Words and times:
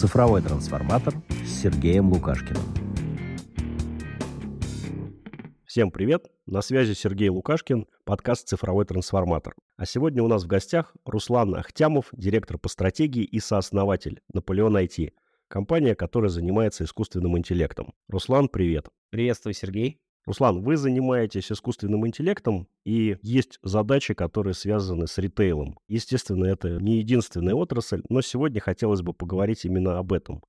Цифровой 0.00 0.40
трансформатор 0.40 1.12
с 1.44 1.60
Сергеем 1.60 2.10
Лукашкиным. 2.10 2.62
Всем 5.66 5.90
привет! 5.90 6.24
На 6.46 6.62
связи 6.62 6.94
Сергей 6.94 7.28
Лукашкин, 7.28 7.84
подкаст 8.06 8.48
«Цифровой 8.48 8.86
трансформатор». 8.86 9.52
А 9.76 9.84
сегодня 9.84 10.22
у 10.22 10.26
нас 10.26 10.44
в 10.44 10.46
гостях 10.46 10.96
Руслан 11.04 11.54
Ахтямов, 11.54 12.06
директор 12.12 12.56
по 12.56 12.70
стратегии 12.70 13.24
и 13.24 13.40
сооснователь 13.40 14.22
Наполеон 14.32 14.78
IT, 14.78 15.10
компания, 15.48 15.94
которая 15.94 16.30
занимается 16.30 16.84
искусственным 16.84 17.36
интеллектом. 17.36 17.92
Руслан, 18.08 18.48
привет! 18.48 18.88
Приветствую, 19.10 19.52
Сергей. 19.52 20.00
Руслан, 20.30 20.62
вы 20.62 20.76
занимаетесь 20.76 21.50
искусственным 21.50 22.06
интеллектом, 22.06 22.68
и 22.84 23.16
есть 23.20 23.58
задачи, 23.64 24.14
которые 24.14 24.54
связаны 24.54 25.08
с 25.08 25.18
ритейлом. 25.18 25.76
Естественно, 25.88 26.44
это 26.44 26.80
не 26.80 26.98
единственная 26.98 27.56
отрасль, 27.56 28.04
но 28.08 28.20
сегодня 28.20 28.60
хотелось 28.60 29.02
бы 29.02 29.12
поговорить 29.12 29.64
именно 29.64 29.98
об 29.98 30.12
этом. 30.12 30.40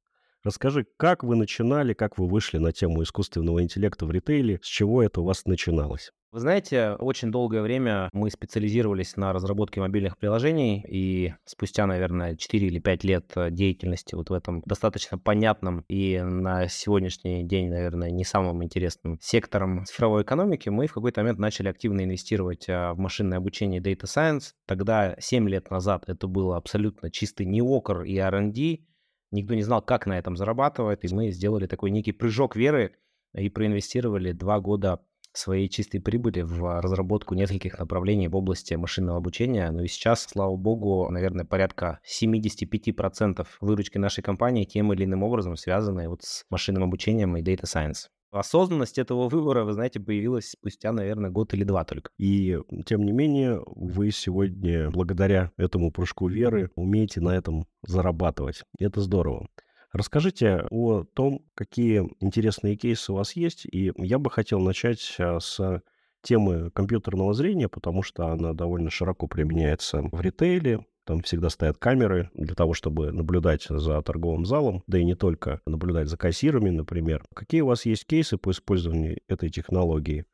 Расскажи, 0.44 0.86
как 0.98 1.24
вы 1.24 1.36
начинали, 1.36 1.96
как 1.96 2.20
вы 2.20 2.28
вышли 2.28 2.60
на 2.60 2.72
тему 2.72 3.02
искусственного 3.02 3.64
интеллекта 3.64 4.06
в 4.06 4.12
ритейле, 4.12 4.60
с 4.62 4.68
чего 4.68 5.02
это 5.02 5.22
у 5.22 5.24
вас 5.24 5.46
начиналось? 5.46 6.12
Вы 6.34 6.40
знаете, 6.40 6.92
очень 6.92 7.30
долгое 7.30 7.62
время 7.62 8.08
мы 8.14 8.32
специализировались 8.32 9.18
на 9.18 9.34
разработке 9.34 9.82
мобильных 9.82 10.18
приложений, 10.18 10.86
и 10.88 11.34
спустя, 11.44 11.86
наверное, 11.86 12.38
4 12.38 12.68
или 12.68 12.80
5 12.80 13.04
лет 13.04 13.32
э, 13.36 13.52
деятельности 13.52 14.16
вот 14.16 14.30
в 14.30 14.34
этом 14.34 14.62
достаточно 14.66 15.18
понятном 15.18 15.84
и 15.90 16.22
на 16.22 16.70
сегодняшний 16.70 17.44
день, 17.44 17.70
наверное, 17.70 18.12
не 18.12 18.24
самым 18.24 18.64
интересным 18.64 19.20
сектором 19.20 19.84
цифровой 19.84 20.24
экономики, 20.24 20.70
мы 20.70 20.88
в 20.88 20.94
какой-то 20.94 21.20
момент 21.20 21.38
начали 21.38 21.68
активно 21.68 22.06
инвестировать 22.06 22.70
э, 22.70 22.94
в 22.94 22.98
машинное 22.98 23.40
обучение 23.40 23.82
Data 23.82 24.06
Science. 24.06 24.54
Тогда, 24.66 25.18
7 25.20 25.50
лет 25.50 25.70
назад, 25.70 26.06
это 26.08 26.28
было 26.28 26.56
абсолютно 26.56 27.12
чистый 27.12 27.46
неокр 27.46 28.04
и 28.04 28.16
R&D, 28.16 28.86
никто 29.32 29.54
не 29.54 29.64
знал, 29.64 29.82
как 29.82 30.06
на 30.06 30.18
этом 30.18 30.38
зарабатывать, 30.38 31.04
и 31.04 31.14
мы 31.14 31.32
сделали 31.32 31.68
такой 31.68 31.92
некий 31.92 32.14
прыжок 32.14 32.56
веры 32.56 32.96
и 33.34 33.50
проинвестировали 33.50 34.32
два 34.32 34.62
года 34.62 35.02
своей 35.34 35.70
чистой 35.70 36.00
прибыли 36.00 36.42
в 36.42 36.82
разработку 36.82 37.36
нескольких 37.36 37.80
направлений 37.80 38.28
в 38.28 38.36
области 38.36 38.74
машинного 38.74 39.18
обучения. 39.18 39.70
Ну 39.72 39.84
и 39.84 39.88
сейчас, 39.88 40.24
слава 40.24 40.56
богу, 40.56 41.10
наверное, 41.10 41.46
порядка 41.46 42.00
75% 42.06 43.48
выручки 43.62 43.98
нашей 43.98 44.22
компании 44.22 44.66
тем 44.66 44.94
или 44.94 45.06
иным 45.06 45.24
образом 45.24 45.56
связаны 45.56 46.10
вот 46.10 46.24
с 46.24 46.46
машинным 46.50 46.84
обучением 46.84 47.38
и 47.38 47.42
Data 47.42 47.64
Science. 47.64 48.08
Осознанность 48.32 48.98
этого 48.98 49.28
выбора, 49.28 49.66
вы 49.66 49.74
знаете, 49.74 50.00
появилась 50.00 50.52
спустя, 50.52 50.94
наверное, 50.94 51.30
год 51.30 51.54
или 51.54 51.66
два 51.66 51.84
только. 51.84 52.12
И, 52.18 52.58
тем 52.86 53.04
не 53.04 53.12
менее, 53.12 53.62
вы 53.66 54.12
сегодня, 54.12 54.90
благодаря 54.90 55.52
этому 55.58 55.92
прыжку 55.92 56.30
веры, 56.30 56.72
умеете 56.76 57.20
на 57.20 57.36
этом 57.36 57.66
зарабатывать. 57.82 58.64
Это 58.80 59.02
здорово. 59.02 59.50
Расскажите 59.94 60.66
о 60.70 61.04
том, 61.04 61.46
какие 61.54 62.10
интересные 62.22 62.78
кейсы 62.78 63.12
у 63.12 63.16
вас 63.16 63.36
есть. 63.36 63.66
И 63.66 63.92
я 63.98 64.20
бы 64.20 64.32
хотел 64.32 64.60
начать 64.60 65.16
а, 65.20 65.40
с 65.40 65.82
темы 66.22 66.72
компьютерного 66.72 67.34
зрения, 67.34 67.68
потому 67.68 68.04
что 68.04 68.28
она 68.28 68.54
довольно 68.54 68.90
широко 68.90 69.28
применяется 69.28 70.04
в 70.12 70.22
ритейле. 70.22 70.86
Там 71.04 71.22
всегда 71.24 71.50
стоят 71.50 71.78
камеры 71.78 72.30
для 72.36 72.56
того, 72.56 72.74
чтобы 72.74 73.12
наблюдать 73.12 73.66
за 73.68 74.02
торговым 74.02 74.46
залом, 74.46 74.84
да 74.88 75.00
и 75.00 75.04
не 75.04 75.16
только 75.16 75.60
наблюдать 75.66 76.08
за 76.08 76.16
кассирами, 76.16 76.70
например. 76.70 77.24
Какие 77.34 77.62
у 77.62 77.68
вас 77.68 77.86
есть 77.86 78.06
кейсы 78.06 78.38
по 78.38 78.52
использованию 78.52 79.20
этой 79.28 79.50
технологии? 79.50 80.26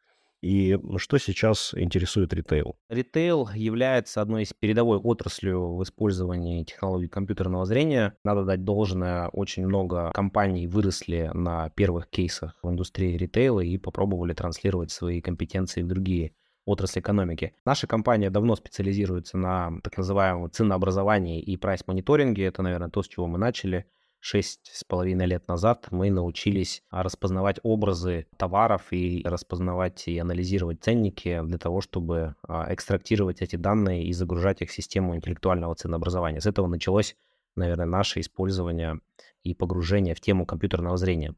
И 0.42 0.78
что 0.98 1.18
сейчас 1.18 1.74
интересует 1.76 2.34
ритейл? 2.34 2.78
Ритейл 2.90 3.50
является 3.56 4.22
одной 4.22 4.44
из 4.44 4.54
передовой 4.54 4.98
отраслью 4.98 5.76
в 5.76 5.84
использовании 5.84 6.64
технологий 6.64 7.08
компьютерного 7.08 7.66
зрения. 7.66 8.16
Надо 8.24 8.44
дать 8.44 8.64
должное, 8.64 9.30
очень 9.30 9.66
много 9.66 10.12
компаний 10.14 10.68
выросли 10.68 11.32
на 11.34 11.70
первых 11.72 12.08
кейсах 12.08 12.56
в 12.62 12.70
индустрии 12.70 13.18
ритейла 13.18 13.62
и 13.62 13.78
попробовали 13.78 14.34
транслировать 14.34 14.92
свои 14.92 15.22
компетенции 15.22 15.82
в 15.82 15.88
другие 15.88 16.34
отрасли 16.66 17.00
экономики. 17.00 17.54
Наша 17.66 17.88
компания 17.88 18.30
давно 18.30 18.56
специализируется 18.56 19.38
на 19.38 19.80
так 19.84 19.98
называемом 19.98 20.52
ценообразовании 20.52 21.42
и 21.42 21.58
прайс-мониторинге. 21.58 22.46
Это, 22.46 22.62
наверное, 22.62 22.90
то, 22.90 23.02
с 23.02 23.08
чего 23.08 23.26
мы 23.26 23.38
начали 23.38 23.86
шесть 24.20 24.72
с 24.74 24.84
половиной 24.84 25.26
лет 25.26 25.48
назад 25.48 25.88
мы 25.92 26.10
научились 26.12 26.84
распознавать 26.90 27.60
образы 27.64 28.28
товаров 28.38 28.92
и 28.92 29.22
распознавать 29.26 30.08
и 30.08 30.18
анализировать 30.18 30.84
ценники 30.84 31.42
для 31.44 31.58
того, 31.58 31.82
чтобы 31.82 32.36
а, 32.48 32.74
экстрактировать 32.74 33.42
эти 33.42 33.56
данные 33.56 34.06
и 34.06 34.14
загружать 34.14 34.62
их 34.62 34.70
в 34.70 34.74
систему 34.74 35.16
интеллектуального 35.16 35.76
ценообразования. 35.76 36.42
С 36.42 36.46
этого 36.46 36.68
началось, 36.68 37.16
наверное, 37.56 37.86
наше 37.86 38.20
использование 38.20 39.00
и 39.44 39.54
погружение 39.54 40.16
в 40.16 40.22
тему 40.22 40.46
компьютерного 40.46 40.98
зрения. 40.98 41.36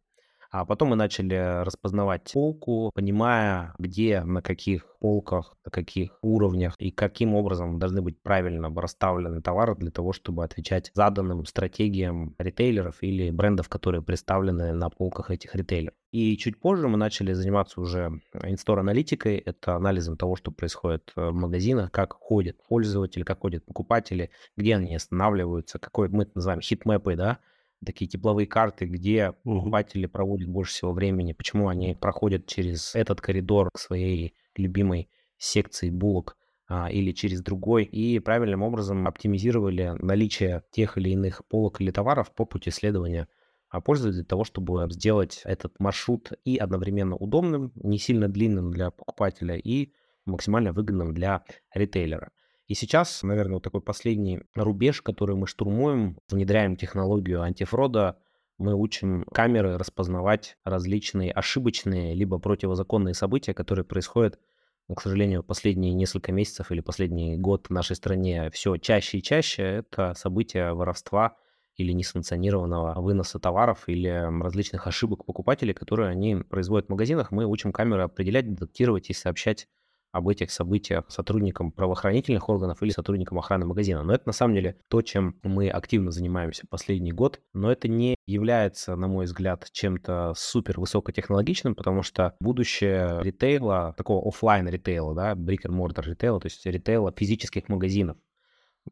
А 0.51 0.65
потом 0.65 0.89
мы 0.89 0.95
начали 0.95 1.63
распознавать 1.63 2.31
полку, 2.33 2.91
понимая, 2.95 3.75
где, 3.77 4.21
на 4.21 4.41
каких 4.41 4.97
полках, 4.99 5.55
на 5.63 5.69
каких 5.69 6.17
уровнях 6.21 6.75
и 6.79 6.89
каким 6.89 7.35
образом 7.35 7.77
должны 7.77 8.01
быть 8.01 8.21
правильно 8.21 8.69
расставлены 8.75 9.41
товары 9.41 9.75
для 9.75 9.91
того, 9.91 10.11
чтобы 10.11 10.43
отвечать 10.43 10.91
заданным 10.95 11.45
стратегиям 11.45 12.35
ритейлеров 12.39 13.03
или 13.03 13.29
брендов, 13.29 13.69
которые 13.69 14.01
представлены 14.01 14.73
на 14.73 14.89
полках 14.89 15.29
этих 15.29 15.53
ритейлеров. 15.55 15.95
И 16.11 16.35
чуть 16.37 16.59
позже 16.59 16.87
мы 16.87 16.97
начали 16.97 17.33
заниматься 17.33 17.79
уже 17.79 18.19
инстор 18.43 18.79
аналитикой, 18.79 19.37
это 19.37 19.75
анализом 19.75 20.17
того, 20.17 20.35
что 20.35 20.49
происходит 20.49 21.11
в 21.15 21.31
магазинах, 21.31 21.91
как 21.91 22.13
ходят 22.13 22.57
пользователи, 22.67 23.21
как 23.21 23.41
ходят 23.41 23.65
покупатели, 23.65 24.31
где 24.57 24.75
они 24.75 24.95
останавливаются, 24.95 25.77
какой 25.77 26.09
мы 26.09 26.23
это 26.23 26.31
называем 26.33 26.61
хитмэпы, 26.61 27.15
да, 27.15 27.37
такие 27.85 28.09
тепловые 28.09 28.47
карты, 28.47 28.85
где 28.85 29.33
покупатели 29.43 30.05
проводят 30.05 30.49
больше 30.49 30.73
всего 30.73 30.93
времени, 30.93 31.33
почему 31.33 31.67
они 31.67 31.95
проходят 31.95 32.45
через 32.45 32.95
этот 32.95 33.21
коридор 33.21 33.69
к 33.73 33.79
своей 33.79 34.35
любимой 34.55 35.09
секции 35.37 35.89
булок 35.89 36.37
а, 36.67 36.91
или 36.91 37.11
через 37.11 37.41
другой, 37.41 37.83
и 37.85 38.19
правильным 38.19 38.61
образом 38.61 39.07
оптимизировали 39.07 39.95
наличие 39.99 40.63
тех 40.71 40.97
или 40.97 41.09
иных 41.09 41.45
полок 41.47 41.81
или 41.81 41.91
товаров 41.91 42.33
по 42.33 42.45
пути 42.45 42.71
следования 42.71 43.27
а 43.69 43.81
пользователя 43.81 44.21
для 44.21 44.25
того, 44.27 44.43
чтобы 44.43 44.87
сделать 44.91 45.41
этот 45.45 45.79
маршрут 45.79 46.31
и 46.43 46.57
одновременно 46.57 47.15
удобным, 47.15 47.71
не 47.75 47.99
сильно 47.99 48.27
длинным 48.27 48.71
для 48.71 48.89
покупателя 48.89 49.55
и 49.55 49.93
максимально 50.25 50.73
выгодным 50.73 51.13
для 51.13 51.43
ритейлера. 51.73 52.31
И 52.69 52.75
сейчас, 52.75 53.23
наверное, 53.23 53.55
вот 53.55 53.63
такой 53.63 53.81
последний 53.81 54.43
рубеж, 54.53 55.01
который 55.01 55.35
мы 55.35 55.47
штурмуем, 55.47 56.19
внедряем 56.29 56.75
технологию 56.75 57.41
антифрода, 57.41 58.19
мы 58.59 58.75
учим 58.75 59.25
камеры 59.33 59.75
распознавать 59.79 60.55
различные 60.63 61.31
ошибочные 61.31 62.13
либо 62.13 62.37
противозаконные 62.37 63.15
события, 63.15 63.55
которые 63.55 63.85
происходят, 63.85 64.39
к 64.87 65.01
сожалению, 65.01 65.43
последние 65.43 65.95
несколько 65.95 66.31
месяцев 66.31 66.71
или 66.71 66.81
последний 66.81 67.37
год 67.37 67.67
в 67.67 67.73
нашей 67.73 67.95
стране 67.95 68.51
все 68.51 68.77
чаще 68.77 69.17
и 69.17 69.23
чаще. 69.23 69.63
Это 69.63 70.13
события 70.13 70.71
воровства 70.73 71.37
или 71.75 71.91
несанкционированного 71.91 73.01
выноса 73.01 73.39
товаров 73.39 73.85
или 73.87 74.09
различных 74.43 74.85
ошибок 74.85 75.25
покупателей, 75.25 75.73
которые 75.73 76.09
они 76.09 76.35
производят 76.35 76.85
в 76.85 76.91
магазинах. 76.91 77.31
Мы 77.31 77.47
учим 77.47 77.71
камеры 77.71 78.03
определять, 78.03 78.53
детектировать 78.53 79.09
и 79.09 79.13
сообщать 79.13 79.67
об 80.11 80.27
этих 80.27 80.51
событиях 80.51 81.05
сотрудникам 81.09 81.71
правоохранительных 81.71 82.49
органов 82.49 82.81
или 82.81 82.89
сотрудникам 82.89 83.37
охраны 83.37 83.65
магазина. 83.65 84.03
Но 84.03 84.13
это 84.13 84.23
на 84.27 84.33
самом 84.33 84.55
деле 84.55 84.77
то, 84.87 85.01
чем 85.01 85.39
мы 85.43 85.69
активно 85.69 86.11
занимаемся 86.11 86.65
последний 86.69 87.11
год. 87.11 87.39
Но 87.53 87.71
это 87.71 87.87
не 87.87 88.15
является, 88.25 88.95
на 88.95 89.07
мой 89.07 89.25
взгляд, 89.25 89.67
чем-то 89.71 90.33
супер 90.35 90.79
высокотехнологичным, 90.79 91.75
потому 91.75 92.01
что 92.01 92.35
будущее 92.39 93.21
ритейла, 93.21 93.93
такого 93.97 94.27
офлайн 94.27 94.67
ритейла, 94.67 95.13
да, 95.13 95.33
brick 95.33 95.65
and 95.65 95.77
mortar 95.77 96.03
ритейла, 96.05 96.39
то 96.39 96.47
есть 96.47 96.65
ритейла 96.65 97.13
физических 97.15 97.69
магазинов. 97.69 98.17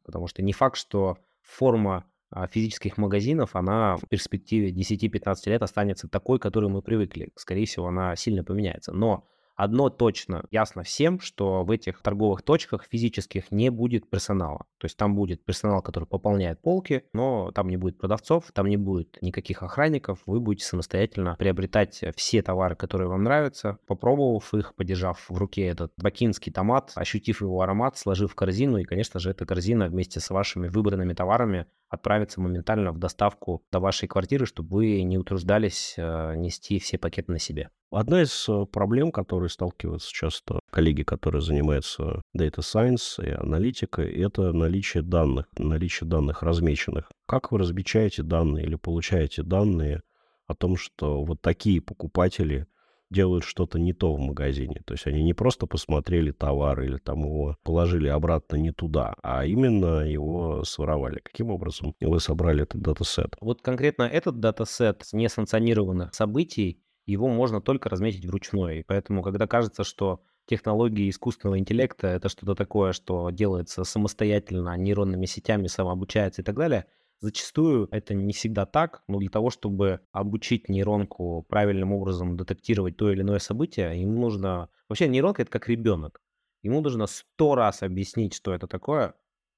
Потому 0.03 0.27
что 0.27 0.44
не 0.44 0.53
факт, 0.53 0.77
что 0.77 1.17
форма 1.41 2.06
а, 2.29 2.47
физических 2.47 2.97
магазинов, 2.97 3.56
она 3.56 3.95
в 3.95 4.07
перспективе 4.07 4.71
10-15 4.71 5.36
лет 5.45 5.62
останется 5.62 6.07
такой, 6.07 6.39
к 6.39 6.41
которой 6.41 6.69
мы 6.69 6.81
привыкли. 6.81 7.31
Скорее 7.36 7.65
всего, 7.65 7.88
она 7.88 8.15
сильно 8.15 8.44
поменяется. 8.44 8.91
Но 8.91 9.25
Одно 9.57 9.89
точно 9.89 10.45
ясно 10.51 10.83
всем, 10.83 11.19
что 11.19 11.63
в 11.63 11.71
этих 11.71 12.04
торговых 12.04 12.44
точках 12.44 12.86
физических 12.89 13.50
не 13.50 13.71
будет 13.71 14.07
персонала. 14.07 14.68
То 14.77 14.86
есть 14.86 14.98
там 14.98 15.15
будет 15.15 15.44
персонал, 15.44 15.81
который 15.81 16.06
пополняет 16.06 16.62
полки, 16.62 17.06
но 17.12 17.51
там 17.51 17.68
не 17.68 17.75
будет 17.75 17.98
продавцов, 17.98 18.51
там 18.54 18.68
не 18.68 18.77
будет 18.77 19.18
никаких 19.21 19.63
охранников. 19.63 20.19
Вы 20.27 20.39
будете 20.39 20.63
самостоятельно 20.65 21.36
приобретать 21.39 22.04
все 22.15 22.44
товары, 22.44 22.75
которые 22.75 23.09
вам 23.09 23.24
нравятся, 23.24 23.80
попробовав 23.88 24.54
их, 24.54 24.75
подержав 24.75 25.27
в 25.27 25.36
руке 25.36 25.65
этот 25.65 25.92
бакинский 25.98 26.51
томат, 26.51 26.92
ощутив 26.94 27.42
его 27.42 27.60
аромат, 27.62 27.98
сложив 27.98 28.33
в 28.33 28.36
корзину. 28.36 28.77
И, 28.77 28.83
конечно 28.83 29.19
же, 29.19 29.31
эта 29.31 29.48
корзина 29.48 29.88
вместе 29.88 30.19
с 30.19 30.30
вашими 30.30 30.68
выбранными 30.68 31.15
товарами 31.15 31.65
отправится 31.89 32.42
моментально 32.42 32.92
в 32.92 33.00
доставку 33.00 33.63
до 33.71 33.80
вашей 33.80 34.07
квартиры, 34.07 34.45
чтобы 34.45 34.75
вы 34.75 35.01
не 35.01 35.18
утруждались 35.18 35.95
э, 35.98 36.36
нести 36.36 36.80
все 36.80 36.98
пакеты 36.98 37.31
на 37.31 37.39
себе. 37.39 37.69
Одна 37.89 38.22
из 38.22 38.50
э, 38.50 38.66
проблем, 38.66 39.13
которые 39.13 39.50
сталкиваются 39.50 40.12
часто 40.12 40.60
коллеги, 40.69 41.04
которые 41.04 41.42
занимаются 41.42 42.22
data 42.36 42.60
science 42.60 43.25
и 43.25 43.31
аналитикой, 43.31 44.12
это 44.12 44.51
наличие 44.51 45.04
данных, 45.04 45.45
наличие 45.57 46.07
данных 46.07 46.44
размеченных. 46.44 47.10
Как 47.25 47.51
вы 47.51 47.60
размечаете 47.60 48.24
данные 48.24 48.66
или 48.66 48.75
получаете 48.75 49.42
данные 49.44 50.01
о 50.48 50.54
том, 50.54 50.75
что 50.75 51.24
вот 51.24 51.42
такие 51.42 51.81
покупатели 51.81 52.68
делают 53.10 53.45
что-то 53.45 53.80
не 53.80 53.94
то 53.94 54.13
в 54.13 54.19
магазине. 54.19 54.81
То 54.86 54.94
есть 54.94 55.07
они 55.07 55.24
не 55.24 55.34
просто 55.34 55.66
посмотрели 55.66 56.31
товар 56.31 56.81
или 56.81 56.98
там 56.98 57.24
его 57.24 57.56
положили 57.63 58.10
обратно 58.10 58.57
не 58.57 58.72
туда, 58.72 59.16
а 59.24 59.45
именно 59.45 60.01
его 60.01 60.66
своровали. 60.66 61.22
Каким 61.24 61.51
образом 61.51 61.95
вы 62.01 62.19
собрали 62.19 62.63
этот 62.63 62.81
датасет? 62.81 63.36
Вот 63.39 63.62
конкретно 63.62 64.04
этот 64.04 64.42
датасет 64.42 65.06
несанкционированных 65.13 66.13
событий 66.13 66.81
его 67.12 67.27
можно 67.27 67.62
только 67.62 67.89
разметить 67.89 68.25
вручную. 68.25 68.80
И 68.80 68.83
поэтому, 68.83 69.24
когда 69.24 69.48
кажется, 69.48 69.83
что 69.83 70.21
технологии 70.45 71.09
искусственного 71.09 71.59
интеллекта 71.59 72.07
это 72.07 72.30
что-то 72.30 72.56
такое, 72.56 72.94
что 72.94 73.30
делается 73.31 73.83
самостоятельно, 73.83 74.75
нейронными 74.77 75.25
сетями, 75.25 75.68
самообучается 75.68 76.42
и 76.42 76.45
так 76.45 76.56
далее, 76.56 76.86
зачастую 77.19 77.88
это 77.92 78.13
не 78.13 78.33
всегда 78.33 78.65
так, 78.65 79.04
но 79.07 79.19
для 79.19 79.30
того, 79.30 79.50
чтобы 79.50 80.01
обучить 80.12 80.69
нейронку 80.69 81.45
правильным 81.50 81.94
образом 81.94 82.38
детектировать 82.38 82.98
то 82.98 83.12
или 83.12 83.21
иное 83.21 83.39
событие, 83.39 84.00
ему 84.00 84.21
нужно... 84.21 84.69
Вообще 84.89 85.07
нейронка— 85.07 85.42
это 85.44 85.51
как 85.51 85.68
ребенок. 85.68 86.21
Ему 86.63 86.81
нужно 86.81 87.07
сто 87.07 87.56
раз 87.56 87.83
объяснить, 87.83 88.33
что 88.33 88.53
это 88.53 88.68
такое, 88.68 89.15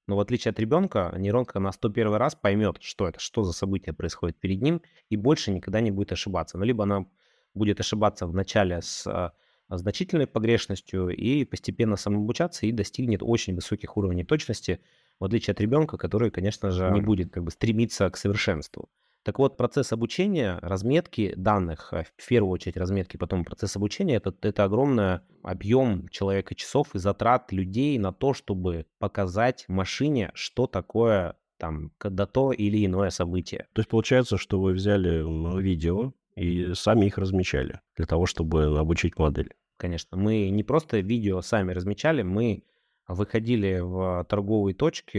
но 0.10 0.16
в 0.16 0.19
отличие 0.22 0.50
от 0.50 0.60
ребенка, 0.60 1.13
нейронка 1.18 1.60
на 1.60 1.72
101 1.72 2.13
раз 2.16 2.34
поймет, 2.34 2.78
что 2.81 3.07
это, 3.07 3.19
что 3.19 3.44
за 3.44 3.54
событие 3.54 3.94
происходит 3.94 4.40
перед 4.40 4.60
ним, 4.60 4.81
и 5.10 5.16
больше 5.16 5.52
никогда 5.52 5.81
не 5.81 5.92
будет 5.92 6.12
ошибаться. 6.12 6.57
Ну, 6.57 6.63
либо 6.63 6.84
она 6.84 7.06
будет 7.54 7.80
ошибаться 7.80 8.28
вначале 8.28 8.81
с 8.81 9.06
а, 9.07 9.34
значительной 9.69 10.28
погрешностью 10.28 11.10
и 11.10 11.46
постепенно 11.46 11.96
самообучаться 11.96 12.66
и 12.66 12.72
достигнет 12.72 13.22
очень 13.24 13.56
высоких 13.56 13.98
уровней 13.98 14.24
точности, 14.24 14.80
в 15.19 15.25
отличие 15.25 15.54
от 15.54 15.62
ребенка, 15.62 15.98
который, 15.98 16.31
конечно 16.31 16.72
же, 16.72 16.90
не 16.92 17.01
будет 17.01 17.31
как 17.31 17.44
бы 17.44 17.51
стремиться 17.51 18.10
к 18.10 18.18
совершенству. 18.18 18.90
Так 19.24 19.38
вот, 19.38 19.57
процесс 19.57 19.92
обучения, 19.92 20.57
разметки 20.62 21.34
данных, 21.36 21.94
а, 21.94 22.04
в 22.04 22.28
первую 22.28 22.51
очередь 22.51 22.78
разметки, 22.78 23.18
потом 23.18 23.44
процесс 23.44 23.75
обучения, 23.75 24.16
это, 24.16 24.34
это 24.42 24.63
огромный 24.63 25.19
объем 25.44 26.07
человека 26.10 26.56
часов 26.56 26.95
и 26.95 27.00
затрат 27.00 27.52
людей 27.52 27.98
на 28.00 28.13
то, 28.13 28.34
чтобы 28.34 28.86
показать 28.98 29.66
машине, 29.68 30.31
что 30.34 30.68
такое 30.68 31.36
там, 31.57 31.92
когда 31.98 32.25
то 32.25 32.54
или 32.54 32.86
иное 32.86 33.10
событие. 33.10 33.68
То 33.74 33.81
есть 33.81 33.90
получается, 33.90 34.38
что 34.38 34.60
вы 34.60 34.72
взяли 34.72 35.62
видео, 35.62 36.13
и 36.39 36.74
сами 36.74 37.07
их 37.07 37.18
размечали 37.18 37.81
для 37.95 38.06
того, 38.06 38.25
чтобы 38.25 38.80
обучить 38.80 39.18
модель. 39.18 39.53
Конечно, 39.77 40.18
мы 40.18 40.50
не 40.50 40.63
просто 40.63 41.00
видео 41.00 41.41
сами 41.41 41.74
размечали, 41.74 42.21
мы 42.21 42.63
выходили 43.07 43.80
в 43.80 44.25
торговые 44.30 44.75
точки, 44.75 45.18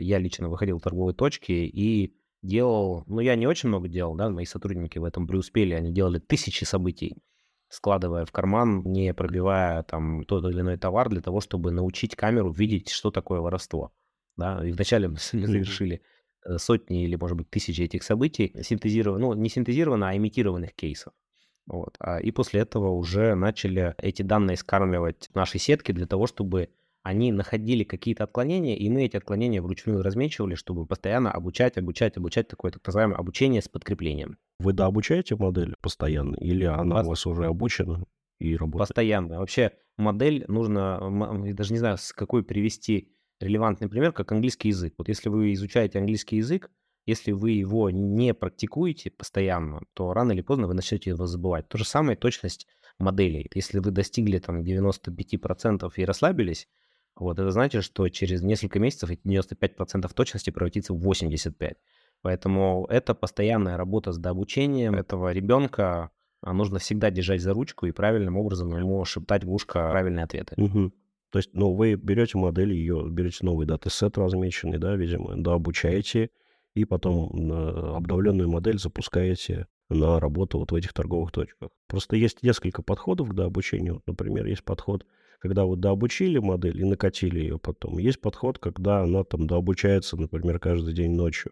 я 0.00 0.18
лично 0.18 0.48
выходил 0.48 0.78
в 0.78 0.82
торговые 0.82 1.14
точки 1.14 1.52
и 1.52 2.16
делал, 2.42 3.04
ну 3.06 3.20
я 3.20 3.36
не 3.36 3.46
очень 3.46 3.68
много 3.68 3.88
делал, 3.88 4.14
да, 4.14 4.30
мои 4.30 4.44
сотрудники 4.44 4.98
в 4.98 5.04
этом 5.04 5.26
преуспели, 5.26 5.74
они 5.74 5.92
делали 5.92 6.18
тысячи 6.18 6.64
событий, 6.64 7.16
складывая 7.68 8.24
в 8.24 8.32
карман, 8.32 8.82
не 8.84 9.14
пробивая 9.14 9.82
там 9.82 10.24
тот 10.24 10.44
или 10.44 10.60
иной 10.60 10.76
товар 10.76 11.08
для 11.08 11.22
того, 11.22 11.40
чтобы 11.40 11.72
научить 11.72 12.14
камеру 12.14 12.52
видеть, 12.52 12.90
что 12.90 13.10
такое 13.10 13.40
воровство. 13.40 13.92
Да, 14.36 14.66
и 14.66 14.72
вначале 14.72 15.08
мы 15.08 15.16
завершили 15.32 15.96
Э, 15.96 16.13
сотни 16.58 17.04
или, 17.04 17.16
может 17.16 17.36
быть, 17.36 17.50
тысячи 17.50 17.82
этих 17.82 18.02
событий, 18.02 18.54
синтезированных, 18.62 19.20
ну, 19.20 19.34
не 19.34 19.48
синтезированных, 19.48 20.08
а 20.08 20.16
имитированных 20.16 20.74
кейсов. 20.74 21.12
Вот. 21.66 21.96
А, 21.98 22.18
и 22.20 22.30
после 22.30 22.60
этого 22.60 22.90
уже 22.90 23.34
начали 23.34 23.94
эти 23.98 24.22
данные 24.22 24.56
скармливать 24.56 25.30
наши 25.34 25.58
сетки 25.58 25.92
для 25.92 26.06
того, 26.06 26.26
чтобы 26.26 26.68
они 27.02 27.32
находили 27.32 27.84
какие-то 27.84 28.24
отклонения, 28.24 28.76
и 28.76 28.88
мы 28.88 29.04
эти 29.04 29.16
отклонения 29.16 29.60
вручную 29.60 30.02
размечивали, 30.02 30.54
чтобы 30.54 30.86
постоянно 30.86 31.30
обучать, 31.30 31.76
обучать, 31.76 32.16
обучать 32.16 32.48
такое 32.48 32.72
так 32.72 32.84
называемое 32.86 33.18
обучение 33.18 33.60
с 33.60 33.68
подкреплением. 33.68 34.38
Вы 34.58 34.72
дообучаете 34.72 35.36
модель 35.36 35.76
постоянно, 35.82 36.36
или 36.36 36.64
она 36.64 37.02
у 37.02 37.04
вас 37.04 37.26
уже 37.26 37.44
обучена 37.44 38.04
и 38.38 38.56
работает? 38.56 38.88
Постоянно. 38.88 39.38
Вообще 39.38 39.72
модель 39.98 40.46
нужно, 40.48 41.42
я 41.44 41.52
даже 41.52 41.74
не 41.74 41.78
знаю, 41.78 41.98
с 41.98 42.14
какой 42.14 42.42
привести 42.42 43.13
релевантный 43.44 43.88
пример, 43.88 44.12
как 44.12 44.32
английский 44.32 44.68
язык. 44.68 44.94
Вот 44.98 45.08
если 45.08 45.28
вы 45.28 45.52
изучаете 45.52 45.98
английский 45.98 46.36
язык, 46.36 46.70
если 47.06 47.32
вы 47.32 47.50
его 47.52 47.90
не 47.90 48.32
практикуете 48.32 49.10
постоянно, 49.10 49.82
то 49.92 50.12
рано 50.14 50.32
или 50.32 50.40
поздно 50.40 50.66
вы 50.66 50.74
начнете 50.74 51.10
его 51.10 51.26
забывать. 51.26 51.68
То 51.68 51.78
же 51.78 51.84
самое 51.84 52.16
точность 52.16 52.66
моделей. 52.98 53.50
Если 53.54 53.78
вы 53.78 53.90
достигли 53.90 54.38
там 54.38 54.62
95% 54.62 55.92
и 55.96 56.04
расслабились, 56.04 56.68
вот 57.16 57.38
это 57.38 57.50
значит, 57.50 57.84
что 57.84 58.08
через 58.08 58.42
несколько 58.42 58.80
месяцев 58.80 59.10
эти 59.10 59.20
95% 59.26 60.12
точности 60.14 60.50
превратится 60.50 60.94
в 60.94 61.08
85%. 61.08 61.76
Поэтому 62.22 62.86
это 62.88 63.14
постоянная 63.14 63.76
работа 63.76 64.12
с 64.12 64.18
дообучением 64.18 64.94
этого 64.94 65.30
ребенка. 65.32 66.10
Нужно 66.40 66.78
всегда 66.78 67.10
держать 67.10 67.42
за 67.42 67.52
ручку 67.52 67.84
и 67.86 67.92
правильным 67.92 68.38
образом 68.38 68.74
ему 68.76 69.04
шептать 69.04 69.44
в 69.44 69.52
ушко 69.52 69.90
правильные 69.90 70.24
ответы. 70.24 70.54
Угу. 70.56 70.92
То 71.34 71.38
есть, 71.38 71.50
ну, 71.52 71.74
вы 71.74 71.96
берете 71.96 72.38
модель, 72.38 72.72
ее 72.72 73.08
берете 73.10 73.38
новый 73.40 73.66
датасет 73.66 74.16
размеченный, 74.16 74.78
да, 74.78 74.94
видимо, 74.94 75.34
да, 75.36 75.54
обучаете, 75.54 76.30
и 76.76 76.84
потом 76.84 77.28
обновленную 77.96 78.48
модель 78.48 78.78
запускаете 78.78 79.66
на 79.88 80.20
работу 80.20 80.60
вот 80.60 80.70
в 80.70 80.76
этих 80.76 80.92
торговых 80.92 81.32
точках. 81.32 81.70
Просто 81.88 82.14
есть 82.14 82.44
несколько 82.44 82.82
подходов 82.82 83.30
к 83.30 83.34
дообучению. 83.34 84.00
Например, 84.06 84.46
есть 84.46 84.62
подход, 84.62 85.06
когда 85.40 85.64
вы 85.64 85.76
дообучили 85.76 86.38
модель 86.38 86.80
и 86.80 86.84
накатили 86.84 87.40
ее 87.40 87.58
потом. 87.58 87.98
Есть 87.98 88.20
подход, 88.20 88.60
когда 88.60 89.00
она 89.00 89.24
там 89.24 89.48
дообучается, 89.48 90.16
например, 90.16 90.60
каждый 90.60 90.94
день 90.94 91.16
ночью. 91.16 91.50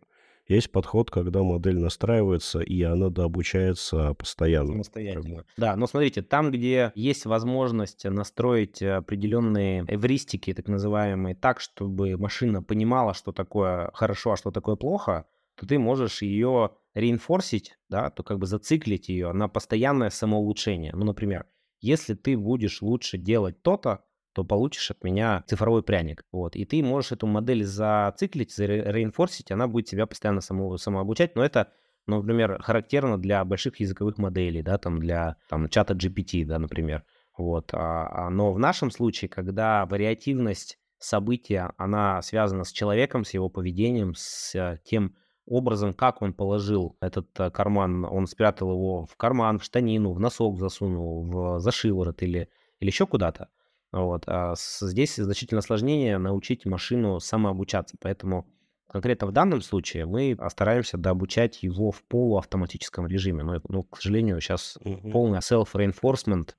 Есть 0.48 0.72
подход, 0.72 1.10
когда 1.10 1.42
модель 1.42 1.78
настраивается, 1.78 2.60
и 2.60 2.82
она 2.82 3.10
дообучается 3.10 4.14
постоянно. 4.14 4.72
Самостоятельно. 4.72 5.44
Да, 5.56 5.76
но 5.76 5.86
смотрите, 5.86 6.22
там, 6.22 6.50
где 6.50 6.92
есть 6.94 7.26
возможность 7.26 8.04
настроить 8.04 8.82
определенные 8.82 9.84
эвристики, 9.88 10.52
так 10.52 10.68
называемые, 10.68 11.34
так, 11.34 11.60
чтобы 11.60 12.16
машина 12.16 12.62
понимала, 12.62 13.14
что 13.14 13.32
такое 13.32 13.90
хорошо, 13.94 14.32
а 14.32 14.36
что 14.36 14.50
такое 14.50 14.76
плохо, 14.76 15.26
то 15.54 15.66
ты 15.66 15.78
можешь 15.78 16.22
ее 16.22 16.72
реинфорсить, 16.94 17.78
да, 17.88 18.10
то 18.10 18.22
как 18.22 18.38
бы 18.38 18.46
зациклить 18.46 19.08
ее 19.08 19.32
на 19.32 19.48
постоянное 19.48 20.10
самоулучшение. 20.10 20.92
Ну, 20.94 21.04
например, 21.04 21.46
если 21.80 22.14
ты 22.14 22.36
будешь 22.36 22.82
лучше 22.82 23.18
делать 23.18 23.62
то-то, 23.62 24.04
то 24.32 24.44
получишь 24.44 24.90
от 24.90 25.04
меня 25.04 25.44
цифровой 25.46 25.82
пряник. 25.82 26.24
Вот. 26.32 26.56
И 26.56 26.64
ты 26.64 26.82
можешь 26.82 27.12
эту 27.12 27.26
модель 27.26 27.64
зациклить, 27.64 28.56
реинфорсить, 28.58 29.50
она 29.50 29.68
будет 29.68 29.86
тебя 29.86 30.06
постоянно 30.06 30.40
само, 30.40 30.76
самообучать, 30.76 31.34
но 31.36 31.44
это, 31.44 31.72
ну, 32.06 32.18
например, 32.18 32.60
характерно 32.62 33.18
для 33.18 33.44
больших 33.44 33.80
языковых 33.80 34.18
моделей, 34.18 34.62
да, 34.62 34.78
там 34.78 34.98
для 34.98 35.36
там, 35.48 35.68
чата 35.68 35.94
GPT, 35.94 36.44
да, 36.44 36.58
например. 36.58 37.04
Вот. 37.36 37.70
А, 37.72 38.26
а, 38.26 38.30
но 38.30 38.52
в 38.52 38.58
нашем 38.58 38.90
случае, 38.90 39.28
когда 39.28 39.86
вариативность 39.86 40.78
события, 40.98 41.72
она 41.76 42.22
связана 42.22 42.64
с 42.64 42.72
человеком, 42.72 43.24
с 43.24 43.34
его 43.34 43.48
поведением, 43.48 44.14
с 44.16 44.54
э, 44.54 44.78
тем 44.84 45.16
образом, 45.46 45.92
как 45.92 46.22
он 46.22 46.32
положил 46.32 46.96
этот 47.00 47.28
э, 47.40 47.50
карман, 47.50 48.04
он 48.04 48.26
спрятал 48.26 48.70
его 48.70 49.06
в 49.06 49.16
карман, 49.16 49.58
в 49.58 49.64
штанину, 49.64 50.12
в 50.12 50.20
носок 50.20 50.58
засунул, 50.58 51.24
в 51.24 51.58
за 51.58 51.72
шиворот 51.72 52.22
или, 52.22 52.48
или 52.80 52.88
еще 52.88 53.06
куда-то, 53.06 53.48
вот. 53.92 54.24
А 54.26 54.54
здесь 54.56 55.16
значительно 55.16 55.60
сложнее 55.60 56.18
научить 56.18 56.64
машину 56.66 57.20
самообучаться, 57.20 57.96
поэтому 58.00 58.46
конкретно 58.88 59.26
в 59.26 59.32
данном 59.32 59.62
случае 59.62 60.06
мы 60.06 60.36
стараемся 60.50 60.98
дообучать 60.98 61.62
его 61.62 61.90
в 61.90 62.02
полуавтоматическом 62.04 63.06
режиме. 63.06 63.42
Но, 63.42 63.60
ну, 63.68 63.82
к 63.84 63.98
сожалению, 63.98 64.40
сейчас 64.40 64.78
угу. 64.82 65.10
полный 65.10 65.38
self-reinforcement 65.38 66.50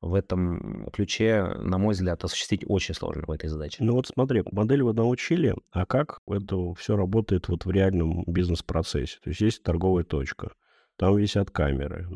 в 0.00 0.14
этом 0.14 0.90
ключе, 0.92 1.44
на 1.58 1.78
мой 1.78 1.94
взгляд, 1.94 2.22
осуществить 2.24 2.64
очень 2.66 2.94
сложно 2.94 3.24
в 3.26 3.30
этой 3.30 3.48
задаче. 3.48 3.82
Ну 3.82 3.94
вот 3.94 4.06
смотри, 4.06 4.42
модель 4.52 4.82
вы 4.82 4.92
научили, 4.92 5.54
а 5.70 5.86
как 5.86 6.20
это 6.26 6.74
все 6.74 6.96
работает 6.96 7.48
вот 7.48 7.64
в 7.64 7.70
реальном 7.70 8.22
бизнес-процессе? 8.26 9.18
То 9.22 9.30
есть 9.30 9.40
есть 9.40 9.62
торговая 9.62 10.04
точка, 10.04 10.52
там 10.96 11.16
висят 11.16 11.50
камеры, 11.50 12.06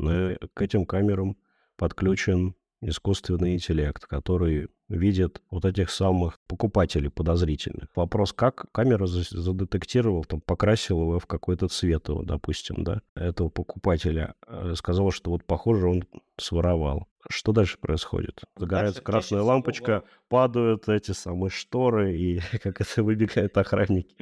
к 0.53 0.61
этим 0.61 0.85
камерам 0.85 1.35
подключен 1.77 2.53
искусственный 2.81 3.55
интеллект, 3.55 4.05
который 4.05 4.69
видит 4.89 5.41
вот 5.49 5.65
этих 5.65 5.89
самых 5.89 6.39
покупателей 6.47 7.09
подозрительных. 7.09 7.89
Вопрос, 7.95 8.33
как 8.33 8.71
камера 8.71 9.05
задетектировала, 9.05 10.23
там, 10.23 10.41
покрасила 10.41 11.01
его 11.01 11.19
в 11.19 11.27
какой-то 11.27 11.67
цвет 11.67 12.09
его, 12.09 12.23
допустим, 12.23 12.83
да, 12.83 13.01
этого 13.15 13.49
покупателя. 13.49 14.35
Э, 14.47 14.73
сказала, 14.75 15.11
что 15.11 15.31
вот, 15.31 15.45
похоже, 15.45 15.87
он 15.87 16.03
своровал. 16.37 17.07
Что 17.29 17.51
дальше 17.51 17.77
происходит? 17.77 18.41
Загорается 18.55 19.01
дальше, 19.01 19.03
красная 19.03 19.41
лампочка, 19.41 20.01
всего... 20.01 20.03
падают 20.29 20.87
эти 20.87 21.11
самые 21.11 21.49
шторы, 21.49 22.15
и 22.17 22.39
как 22.63 22.79
это 22.79 23.03
выбегают 23.03 23.57
охранники? 23.57 24.15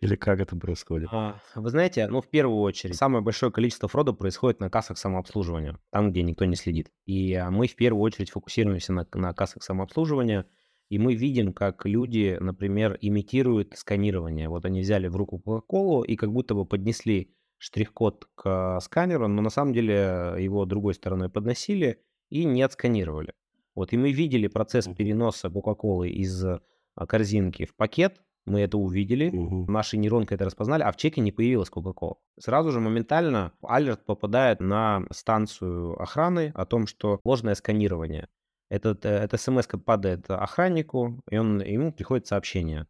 Или 0.00 0.14
как 0.14 0.40
это 0.40 0.56
происходит? 0.56 1.08
А, 1.12 1.40
вы 1.56 1.70
знаете, 1.70 2.06
ну, 2.06 2.20
в 2.20 2.28
первую 2.28 2.60
очередь, 2.60 2.96
самое 2.96 3.24
большое 3.24 3.50
количество 3.50 3.88
фрода 3.88 4.12
происходит 4.12 4.60
на 4.60 4.70
кассах 4.70 4.98
самообслуживания, 4.98 5.78
там, 5.90 6.12
где 6.12 6.22
никто 6.22 6.44
не 6.44 6.54
следит. 6.54 6.90
И 7.06 7.34
а, 7.34 7.50
мы 7.50 7.66
в 7.66 7.74
первую 7.74 8.02
очередь 8.02 8.30
фокусируемся 8.30 8.92
на, 8.92 9.06
на 9.14 9.34
кассах 9.34 9.62
самообслуживания, 9.62 10.13
и 10.22 10.98
мы 10.98 11.14
видим, 11.14 11.52
как 11.52 11.86
люди, 11.86 12.36
например, 12.40 12.98
имитируют 13.00 13.74
сканирование. 13.76 14.48
Вот 14.48 14.64
они 14.64 14.80
взяли 14.80 15.08
в 15.08 15.16
руку 15.16 15.42
Coca-Cola 15.44 16.04
и 16.06 16.16
как 16.16 16.32
будто 16.32 16.54
бы 16.54 16.66
поднесли 16.66 17.34
штрих-код 17.58 18.28
к 18.34 18.78
сканеру, 18.80 19.26
но 19.26 19.42
на 19.42 19.50
самом 19.50 19.72
деле 19.72 20.34
его 20.38 20.66
другой 20.66 20.94
стороной 20.94 21.30
подносили 21.30 22.00
и 22.28 22.44
не 22.44 22.62
отсканировали. 22.62 23.32
Вот, 23.74 23.92
и 23.92 23.96
мы 23.96 24.12
видели 24.12 24.46
процесс 24.46 24.86
переноса 24.86 25.50
Кока-Колы 25.50 26.10
из 26.10 26.44
а, 26.44 26.60
корзинки 27.06 27.64
в 27.64 27.74
пакет, 27.74 28.20
мы 28.46 28.60
это 28.60 28.76
увидели, 28.76 29.30
угу. 29.30 29.70
наши 29.70 29.96
нейронки 29.96 30.34
это 30.34 30.44
распознали, 30.44 30.82
а 30.82 30.92
в 30.92 30.96
чеке 30.96 31.22
не 31.22 31.32
появилась 31.32 31.70
Coca-Cola. 31.70 32.16
Сразу 32.38 32.70
же 32.70 32.80
моментально 32.80 33.52
алерт 33.62 34.04
попадает 34.04 34.60
на 34.60 35.04
станцию 35.10 36.00
охраны 36.00 36.52
о 36.54 36.66
том, 36.66 36.86
что 36.86 37.20
ложное 37.24 37.54
сканирование. 37.54 38.28
Этот, 38.70 39.04
э, 39.04 39.10
эта 39.10 39.36
смс 39.36 39.66
падает 39.84 40.30
охраннику, 40.30 41.20
и 41.30 41.36
он, 41.36 41.60
ему 41.60 41.92
приходит 41.92 42.26
сообщение. 42.26 42.86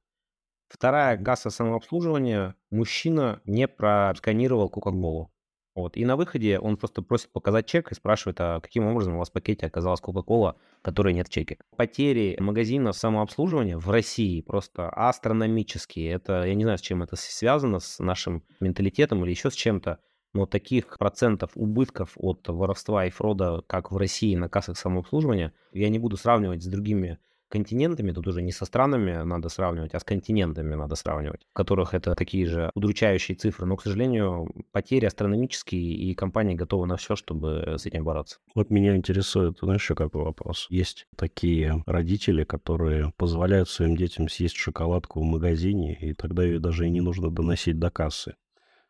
Вторая 0.69 1.16
касса 1.16 1.50
самообслуживания. 1.50 2.57
Мужчина 2.71 3.40
не 3.45 3.69
просканировал 3.69 4.69
Кока-Колу. 4.69 5.31
Вот. 5.75 5.97
И 5.97 6.04
на 6.04 6.16
выходе 6.16 6.59
он 6.61 6.76
просто 6.76 7.02
просит 7.02 7.33
показать 7.33 7.66
чек 7.66 7.90
и 7.90 7.95
спрашивает, 7.95 8.40
а 8.40 8.61
каким 8.61 8.87
образом 8.87 9.16
у 9.16 9.19
вас 9.19 9.31
в 9.31 9.33
пакете 9.33 9.66
оказалась 9.66 10.00
Кока-Кола, 10.00 10.57
которой 10.83 11.12
нет 11.12 11.28
в 11.28 11.31
чеке. 11.31 11.59
Потери 11.76 12.37
магазинов 12.38 12.97
самообслуживания 12.97 13.76
в 13.76 13.90
России 13.90 14.40
просто 14.40 14.88
астрономические. 14.88 16.12
Это, 16.12 16.45
я 16.45 16.54
не 16.54 16.64
знаю, 16.64 16.78
с 16.78 16.83
чем 16.83 17.02
это 17.02 17.16
связано, 17.16 17.81
с 17.81 17.99
нашим 17.99 18.45
менталитетом 18.61 19.25
или 19.25 19.31
еще 19.31 19.50
с 19.50 19.54
чем-то, 19.54 19.99
но 20.35 20.47
таких 20.47 20.99
процентов 20.99 21.53
убытков 21.55 22.12
от 22.17 22.47
воровства 22.49 23.07
и 23.07 23.11
фрода, 23.11 23.62
как 23.67 23.91
в 23.91 23.97
России 23.97 24.35
на 24.37 24.49
кассах 24.49 24.76
самообслуживания, 24.76 25.53
я 25.73 25.88
не 25.88 25.99
буду 25.99 26.17
сравнивать 26.17 26.62
с 26.62 26.67
другими 26.67 27.19
континентами, 27.49 28.11
тут 28.11 28.26
уже 28.26 28.43
не 28.43 28.50
со 28.50 28.64
странами 28.64 29.23
надо 29.23 29.49
сравнивать, 29.49 29.95
а 29.95 30.00
с 30.00 30.05
континентами 30.05 30.75
надо 30.75 30.97
сравнивать, 30.97 31.47
в 31.50 31.53
которых 31.53 31.95
это 31.95 32.17
такие 32.17 32.47
же 32.47 32.71
удручающие 32.75 33.37
цифры. 33.37 33.64
Но, 33.64 33.76
к 33.76 33.83
сожалению, 33.83 34.49
потери 34.73 35.07
астрономические, 35.07 35.95
и 35.95 36.14
компании 36.14 36.57
готовы 36.57 36.87
на 36.87 36.97
все, 36.97 37.14
чтобы 37.14 37.76
с 37.79 37.87
этим 37.87 38.03
бороться. 38.03 38.38
Вот 38.57 38.71
меня 38.71 38.97
интересует, 38.97 39.59
знаешь, 39.62 39.83
еще 39.83 39.95
какой 39.95 40.25
вопрос. 40.25 40.67
Есть 40.69 41.07
такие 41.17 41.85
родители, 41.87 42.43
которые 42.43 43.12
позволяют 43.17 43.69
своим 43.69 43.97
детям 43.97 44.29
съесть 44.29 44.57
шоколадку 44.57 45.21
в 45.21 45.25
магазине, 45.25 45.97
и 46.00 46.12
тогда 46.12 46.43
ее 46.43 46.59
даже 46.59 46.88
и 46.88 46.91
не 46.91 47.03
нужно 47.03 47.31
доносить 47.31 47.79
до 47.79 47.88
кассы. 47.88 48.35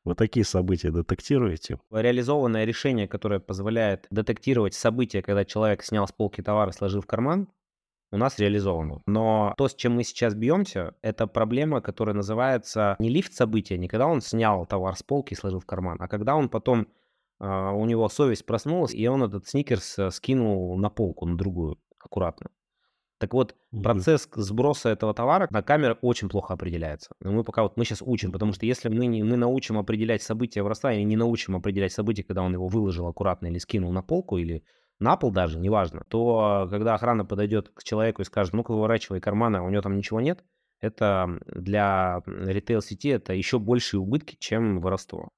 Вы 0.05 0.15
такие 0.15 0.45
события 0.45 0.91
детектируете? 0.91 1.81
Реализованное 1.91 2.65
решение, 2.65 3.09
которое 3.09 3.41
позволяет 3.41 4.07
детектировать 4.11 4.75
события, 4.75 5.23
когда 5.23 5.45
человек 5.45 5.83
снял 5.83 6.07
с 6.07 6.13
полки 6.13 6.43
товар 6.43 6.69
и 6.69 6.73
сложил 6.73 7.01
в 7.01 7.07
карман, 7.07 7.49
у 8.13 8.17
нас 8.17 8.39
реализовано. 8.39 9.01
Но 9.07 9.55
то, 9.57 9.67
с 9.67 9.75
чем 9.75 9.95
мы 9.95 10.05
сейчас 10.05 10.35
бьемся, 10.35 10.95
это 11.03 11.27
проблема, 11.27 11.81
которая 11.81 12.15
называется 12.15 12.97
не 12.99 13.09
лифт 13.09 13.33
события, 13.33 13.79
не 13.79 13.89
когда 13.89 14.07
он 14.07 14.21
снял 14.21 14.67
товар 14.67 14.95
с 14.97 15.03
полки 15.03 15.33
и 15.33 15.37
сложил 15.37 15.61
в 15.61 15.67
карман, 15.67 15.97
а 16.01 16.09
когда 16.09 16.37
он 16.37 16.49
потом 16.49 16.87
Uh, 17.41 17.73
у 17.75 17.85
него 17.85 18.09
совесть 18.09 18.47
проснулась, 18.47 18.95
и 18.95 19.07
он 19.09 19.25
этот 19.25 19.49
сникерс 19.49 19.99
э, 19.99 20.11
скинул 20.13 20.79
на 20.79 20.89
полку, 20.89 21.27
на 21.27 21.37
другую, 21.37 21.79
аккуратно. 21.99 22.49
Так 23.25 23.33
вот, 23.33 23.55
mm-hmm. 23.73 23.83
процесс 23.83 24.29
сброса 24.35 24.91
этого 24.91 25.15
товара 25.15 25.49
на 25.49 25.63
камерах 25.63 25.97
очень 26.03 26.29
плохо 26.29 26.53
определяется. 26.53 27.15
Но 27.21 27.33
мы 27.33 27.43
пока 27.43 27.63
вот 27.63 27.79
мы 27.79 27.87
сейчас 27.87 28.03
учим, 28.03 28.33
потому 28.33 28.53
что 28.53 28.67
если 28.67 28.91
мы 28.91 29.07
не 29.07 29.23
мы 29.23 29.39
научим 29.39 29.79
определять 29.79 30.23
события 30.23 30.63
в 30.63 30.71
и 30.91 31.03
не 31.05 31.17
научим 31.17 31.57
определять 31.57 31.95
события, 31.95 32.23
когда 32.23 32.43
он 32.43 32.53
его 32.53 32.69
выложил 32.69 33.07
аккуратно 33.07 33.47
или 33.47 33.57
скинул 33.57 33.93
на 33.93 34.03
полку, 34.03 34.37
или 34.37 34.63
на 34.99 35.17
пол 35.17 35.31
даже, 35.31 35.59
неважно, 35.59 36.05
то 36.07 36.69
когда 36.71 36.97
охрана 36.97 37.25
подойдет 37.25 37.71
к 37.71 37.83
человеку 37.83 38.21
и 38.21 38.27
скажет, 38.27 38.53
ну-ка 38.53 38.73
выворачивай 38.73 39.23
карманы, 39.23 39.57
а 39.57 39.63
у 39.63 39.71
него 39.71 39.81
там 39.81 39.97
ничего 39.97 40.21
нет, 40.21 40.45
это 40.83 41.39
для 41.47 42.21
ритейл-сети 42.27 43.09
это 43.09 43.33
еще 43.33 43.59
большие 43.59 44.01
убытки, 44.01 44.37
чем 44.39 44.83
воровство. 44.83 45.31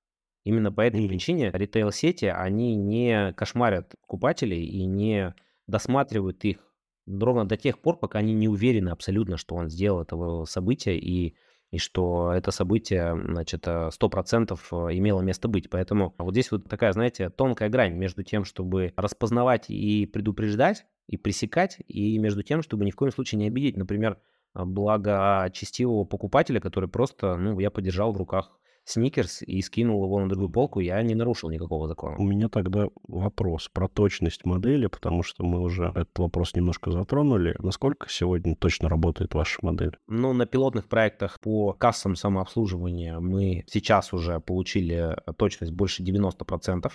Именно 0.42 0.72
по 0.72 0.80
этой 0.80 1.06
причине 1.06 1.52
ритейл-сети, 1.52 2.24
они 2.24 2.74
не 2.74 3.32
кошмарят 3.34 3.94
покупателей 4.00 4.64
и 4.64 4.84
не 4.86 5.36
досматривают 5.68 6.44
их 6.44 6.65
ровно 7.06 7.46
до 7.46 7.56
тех 7.56 7.78
пор, 7.78 7.98
пока 7.98 8.18
они 8.18 8.34
не 8.34 8.48
уверены 8.48 8.90
абсолютно, 8.90 9.36
что 9.36 9.54
он 9.54 9.68
сделал 9.68 10.00
этого 10.00 10.44
события 10.44 10.98
и 10.98 11.36
и 11.72 11.78
что 11.78 12.32
это 12.32 12.52
событие, 12.52 13.20
значит, 13.28 13.66
100% 13.66 14.58
э, 14.70 14.96
имело 14.96 15.20
место 15.20 15.48
быть. 15.48 15.68
Поэтому 15.68 16.14
вот 16.16 16.32
здесь 16.32 16.52
вот 16.52 16.68
такая, 16.68 16.92
знаете, 16.92 17.28
тонкая 17.28 17.68
грань 17.68 17.94
между 17.94 18.22
тем, 18.22 18.44
чтобы 18.44 18.92
распознавать 18.96 19.68
и 19.68 20.06
предупреждать, 20.06 20.86
и 21.08 21.16
пресекать, 21.16 21.78
и 21.88 22.18
между 22.18 22.44
тем, 22.44 22.62
чтобы 22.62 22.84
ни 22.84 22.92
в 22.92 22.96
коем 22.96 23.10
случае 23.10 23.40
не 23.40 23.48
обидеть, 23.48 23.76
например, 23.76 24.20
благочестивого 24.54 26.04
покупателя, 26.04 26.60
который 26.60 26.88
просто, 26.88 27.36
ну, 27.36 27.58
я 27.58 27.70
подержал 27.70 28.12
в 28.12 28.16
руках 28.16 28.58
сникерс 28.86 29.42
и 29.42 29.60
скинул 29.62 30.04
его 30.04 30.20
на 30.20 30.28
другую 30.28 30.48
полку, 30.48 30.80
я 30.80 31.02
не 31.02 31.14
нарушил 31.14 31.50
никакого 31.50 31.88
закона. 31.88 32.16
У 32.18 32.22
меня 32.22 32.48
тогда 32.48 32.88
вопрос 33.08 33.68
про 33.68 33.88
точность 33.88 34.44
модели, 34.44 34.86
потому 34.86 35.22
что 35.22 35.44
мы 35.44 35.60
уже 35.60 35.86
этот 35.94 36.18
вопрос 36.18 36.54
немножко 36.54 36.92
затронули. 36.92 37.56
Насколько 37.58 38.08
сегодня 38.08 38.54
точно 38.54 38.88
работает 38.88 39.34
ваша 39.34 39.58
модель? 39.62 39.98
Ну, 40.06 40.32
на 40.32 40.46
пилотных 40.46 40.88
проектах 40.88 41.40
по 41.40 41.72
кассам 41.72 42.14
самообслуживания 42.14 43.18
мы 43.18 43.64
сейчас 43.66 44.12
уже 44.12 44.38
получили 44.38 45.16
точность 45.36 45.72
больше 45.72 46.04
90%. 46.04 46.90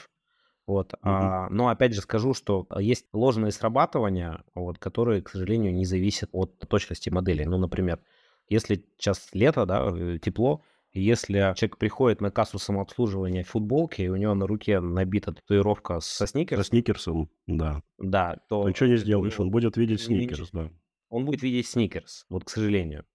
Вот. 0.67 0.93
Угу. 0.93 0.99
А, 1.03 1.49
но 1.49 1.67
опять 1.67 1.93
же 1.93 2.01
скажу, 2.01 2.33
что 2.33 2.67
есть 2.79 3.07
ложные 3.11 3.51
срабатывания, 3.51 4.45
вот, 4.55 4.77
которые, 4.77 5.21
к 5.21 5.29
сожалению, 5.29 5.73
не 5.73 5.85
зависят 5.85 6.29
от 6.31 6.57
точности 6.59 7.09
модели. 7.09 7.43
Ну, 7.43 7.57
например, 7.57 7.99
если 8.47 8.85
сейчас 8.97 9.29
лето, 9.33 9.65
да, 9.65 9.91
э, 9.93 10.19
тепло, 10.21 10.61
если 10.93 11.53
человек 11.55 11.77
приходит 11.77 12.21
на 12.21 12.31
кассу 12.31 12.59
самообслуживания 12.59 13.43
в 13.43 13.49
футболке, 13.49 14.05
и 14.05 14.09
у 14.09 14.15
него 14.15 14.33
на 14.33 14.47
руке 14.47 14.79
набита 14.79 15.33
татуировка 15.33 15.99
со 15.99 16.27
сникерсом. 16.27 16.63
Со 16.63 16.69
сникерсом, 16.69 17.29
да. 17.47 17.81
Да, 17.97 18.37
то... 18.49 18.67
Ничего 18.67 18.89
не 18.89 18.97
сделаешь, 18.97 19.39
он 19.39 19.51
будет 19.51 19.77
видеть 19.77 20.01
сникерс, 20.01 20.51
да. 20.51 20.69
Он 21.09 21.25
будет 21.25 21.41
видеть 21.41 21.67
сникерс, 21.67 22.25
вот, 22.29 22.45
к 22.45 22.49
сожалению. 22.49 23.05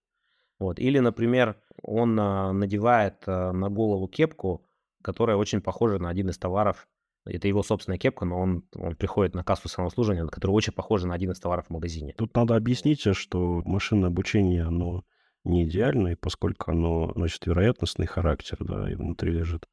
Вот. 0.58 0.78
Или, 0.78 0.98
например, 0.98 1.56
он 1.82 2.18
а, 2.18 2.52
надевает 2.52 3.22
а, 3.26 3.52
на 3.52 3.68
голову 3.68 4.08
кепку, 4.08 4.66
которая 5.02 5.36
очень 5.36 5.60
похожа 5.60 5.98
на 5.98 6.08
один 6.08 6.30
из 6.30 6.38
товаров. 6.38 6.88
Это 7.24 7.48
его 7.48 7.62
собственная 7.62 7.98
кепка, 7.98 8.24
но 8.24 8.38
он, 8.38 8.64
он 8.74 8.94
приходит 8.96 9.34
на 9.34 9.42
кассу 9.42 9.68
самообслуживания, 9.68 10.26
которая 10.26 10.54
очень 10.54 10.72
похожа 10.72 11.08
на 11.08 11.14
один 11.14 11.32
из 11.32 11.40
товаров 11.40 11.66
в 11.66 11.70
магазине. 11.70 12.14
Тут 12.16 12.34
надо 12.36 12.54
объяснить, 12.54 13.00
что 13.16 13.62
машинное 13.64 14.08
обучение, 14.08 14.62
оно 14.62 15.04
не 15.46 15.64
идеальной, 15.64 16.16
поскольку 16.16 16.70
оно 16.70 17.12
носит 17.14 17.46
вероятностный 17.46 18.06
характер, 18.06 18.58
да, 18.60 18.90
и 18.90 18.94
внутри 18.94 19.32
лежит 19.32 19.68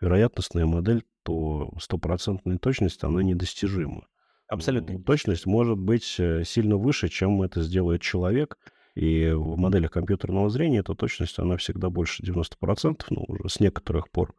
вероятностная 0.00 0.66
модель, 0.66 1.04
то 1.22 1.72
стопроцентная 1.80 2.58
точность, 2.58 3.04
она 3.04 3.22
недостижима. 3.22 4.06
Абсолютно. 4.48 5.00
Точность 5.02 5.46
может 5.46 5.78
быть 5.78 6.16
э, 6.18 6.42
сильно 6.44 6.76
выше, 6.76 7.08
чем 7.08 7.42
это 7.42 7.62
сделает 7.62 8.00
человек, 8.00 8.56
и 8.94 9.30
в 9.30 9.56
моделях 9.56 9.92
компьютерного 9.92 10.48
зрения 10.50 10.78
эта 10.78 10.94
точность, 10.94 11.38
она 11.38 11.56
всегда 11.56 11.90
больше 11.90 12.22
90%, 12.22 13.02
ну, 13.10 13.24
уже 13.28 13.48
с 13.48 13.60
некоторых 13.60 14.10
пор. 14.10 14.34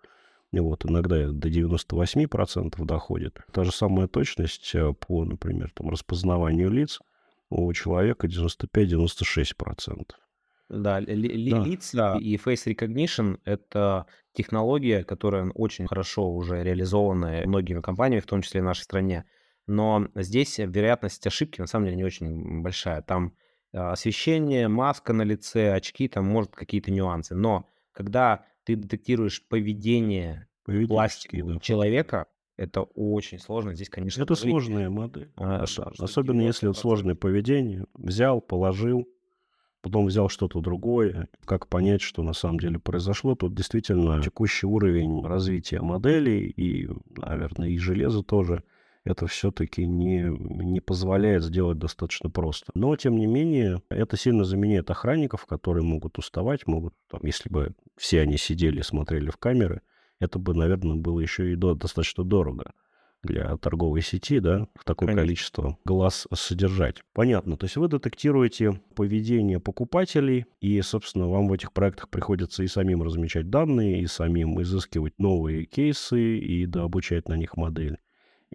И 0.51 0.60
вот 0.60 0.84
иногда 0.86 1.31
до 1.31 1.48
98% 1.48 2.84
доходит. 2.84 3.39
Та 3.51 3.63
же 3.63 3.72
самая 3.72 4.08
точность 4.08 4.74
э, 4.74 4.93
по, 4.93 5.24
например, 5.24 5.72
там, 5.75 5.89
распознаванию 5.91 6.72
лиц 6.72 7.00
у 7.51 7.72
человека 7.74 8.27
95-96%. 8.27 10.12
Да, 10.69 10.99
ли- 10.99 11.49
Да. 11.51 11.63
лица 11.63 12.17
и 12.19 12.35
face 12.38 12.65
recognition– 12.67 13.39
это 13.43 14.05
технология, 14.33 15.03
которая 15.03 15.49
очень 15.51 15.88
хорошо 15.88 16.31
уже 16.31 16.63
реализована 16.63 17.41
многими 17.45 17.81
компаниями, 17.81 18.21
в 18.21 18.27
том 18.27 18.41
числе 18.41 18.61
в 18.61 18.65
нашей 18.65 18.81
стране. 18.83 19.25
Но 19.67 20.07
здесь 20.15 20.57
вероятность 20.59 21.25
ошибки 21.27 21.61
на 21.61 21.67
самом 21.67 21.85
деле 21.85 21.97
не 21.97 22.03
очень 22.03 22.61
большая. 22.61 23.01
Там 23.01 23.33
а, 23.73 23.91
освещение, 23.91 24.67
маска 24.67 25.13
на 25.13 25.23
лице, 25.23 25.73
очки, 25.73 26.07
там 26.07 26.25
может 26.25 26.55
какие-то 26.55 26.91
нюансы. 26.91 27.35
Но 27.35 27.67
когда 27.91 28.45
ты 28.63 28.75
детектируешь 28.75 29.45
поведение 29.47 30.47
пластику 30.88 31.53
да. 31.53 31.59
человека, 31.59 32.27
Это 32.57 32.81
очень 32.81 33.39
сложно. 33.39 33.73
Здесь, 33.73 33.89
конечно, 33.89 34.21
Это 34.21 34.35
сложная 34.35 34.89
модель. 34.89 35.31
а, 35.35 35.65
да, 35.65 35.91
Особенно 35.97 36.41
если 36.41 36.67
вот 36.67 36.75
90% 36.75 36.79
сложное 36.81 37.15
поведение. 37.15 37.85
Взял, 37.93 38.41
положил, 38.41 39.07
потом 39.81 40.07
взял 40.07 40.29
что-то 40.29 40.59
другое. 40.62 41.29
Как 41.45 41.67
понять, 41.67 42.01
что 42.01 42.24
на 42.24 42.33
самом 42.33 42.59
деле 42.59 42.79
произошло? 42.79 43.36
Тут 43.36 43.55
действительно 43.55 44.21
текущий 44.21 44.65
уровень 44.65 45.25
развития 45.25 45.81
моделей 45.81 46.48
и, 46.48 46.89
наверное, 47.15 47.69
и 47.69 47.77
железа 47.77 48.24
тоже 48.24 48.63
это 49.05 49.27
все-таки 49.27 49.86
не, 49.86 50.24
не 50.63 50.81
позволяет 50.81 51.43
сделать 51.43 51.77
достаточно 51.77 52.29
просто. 52.29 52.71
Но, 52.75 52.95
тем 52.95 53.17
не 53.17 53.27
менее, 53.27 53.81
это 53.89 54.17
сильно 54.17 54.43
заменяет 54.43 54.91
охранников, 54.91 55.45
которые 55.45 55.83
могут 55.83 56.17
уставать, 56.19 56.67
могут, 56.67 56.93
там, 57.09 57.21
если 57.24 57.50
бы 57.50 57.74
все 57.98 58.21
они 58.21 58.38
сидели 58.38 58.79
и 58.79 58.83
смотрели 58.83 59.29
в 59.29 59.38
камеры, 59.38 59.81
это 60.19 60.38
бы, 60.38 60.53
наверное, 60.53 60.98
было 60.98 61.19
еще 61.19 61.51
и 61.51 61.55
до- 61.55 61.75
достаточно 61.75 62.24
дорого 62.24 62.74
для 63.23 63.57
торговой 63.57 64.01
сети, 64.01 64.39
да, 64.39 64.67
в 64.75 64.85
такое 64.85 65.07
Конечно. 65.07 65.23
количество 65.25 65.77
глаз 65.85 66.27
содержать. 66.33 67.03
Понятно. 67.13 67.57
То 67.57 67.65
есть 67.65 67.75
вы 67.75 67.88
детектируете 67.88 68.81
поведение 68.95 69.59
покупателей, 69.59 70.45
и, 70.61 70.81
собственно, 70.81 71.27
вам 71.27 71.47
в 71.47 71.53
этих 71.53 71.73
проектах 71.73 72.09
приходится 72.09 72.63
и 72.63 72.67
самим 72.67 73.03
размечать 73.03 73.49
данные, 73.49 74.01
и 74.01 74.07
самим 74.07 74.61
изыскивать 74.61 75.19
новые 75.19 75.65
кейсы, 75.65 76.38
и 76.38 76.65
дообучать 76.65 77.27
на 77.27 77.35
них 77.35 77.57
модель. 77.57 77.97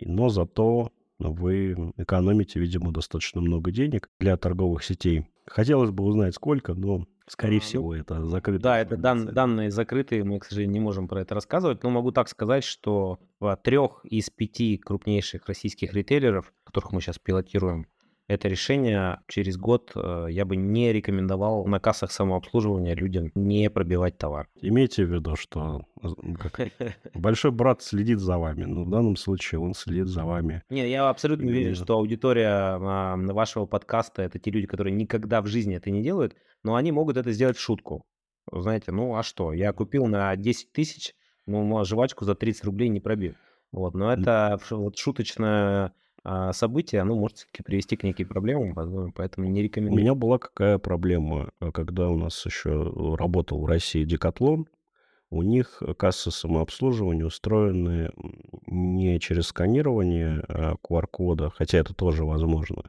Но 0.01 0.29
зато 0.29 0.91
вы 1.19 1.93
экономите, 1.97 2.59
видимо, 2.59 2.93
достаточно 2.93 3.41
много 3.41 3.71
денег 3.71 4.09
для 4.19 4.37
торговых 4.37 4.83
сетей. 4.83 5.27
Хотелось 5.47 5.91
бы 5.91 6.05
узнать, 6.05 6.35
сколько, 6.35 6.75
но, 6.75 7.07
скорее 7.27 7.59
А, 7.59 7.61
ну, 7.61 7.67
всего, 7.67 7.95
это 7.95 8.25
закрыто. 8.27 8.63
Да, 8.63 8.79
это 8.79 8.97
дан- 8.97 9.27
данные 9.27 9.71
закрытые, 9.71 10.25
мы, 10.25 10.39
к 10.39 10.45
сожалению, 10.45 10.75
не 10.75 10.81
можем 10.81 11.09
про 11.09 11.23
это 11.23 11.35
рассказывать, 11.35 11.83
но 11.83 11.91
могу 11.91 12.13
так 12.13 12.29
сказать, 12.29 12.65
что 12.65 13.19
в 13.41 13.57
трех 13.57 14.05
из 14.05 14.31
пяти 14.31 14.77
крупнейших 14.79 15.47
российских 15.47 15.95
ритейлеров, 15.95 16.53
которых 16.65 16.93
мы 16.93 17.01
сейчас 17.01 17.19
пилотируем, 17.19 17.87
это 18.27 18.49
решение 18.49 19.21
через 19.29 19.57
год 19.57 19.93
э, 19.95 20.27
я 20.31 20.45
бы 20.45 20.57
не 20.57 20.93
рекомендовал 20.93 21.67
на 21.67 21.79
кассах 21.79 22.11
самообслуживания 22.11 22.95
людям 22.95 23.31
не 23.35 23.69
пробивать 23.69 24.17
товар. 24.17 24.49
Имейте 24.61 25.05
в 25.05 25.13
виду, 25.13 25.37
что 25.37 25.83
э, 26.03 26.91
большой 27.15 27.51
брат 27.51 27.83
следит 27.83 28.21
за 28.21 28.39
вами. 28.39 28.65
Но 28.65 28.85
в 28.85 28.91
данном 28.91 29.17
случае 29.17 29.61
он 29.61 29.75
следит 29.75 30.07
за 30.07 30.25
вами. 30.25 30.63
Не, 30.71 30.89
я 30.89 31.09
абсолютно 31.09 31.47
уверен, 31.47 31.75
что 31.75 31.99
аудитория 31.99 32.49
а, 32.49 33.17
вашего 33.17 33.67
подкаста 33.67 34.23
это 34.23 34.39
те 34.39 34.51
люди, 34.51 34.67
которые 34.67 34.95
никогда 34.95 35.43
в 35.43 35.47
жизни 35.47 35.77
это 35.77 35.91
не 35.91 36.03
делают, 36.03 36.35
но 36.63 36.77
они 36.77 36.93
могут 36.93 37.19
это 37.19 37.31
сделать 37.33 37.59
в 37.59 37.61
шутку. 37.61 38.05
Знаете, 38.51 38.93
ну 38.93 39.17
а 39.17 39.23
что? 39.23 39.53
Я 39.53 39.73
купил 39.73 40.07
на 40.07 40.35
10 40.37 40.73
тысяч, 40.73 41.15
ну, 41.47 41.63
мо- 41.63 41.85
жвачку 41.85 42.25
за 42.25 42.35
30 42.35 42.65
рублей 42.65 42.89
не 42.89 43.01
пробил. 43.01 43.35
Вот, 43.73 43.95
но 43.95 44.13
это 44.13 44.59
вот 44.71 44.97
шуточное 44.97 45.87
а, 45.87 45.93
событие, 46.53 47.03
оно 47.03 47.15
может 47.17 47.47
привести 47.65 47.97
к 47.97 48.03
неким 48.03 48.29
проблемам, 48.29 48.73
возможно, 48.73 49.13
поэтому 49.15 49.47
не 49.47 49.61
У 49.61 49.65
рекомендую. 49.65 50.01
меня 50.01 50.15
была 50.15 50.39
какая 50.39 50.79
проблема, 50.79 51.51
э, 51.61 51.71
когда 51.73 52.09
у 52.09 52.17
нас 52.17 52.45
еще 52.47 53.15
работал 53.19 53.61
в 53.61 53.67
России 53.67 54.05
Декатлон. 54.05 54.67
У 55.31 55.43
них 55.43 55.83
кассы 55.99 56.31
самообслуживания 56.31 57.25
устроены 57.27 58.11
не 58.67 59.19
через 59.19 59.49
сканирование 59.49 60.45
а, 60.49 60.75
QR-кода, 60.77 61.51
хотя 61.51 61.79
это 61.79 61.93
тоже 61.93 62.25
возможно, 62.25 62.85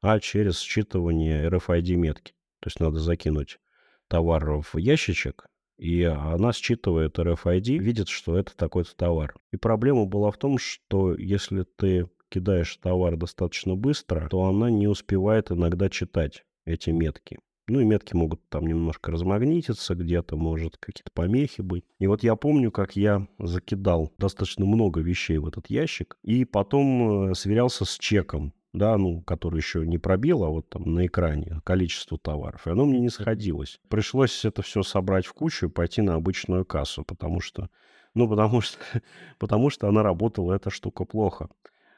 а 0.00 0.20
через 0.20 0.62
считывание 0.62 1.48
RFID-метки. 1.48 2.34
То 2.60 2.66
есть 2.68 2.78
надо 2.78 3.00
закинуть 3.00 3.58
товар 4.06 4.62
в 4.62 4.76
ящичек, 4.76 5.46
и 5.76 6.02
она 6.04 6.52
считывает 6.52 7.18
RFID, 7.18 7.78
видит, 7.78 8.08
что 8.08 8.38
это 8.38 8.56
такой-то 8.56 8.94
товар. 8.94 9.34
И 9.52 9.56
проблема 9.56 10.04
была 10.06 10.30
в 10.30 10.36
том, 10.36 10.58
что 10.58 11.14
если 11.16 11.64
ты 11.64 12.08
кидаешь 12.28 12.76
товар 12.76 13.16
достаточно 13.16 13.74
быстро, 13.74 14.28
то 14.28 14.44
она 14.44 14.70
не 14.70 14.86
успевает 14.86 15.50
иногда 15.50 15.88
читать 15.88 16.44
эти 16.64 16.90
метки. 16.90 17.38
Ну 17.68 17.80
и 17.80 17.84
метки 17.84 18.14
могут 18.14 18.40
там 18.48 18.66
немножко 18.66 19.12
размагнититься 19.12 19.94
где-то, 19.94 20.36
может 20.36 20.78
какие-то 20.78 21.10
помехи 21.12 21.60
быть. 21.60 21.84
И 21.98 22.06
вот 22.06 22.22
я 22.22 22.34
помню, 22.34 22.70
как 22.72 22.96
я 22.96 23.28
закидал 23.38 24.10
достаточно 24.16 24.64
много 24.64 25.00
вещей 25.00 25.36
в 25.36 25.46
этот 25.46 25.68
ящик, 25.68 26.16
и 26.22 26.46
потом 26.46 27.30
э, 27.30 27.34
сверялся 27.34 27.84
с 27.84 27.98
чеком, 27.98 28.54
да, 28.72 28.96
ну, 28.96 29.20
который 29.20 29.58
еще 29.58 29.86
не 29.86 29.98
пробил, 29.98 30.44
а 30.44 30.48
вот 30.48 30.70
там 30.70 30.94
на 30.94 31.06
экране 31.06 31.60
количество 31.62 32.18
товаров. 32.18 32.66
И 32.66 32.70
оно 32.70 32.86
мне 32.86 33.00
не 33.00 33.10
сходилось. 33.10 33.80
Пришлось 33.88 34.46
это 34.46 34.62
все 34.62 34.82
собрать 34.82 35.26
в 35.26 35.34
кучу 35.34 35.66
и 35.66 35.70
пойти 35.70 36.00
на 36.00 36.14
обычную 36.14 36.64
кассу, 36.64 37.04
потому 37.04 37.40
что, 37.40 37.68
ну, 38.14 38.26
потому 38.26 38.62
что, 38.62 38.78
потому 39.38 39.68
что 39.68 39.88
она 39.88 40.02
работала, 40.02 40.54
эта 40.54 40.70
штука 40.70 41.04
плохо. 41.04 41.50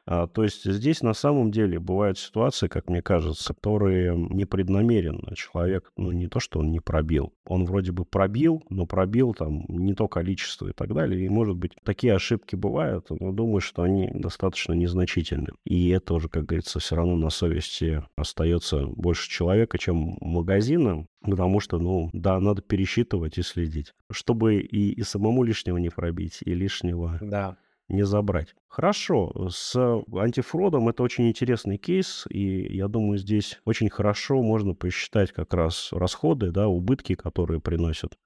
А, 0.06 0.26
то 0.26 0.42
есть 0.42 0.64
здесь 0.64 1.02
на 1.02 1.14
самом 1.14 1.50
деле 1.50 1.78
бывают 1.78 2.18
ситуации, 2.18 2.68
как 2.68 2.88
мне 2.88 3.02
кажется, 3.02 3.54
которые 3.54 4.16
непреднамеренно 4.16 5.34
человек, 5.36 5.92
ну 5.96 6.12
не 6.12 6.28
то, 6.28 6.40
что 6.40 6.60
он 6.60 6.70
не 6.70 6.80
пробил, 6.80 7.32
он 7.44 7.64
вроде 7.64 7.92
бы 7.92 8.04
пробил, 8.04 8.62
но 8.70 8.86
пробил 8.86 9.34
там 9.34 9.64
не 9.68 9.94
то 9.94 10.08
количество 10.08 10.68
и 10.68 10.72
так 10.72 10.94
далее. 10.94 11.24
И 11.24 11.28
может 11.28 11.56
быть 11.56 11.72
такие 11.84 12.14
ошибки 12.14 12.56
бывают, 12.56 13.06
но 13.10 13.32
думаю, 13.32 13.60
что 13.60 13.82
они 13.82 14.10
достаточно 14.12 14.72
незначительны. 14.72 15.48
И 15.64 15.90
это 15.90 16.14
уже, 16.14 16.28
как 16.28 16.46
говорится, 16.46 16.80
все 16.80 16.96
равно 16.96 17.16
на 17.16 17.30
совести 17.30 18.02
остается 18.16 18.86
больше 18.86 19.28
человека, 19.28 19.78
чем 19.78 20.16
магазина, 20.20 21.06
Потому 21.22 21.60
что, 21.60 21.78
ну, 21.78 22.08
да, 22.14 22.40
надо 22.40 22.62
пересчитывать 22.62 23.36
и 23.36 23.42
следить, 23.42 23.92
чтобы 24.10 24.60
и, 24.60 24.92
и 24.92 25.02
самому 25.02 25.42
лишнего 25.42 25.76
не 25.76 25.90
пробить, 25.90 26.38
и 26.44 26.54
лишнего 26.54 27.18
Да. 27.20 27.58
Не 27.90 28.04
забрать. 28.04 28.54
Хорошо, 28.68 29.48
с 29.50 29.76
антифродом 30.12 30.88
это 30.88 31.02
очень 31.02 31.28
интересный 31.28 31.76
кейс, 31.76 32.26
и 32.30 32.76
я 32.76 32.88
думаю, 32.88 33.18
здесь 33.18 33.60
очень 33.64 33.90
хорошо 33.90 34.42
можно 34.42 34.74
посчитать 34.74 35.32
как 35.32 35.52
раз 35.54 35.92
расходы, 35.92 36.50
да, 36.50 36.68
убытки, 36.68 37.14
которые 37.14 37.60
приносят 37.60 38.18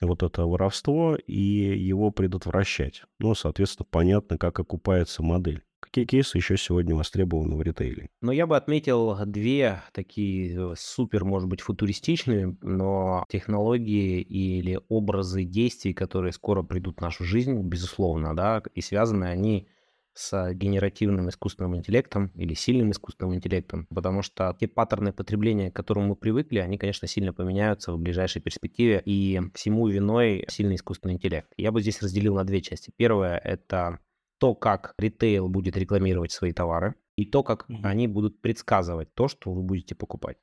вот 0.00 0.22
это 0.22 0.46
воровство, 0.46 1.16
и 1.26 1.40
его 1.40 2.10
предотвращать. 2.10 3.02
Ну, 3.18 3.34
соответственно, 3.34 3.86
понятно, 3.90 4.38
как 4.38 4.58
окупается 4.58 5.22
модель. 5.22 5.62
Какие 5.90 6.04
кейсы 6.04 6.38
еще 6.38 6.56
сегодня 6.56 6.94
востребованы 6.94 7.56
в 7.56 7.62
ритейле? 7.62 8.10
Но 8.20 8.30
я 8.30 8.46
бы 8.46 8.56
отметил 8.56 9.16
две 9.26 9.82
такие 9.92 10.72
э, 10.72 10.74
супер, 10.78 11.24
может 11.24 11.48
быть, 11.48 11.62
футуристичные, 11.62 12.56
но 12.62 13.24
технологии 13.28 14.20
или 14.20 14.78
образы 14.88 15.42
действий, 15.42 15.92
которые 15.92 16.32
скоро 16.32 16.62
придут 16.62 16.98
в 16.98 17.00
нашу 17.00 17.24
жизнь, 17.24 17.60
безусловно, 17.62 18.36
да, 18.36 18.62
и 18.72 18.80
связаны 18.80 19.24
они 19.24 19.66
с 20.14 20.52
генеративным 20.52 21.28
искусственным 21.28 21.76
интеллектом 21.76 22.30
или 22.36 22.54
сильным 22.54 22.92
искусственным 22.92 23.34
интеллектом, 23.34 23.86
потому 23.92 24.22
что 24.22 24.56
те 24.60 24.68
паттерны 24.68 25.12
потребления, 25.12 25.72
к 25.72 25.74
которым 25.76 26.04
мы 26.04 26.14
привыкли, 26.14 26.58
они, 26.58 26.78
конечно, 26.78 27.08
сильно 27.08 27.32
поменяются 27.32 27.92
в 27.92 27.98
ближайшей 27.98 28.40
перспективе, 28.40 29.02
и 29.04 29.40
всему 29.54 29.88
виной 29.88 30.44
сильный 30.48 30.76
искусственный 30.76 31.14
интеллект. 31.14 31.52
Я 31.56 31.72
бы 31.72 31.80
здесь 31.80 32.00
разделил 32.00 32.36
на 32.36 32.44
две 32.44 32.60
части. 32.60 32.92
Первое— 32.96 33.38
это 33.44 33.98
то, 34.40 34.54
как 34.56 34.94
ритейл 34.98 35.48
будет 35.48 35.76
рекламировать 35.76 36.32
свои 36.32 36.52
товары, 36.52 36.96
и 37.16 37.26
то, 37.26 37.42
как 37.44 37.68
Мгм. 37.68 37.86
они 37.86 38.08
будут 38.08 38.40
предсказывать 38.40 39.14
то, 39.14 39.28
что 39.28 39.52
вы 39.52 39.62
будете 39.62 39.94
покупать. 39.94 40.38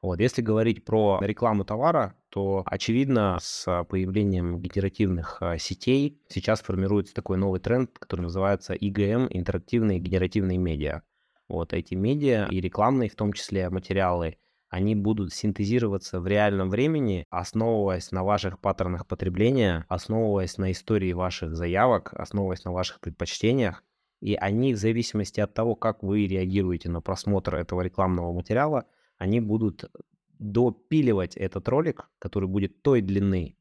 Вот, 0.00 0.20
если 0.20 0.42
говорить 0.42 0.84
про 0.84 1.18
рекламу 1.20 1.64
товара, 1.64 2.16
то 2.28 2.62
очевидно 2.66 3.38
с 3.40 3.84
появлением 3.88 4.60
генеративных 4.60 5.38
а, 5.40 5.58
сетей 5.58 6.20
сейчас 6.28 6.60
формируется 6.60 7.14
такой 7.14 7.36
новый 7.36 7.60
тренд, 7.60 7.90
который 7.98 8.22
называется 8.22 8.74
IGM, 8.74 9.28
интерактивные 9.30 10.00
генеративные 10.00 10.58
медиа. 10.58 11.02
Вот 11.48 11.72
эти 11.72 11.94
медиа 11.94 12.48
и 12.50 12.60
рекламные, 12.60 13.10
в 13.10 13.14
том 13.16 13.32
числе 13.32 13.70
материалы, 13.70 14.38
они 14.72 14.94
будут 14.94 15.34
синтезироваться 15.34 16.18
в 16.18 16.26
реальном 16.26 16.70
времени, 16.70 17.26
основываясь 17.28 18.10
на 18.10 18.24
ваших 18.24 18.58
паттернах 18.58 19.06
потребления, 19.06 19.84
основываясь 19.90 20.56
на 20.56 20.72
истории 20.72 21.12
ваших 21.12 21.54
заявок, 21.54 22.14
основываясь 22.14 22.64
на 22.64 22.72
ваших 22.72 23.00
предпочтениях. 23.00 23.84
И 24.22 24.34
они 24.34 24.72
в 24.72 24.78
зависимости 24.78 25.40
от 25.40 25.52
того, 25.52 25.74
как 25.74 26.02
вы 26.02 26.26
реагируете 26.26 26.88
на 26.88 27.02
просмотр 27.02 27.56
этого 27.56 27.82
рекламного 27.82 28.32
материала, 28.32 28.86
они 29.18 29.40
будут 29.40 29.90
допиливать 30.38 31.36
этот 31.36 31.68
ролик, 31.68 32.08
который 32.18 32.48
будет 32.48 32.80
той 32.80 33.02
длины, 33.02 33.58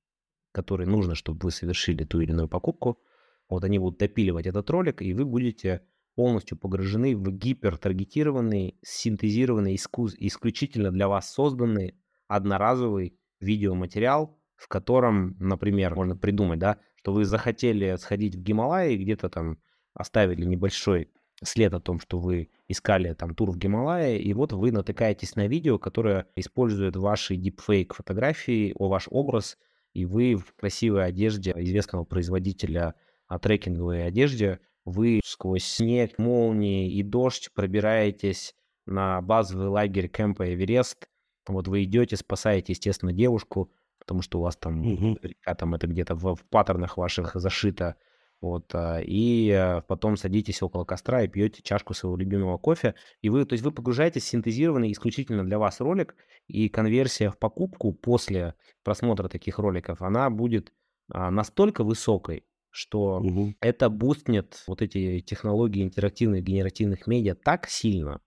который 0.54 0.86
нужно, 0.86 1.15
чтобы 1.15 1.39
вы 1.43 1.52
совершили 1.52 2.06
ту 2.06 2.21
или 2.21 2.32
иную 2.32 2.47
покупку. 2.47 3.02
Вот 3.50 3.65
они 3.65 3.80
будут 3.80 4.00
допиливать 4.00 4.47
этот 4.47 4.69
ролик, 4.69 5.02
и 5.02 5.13
вы 5.13 5.26
будете 5.26 5.82
полностью 6.15 6.58
погружены 6.58 7.15
в 7.15 7.32
гипертаргетированный, 7.32 8.78
синтезированный, 8.84 9.76
искус- 9.76 10.15
исключительно 10.17 10.91
для 10.91 11.08
вас 11.08 11.32
созданный 11.34 11.95
одноразовый 12.28 13.17
видеоматериал, 13.39 14.38
в 14.56 14.67
котором, 14.67 15.36
например, 15.39 15.95
можно 15.95 16.15
придумать, 16.15 16.60
да, 16.60 16.78
что 16.95 17.13
вы 17.13 17.26
захотели 17.26 17.95
сходить 17.97 18.36
в 18.36 18.41
Гималаи, 18.41 18.95
где-то 18.95 19.30
там 19.30 19.58
оставили 19.93 20.45
небольшой 20.45 21.10
след 21.43 21.74
о 21.74 21.80
том, 21.80 22.00
что 22.00 22.19
вы 22.19 22.52
искали 22.67 23.13
там 23.13 23.34
тур 23.34 23.52
в 23.52 23.58
Гималайи, 23.58 24.21
и 24.21 24.34
вот 24.34 24.54
вы 24.54 24.71
натыкаетесь 24.71 25.36
на 25.36 25.47
видео, 25.47 25.80
которое 25.80 26.28
использует 26.36 26.95
ваши 26.95 27.36
deepfake 27.36 27.93
фотографии, 27.93 28.74
о 28.78 28.88
ваш 28.88 29.08
образ, 29.10 29.58
и 29.93 30.06
вы 30.06 30.36
в 30.36 30.54
красивой 30.54 31.06
одежде 31.06 31.54
известного 31.58 32.04
производителя 32.04 32.95
трекинговой 33.41 34.06
одежде 34.06 34.60
вы 34.86 35.22
сквозь 35.24 35.63
снег, 35.63 36.17
молнии 36.17 36.91
и 36.91 37.04
дождь 37.04 37.50
пробираетесь 37.54 38.56
на 38.86 39.22
базовый 39.22 39.67
лагерь 39.67 40.08
кемпа 40.08 40.54
Эверест. 40.54 41.08
Вот 41.48 41.67
вы 41.67 41.84
идете, 41.84 42.15
спасаете, 42.15 42.74
естественно, 42.74 43.13
девушку, 43.13 43.72
потому 44.00 44.22
что 44.22 44.39
у 44.39 44.41
вас 44.44 44.56
там, 44.56 44.82
наверняка 44.82 45.56
там 45.56 45.74
это 45.76 45.88
где-то 45.88 46.15
в, 46.15 46.36
в 46.36 46.44
паттернах 46.50 46.98
ваших 46.98 47.36
зашито. 47.36 47.96
Вот, 48.41 48.74
а, 48.74 49.00
и 49.00 49.50
э, 49.50 49.82
потом 49.88 50.17
садитесь 50.17 50.63
около 50.63 50.84
костра 50.84 51.22
и 51.22 51.28
пьете 51.28 51.62
чашку 51.62 51.94
своего 51.94 52.17
любимого 52.17 52.58
кофе. 52.58 52.96
И 53.22 53.30
вы, 53.30 53.46
то 53.46 53.54
есть 53.54 53.63
вы 53.63 53.72
погружаетесь 53.72 54.24
в 54.24 54.28
синтезированный 54.28 54.91
исключительно 54.91 55.46
для 55.46 55.60
вас 55.60 55.80
ролик, 55.80 56.15
и 56.48 56.67
конверсия 56.67 57.30
в 57.30 57.38
покупку 57.38 57.94
после 57.94 58.56
просмотра 58.84 59.28
таких 59.28 59.60
роликов, 59.60 60.02
она 60.02 60.28
будет 60.32 60.74
а, 61.13 61.30
настолько 61.30 61.84
высокой, 61.84 62.44
что 62.71 63.19
Мгм. 63.23 63.53
это 63.62 63.89
бустнет 63.89 64.63
вот 64.67 64.81
эти 64.81 65.19
технологии 65.21 65.84
интерактивных 65.84 66.43
генеративных 66.43 67.07
медиа 67.07 67.36
так 67.36 67.67
сильно, 67.67 68.21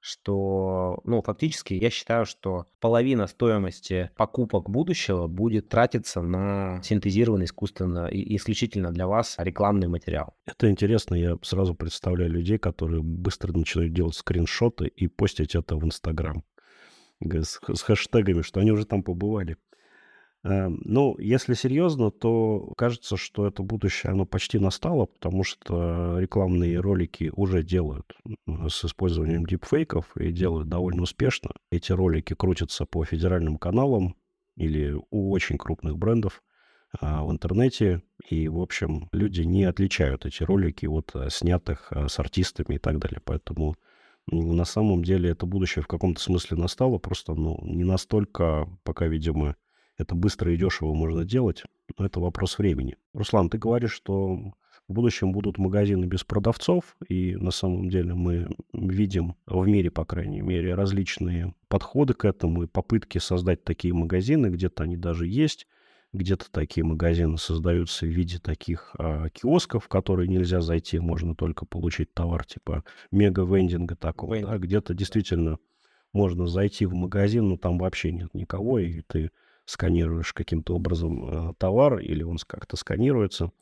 что, 0.00 1.00
ну, 1.04 1.20
фактически 1.22 1.74
я 1.74 1.90
считаю, 1.90 2.24
что 2.24 2.66
половина 2.80 3.26
стоимости 3.26 4.10
покупок 4.16 4.70
будущего 4.70 5.26
будет 5.26 5.68
тратиться 5.68 6.22
на 6.22 6.80
синтезированный 6.82 7.46
искусственно 7.46 8.06
и 8.06 8.36
исключительно 8.36 8.92
для 8.92 9.06
вас 9.08 9.34
рекламный 9.38 9.88
материал. 9.88 10.34
Это 10.46 10.70
интересно, 10.70 11.14
я 11.16 11.36
сразу 11.42 11.74
представляю 11.74 12.30
людей, 12.30 12.58
которые 12.58 13.02
быстро 13.02 13.52
начинают 13.52 13.92
делать 13.92 14.14
скриншоты 14.14 14.86
и 14.86 15.08
постить 15.08 15.54
это 15.54 15.76
в 15.76 15.84
Инстаграм 15.84 16.44
с 17.20 17.82
хэштегами, 17.82 18.42
что 18.42 18.60
они 18.60 18.70
уже 18.72 18.86
там 18.86 19.02
побывали. 19.02 19.56
Э, 20.44 20.68
Ну, 20.68 21.16
если 21.18 21.54
серьезно, 21.54 22.10
то 22.10 22.72
кажется, 22.76 23.16
что 23.16 23.46
это 23.46 23.62
будущее, 23.62 24.12
оно 24.12 24.26
почти 24.26 24.58
настало, 24.58 25.06
потому 25.06 25.44
что 25.44 26.18
рекламные 26.18 26.80
ролики 26.80 27.30
уже 27.34 27.62
делают 27.62 28.16
с 28.68 28.84
использованием 28.84 29.46
дипфейков 29.46 30.16
и 30.16 30.32
делают 30.32 30.68
довольно 30.68 31.02
успешно. 31.02 31.50
Эти 31.70 31.92
ролики 31.92 32.34
крутятся 32.34 32.84
по 32.86 33.04
федеральным 33.04 33.58
каналам 33.58 34.16
или 34.56 34.96
у 35.10 35.30
очень 35.30 35.58
крупных 35.58 35.96
брендов 35.98 36.42
а, 37.00 37.24
в 37.24 37.30
интернете, 37.30 38.02
и, 38.28 38.48
в 38.48 38.60
общем, 38.60 39.08
люди 39.12 39.42
не 39.42 39.64
отличают 39.64 40.26
эти 40.26 40.42
ролики 40.42 40.86
от 40.86 41.10
а, 41.14 41.30
снятых 41.30 41.88
а, 41.92 42.08
с 42.08 42.18
артистами 42.18 42.76
и 42.76 42.78
так 42.78 42.98
далее. 42.98 43.20
Поэтому 43.24 43.76
на 44.30 44.64
самом 44.64 45.04
деле 45.04 45.30
это 45.30 45.46
будущее 45.46 45.82
в 45.82 45.86
каком-то 45.86 46.20
смысле 46.20 46.56
настало, 46.58 46.98
просто 46.98 47.34
ну, 47.34 47.58
не 47.62 47.84
настолько, 47.84 48.68
пока, 48.84 49.06
видимо, 49.06 49.56
это 49.98 50.14
быстро 50.14 50.52
и 50.52 50.56
дешево 50.56 50.94
можно 50.94 51.24
делать, 51.24 51.64
но 51.98 52.06
это 52.06 52.20
вопрос 52.20 52.58
времени. 52.58 52.96
Руслан, 53.12 53.50
ты 53.50 53.58
говоришь, 53.58 53.92
что 53.92 54.52
в 54.88 54.92
будущем 54.92 55.32
будут 55.32 55.58
магазины 55.58 56.06
без 56.06 56.24
продавцов, 56.24 56.96
и 57.08 57.36
на 57.36 57.50
самом 57.50 57.90
деле 57.90 58.14
мы 58.14 58.48
видим 58.72 59.34
в 59.46 59.66
мире, 59.66 59.90
по 59.90 60.04
крайней 60.06 60.40
мере, 60.40 60.74
различные 60.74 61.54
подходы 61.68 62.14
к 62.14 62.24
этому 62.24 62.62
и 62.62 62.66
попытки 62.66 63.18
создать 63.18 63.64
такие 63.64 63.92
магазины, 63.92 64.46
где-то 64.46 64.84
они 64.84 64.96
даже 64.96 65.26
есть, 65.26 65.66
где-то 66.14 66.50
такие 66.50 66.84
магазины 66.84 67.36
создаются 67.36 68.06
в 68.06 68.08
виде 68.08 68.38
таких 68.38 68.94
а, 68.98 69.28
киосков, 69.28 69.84
в 69.84 69.88
которые 69.88 70.26
нельзя 70.26 70.62
зайти, 70.62 70.98
можно 70.98 71.34
только 71.34 71.66
получить 71.66 72.14
товар 72.14 72.46
типа 72.46 72.82
мега-вендинга 73.10 73.94
такого. 73.94 74.34
Вендинг, 74.34 74.50
Да, 74.50 74.58
где-то 74.58 74.94
действительно 74.94 75.58
можно 76.14 76.46
зайти 76.46 76.86
в 76.86 76.94
магазин, 76.94 77.48
но 77.50 77.56
там 77.58 77.78
вообще 77.78 78.10
нет 78.10 78.32
никого, 78.32 78.78
и 78.78 79.02
ты 79.02 79.30
сканируешь 79.68 80.32
каким-то 80.32 80.74
образом 80.74 81.50
э, 81.50 81.54
товар, 81.58 81.98
или 81.98 82.22
он 82.22 82.38
как-то 82.46 82.76
сканируется. 82.76 83.52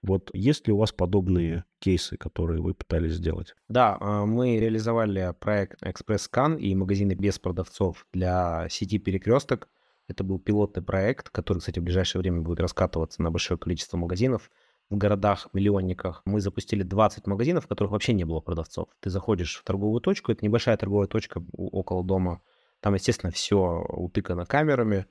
Вот 0.00 0.30
есть 0.32 0.68
ли 0.68 0.72
у 0.72 0.76
вас 0.76 0.92
подобные 0.92 1.64
кейсы, 1.80 2.16
которые 2.16 2.62
вы 2.62 2.74
пытались 2.74 3.14
сделать? 3.14 3.56
Да, 3.68 3.96
а, 4.00 4.24
мы 4.26 4.58
реализовали 4.60 5.34
проект 5.40 5.82
Scan 5.82 6.60
и 6.60 6.74
магазины 6.76 7.14
без 7.14 7.40
продавцов 7.40 8.06
для 8.12 8.68
сети 8.70 8.98
Перекресток. 8.98 9.68
Это 10.06 10.22
был 10.22 10.38
пилотный 10.38 10.84
проект, 10.84 11.30
который, 11.30 11.58
кстати, 11.58 11.80
в 11.80 11.82
ближайшее 11.82 12.20
время 12.20 12.42
будет 12.42 12.60
раскатываться 12.60 13.20
на 13.22 13.32
большое 13.32 13.58
количество 13.58 13.96
магазинов 13.96 14.52
в 14.88 14.96
городах, 14.96 15.48
миллионниках. 15.52 16.22
Мы 16.26 16.40
запустили 16.40 16.84
20 16.84 17.26
магазинов, 17.26 17.64
в 17.64 17.68
которых 17.68 17.90
вообще 17.90 18.12
не 18.12 18.22
было 18.22 18.38
продавцов. 18.38 18.88
Ты 19.00 19.10
заходишь 19.10 19.56
в 19.56 19.64
торговую 19.64 20.00
точку, 20.00 20.30
это 20.30 20.44
небольшая 20.44 20.76
торговая 20.76 21.08
точка 21.08 21.42
около 21.56 22.04
дома. 22.04 22.40
Там, 22.78 22.94
естественно, 22.94 23.32
все 23.32 23.84
утыкано 23.88 24.46
камерами. 24.46 25.06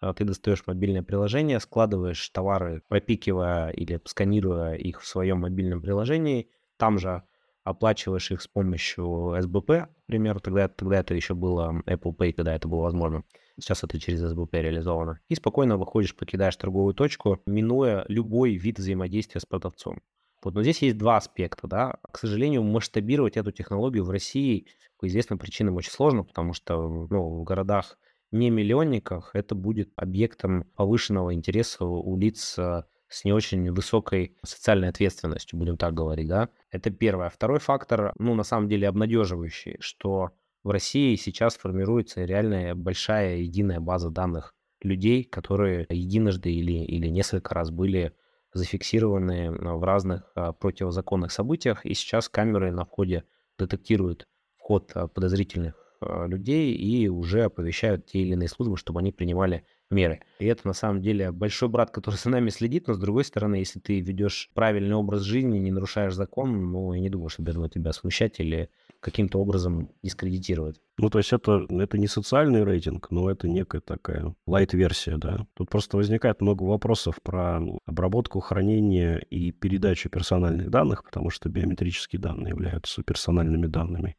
А, 0.00 0.14
Ты 0.14 0.24
достаешь 0.24 0.66
мобильное 0.66 1.02
приложение, 1.02 1.60
складываешь 1.60 2.28
товары, 2.30 2.82
пропикивая 2.88 3.70
или 3.70 4.00
сканируя 4.04 4.74
их 4.74 5.02
в 5.02 5.06
своем 5.06 5.40
мобильном 5.40 5.82
приложении. 5.82 6.50
Там 6.78 6.98
же 6.98 7.22
оплачиваешь 7.64 8.30
их 8.30 8.40
с 8.40 8.48
помощью 8.48 9.36
СБП, 9.38 9.88
например, 10.08 10.40
тогда, 10.40 10.68
тогда 10.68 11.00
это 11.00 11.14
еще 11.14 11.34
было 11.34 11.82
Apple 11.86 12.16
Pay, 12.16 12.32
когда 12.32 12.54
это 12.54 12.66
было 12.66 12.82
возможно. 12.82 13.24
Сейчас 13.58 13.84
это 13.84 14.00
через 14.00 14.20
СБП 14.20 14.54
реализовано. 14.54 15.20
И 15.28 15.34
спокойно 15.34 15.76
выходишь, 15.76 16.16
покидаешь 16.16 16.56
торговую 16.56 16.94
точку, 16.94 17.42
минуя 17.44 18.06
любой 18.08 18.54
вид 18.54 18.78
взаимодействия 18.78 19.40
с 19.40 19.44
продавцом. 19.46 20.00
Вот, 20.42 20.54
но 20.54 20.62
здесь 20.62 20.80
есть 20.80 20.96
два 20.96 21.18
аспекта, 21.18 21.68
да. 21.68 21.96
К 22.10 22.16
сожалению, 22.16 22.62
масштабировать 22.62 23.36
эту 23.36 23.52
технологию 23.52 24.04
в 24.04 24.10
России 24.10 24.66
по 24.98 25.06
известным 25.06 25.38
причинам 25.38 25.76
очень 25.76 25.90
сложно, 25.92 26.24
потому 26.24 26.54
что 26.54 27.06
ну, 27.10 27.40
в 27.40 27.44
городах 27.44 27.98
не 28.32 28.50
миллионниках 28.50 29.30
это 29.34 29.54
будет 29.54 29.90
объектом 29.96 30.64
повышенного 30.76 31.34
интереса 31.34 31.84
у 31.84 32.16
лиц 32.16 32.58
э, 32.58 32.84
с 33.08 33.24
не 33.24 33.32
очень 33.32 33.72
высокой 33.72 34.36
социальной 34.44 34.88
ответственностью, 34.88 35.58
будем 35.58 35.76
так 35.76 35.94
говорить, 35.94 36.28
да. 36.28 36.48
Это 36.70 36.90
первое. 36.90 37.28
Второй 37.28 37.58
фактор, 37.58 38.12
ну, 38.18 38.34
на 38.34 38.44
самом 38.44 38.68
деле 38.68 38.88
обнадеживающий, 38.88 39.78
что 39.80 40.30
в 40.62 40.70
России 40.70 41.16
сейчас 41.16 41.56
формируется 41.56 42.24
реальная 42.24 42.74
большая 42.74 43.38
единая 43.38 43.80
база 43.80 44.10
данных 44.10 44.54
людей, 44.82 45.24
которые 45.24 45.86
единожды 45.88 46.52
или, 46.52 46.84
или 46.84 47.08
несколько 47.08 47.54
раз 47.54 47.70
были 47.70 48.14
зафиксированы 48.52 49.32
э, 49.32 49.50
в 49.50 49.84
разных 49.84 50.30
а, 50.34 50.52
противозаконных 50.52 51.32
событиях, 51.32 51.86
и 51.86 51.94
сейчас 51.94 52.28
камеры 52.28 52.72
на 52.72 52.84
входе 52.84 53.24
детектируют 53.58 54.26
вход 54.56 54.90
а, 54.94 55.06
подозрительных 55.06 55.74
а, 55.76 55.79
людей 56.02 56.74
и 56.74 57.08
уже 57.08 57.44
оповещают 57.44 58.06
те 58.06 58.20
или 58.20 58.32
иные 58.32 58.48
службы, 58.48 58.76
чтобы 58.76 59.00
они 59.00 59.12
принимали 59.12 59.64
меры. 59.90 60.20
И 60.38 60.46
это 60.46 60.66
на 60.66 60.72
самом 60.72 61.02
деле 61.02 61.32
большой 61.32 61.68
брат, 61.68 61.90
который 61.90 62.14
за 62.22 62.30
нами 62.30 62.50
следит, 62.50 62.88
но 62.88 62.94
с 62.94 62.98
другой 62.98 63.24
стороны, 63.24 63.56
если 63.56 63.80
ты 63.80 64.00
ведешь 64.00 64.50
правильный 64.54 64.94
образ 64.94 65.22
жизни, 65.22 65.58
не 65.58 65.70
нарушаешь 65.70 66.14
закон, 66.14 66.72
ну, 66.72 66.92
я 66.92 67.00
не 67.00 67.10
думаю, 67.10 67.28
что 67.28 67.42
должно 67.42 67.68
тебя 67.68 67.92
смущать 67.92 68.40
или 68.40 68.70
каким-то 69.00 69.38
образом 69.38 69.90
дискредитировать. 70.02 70.80
Ну, 70.98 71.08
то 71.08 71.18
есть 71.18 71.32
это, 71.32 71.66
это 71.70 71.96
не 71.96 72.06
социальный 72.06 72.64
рейтинг, 72.64 73.10
но 73.10 73.30
это 73.30 73.48
некая 73.48 73.80
такая 73.80 74.34
лайт-версия, 74.46 75.16
да. 75.16 75.46
Тут 75.54 75.70
просто 75.70 75.96
возникает 75.96 76.42
много 76.42 76.64
вопросов 76.64 77.16
про 77.22 77.60
обработку, 77.86 78.40
хранение 78.40 79.22
и 79.30 79.52
передачу 79.52 80.10
персональных 80.10 80.70
данных, 80.70 81.02
потому 81.04 81.30
что 81.30 81.48
биометрические 81.48 82.20
данные 82.20 82.50
являются 82.50 83.02
персональными 83.02 83.66
данными. 83.66 84.16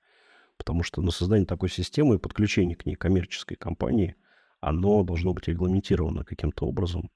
Потому 0.62 0.84
что 0.84 1.02
на 1.02 1.10
создание 1.10 1.48
такой 1.48 1.70
системы 1.70 2.16
и 2.16 2.20
подключение 2.20 2.76
к 2.76 2.86
ней 2.86 2.94
коммерческой 2.94 3.56
компании, 3.56 4.16
оно 4.60 5.02
должно 5.04 5.34
быть 5.34 5.48
регламентировано 5.48 6.24
каким-то 6.24 6.68
образом. 6.68 7.10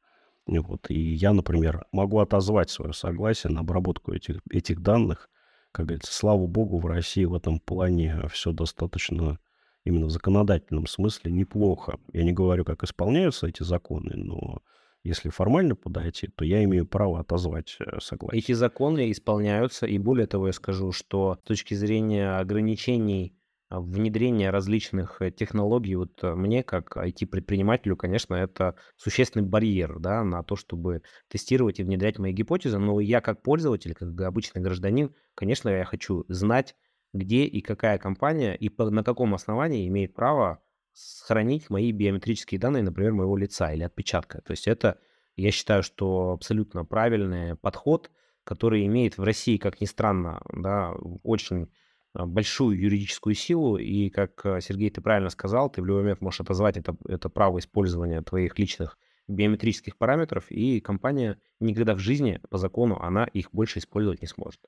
И 0.48 0.58
Вот. 0.58 0.90
И 0.90 1.00
я, 1.00 1.32
например, 1.32 1.86
могу 1.92 2.18
отозвать 2.18 2.72
свое 2.72 2.92
согласие 2.92 3.54
на 3.54 3.60
обработку 3.60 4.14
этих, 4.14 4.42
этих 4.50 4.82
данных. 4.82 5.30
Как 5.72 5.86
говорится, 5.86 6.12
слава 6.12 6.48
богу, 6.48 6.80
в 6.80 6.88
России 6.88 7.24
в 7.26 7.36
этом 7.36 7.60
плане 7.60 8.28
все 8.32 8.52
достаточно 8.52 9.38
именно 9.84 10.08
в 10.08 10.12
законодательном 10.12 10.88
смысле 10.88 11.32
неплохо. 11.32 12.00
Я 12.14 12.24
не 12.24 12.34
говорю, 12.34 12.66
как 12.66 12.84
исполняются 12.84 13.46
эти 13.46 13.62
законы, 13.62 14.14
но 14.16 14.64
если 15.06 15.30
формально 15.30 15.76
подойти, 15.76 16.28
то 16.28 16.44
я 16.44 16.64
имею 16.64 16.88
право 16.88 17.20
отозвать 17.20 17.78
э, 17.80 18.00
согласие. 18.02 18.40
Эти 18.40 18.54
законы 18.54 19.12
исполняются, 19.12 19.86
и 19.86 19.98
более 20.00 20.26
того, 20.26 20.48
я 20.48 20.54
скажу, 20.54 20.92
что 20.92 21.38
с 21.44 21.48
точки 21.48 21.76
зрения 21.76 22.38
ограничений 22.40 23.38
а, 23.70 23.82
внедрения 23.82 24.50
различных 24.50 25.22
э, 25.22 25.30
технологий, 25.30 25.96
вот 25.96 26.24
э, 26.24 26.34
мне, 26.34 26.64
как 26.64 26.98
IT-предпринимателю, 26.98 27.96
конечно, 27.96 28.34
это 28.34 28.76
существенный 28.96 29.46
барьер 29.46 30.00
да, 30.00 30.24
на 30.24 30.42
то, 30.44 30.56
чтобы 30.56 31.04
тестировать 31.28 31.80
и 31.80 31.84
внедрять 31.84 32.18
мои 32.18 32.34
гипотезы, 32.34 32.80
но 32.80 33.00
я 33.00 33.22
как 33.22 33.44
пользователь, 33.44 33.94
как 33.94 34.20
обычный 34.22 34.62
гражданин, 34.62 35.14
конечно, 35.36 35.70
я 35.70 35.86
хочу 35.86 36.26
знать, 36.30 36.76
где 37.14 37.46
и 37.46 37.62
какая 37.62 38.00
компания 38.00 38.56
и 38.56 38.70
по- 38.70 38.90
на 38.90 39.04
каком 39.04 39.36
основании 39.36 39.88
имеет 39.88 40.16
право 40.16 40.62
сохранить 40.96 41.70
мои 41.70 41.92
биометрические 41.92 42.60
данные, 42.60 42.82
например, 42.82 43.14
моего 43.14 43.36
лица 43.36 43.72
или 43.74 43.84
отпечатка. 43.84 44.42
То 44.42 44.52
есть 44.52 44.68
это, 44.68 44.98
я 45.36 45.52
считаю, 45.52 45.84
что 45.84 46.32
абсолютно 46.32 46.86
правильный 46.86 47.56
подход, 47.56 48.10
который 48.46 48.86
имеет 48.86 49.18
в 49.18 49.24
России, 49.24 49.58
как 49.58 49.82
ни 49.82 49.86
странно, 49.86 50.42
да, 50.54 50.94
очень 51.24 51.70
а, 52.14 52.26
большую 52.26 52.80
юридическую 52.80 53.36
силу, 53.36 53.78
и, 53.78 54.10
как 54.10 54.46
а, 54.46 54.62
Сергей, 54.62 54.90
ты 54.90 55.02
правильно 55.02 55.30
сказал, 55.30 55.70
ты 55.70 55.82
в 55.82 55.86
любой 55.86 56.04
момент 56.04 56.22
можешь 56.22 56.40
отозвать 56.40 56.78
это, 56.78 56.96
это 57.08 57.28
право 57.28 57.60
использования 57.60 58.22
твоих 58.22 58.58
личных 58.58 58.98
биометрических 59.28 59.98
параметров, 59.98 60.50
и 60.50 60.80
компания 60.80 61.42
никогда 61.60 61.96
в 61.96 62.00
жизни 62.00 62.40
по 62.50 62.58
закону, 62.58 63.02
она 63.02 63.26
их 63.26 63.50
больше 63.52 63.80
использовать 63.80 64.22
не 64.22 64.28
сможет. 64.28 64.62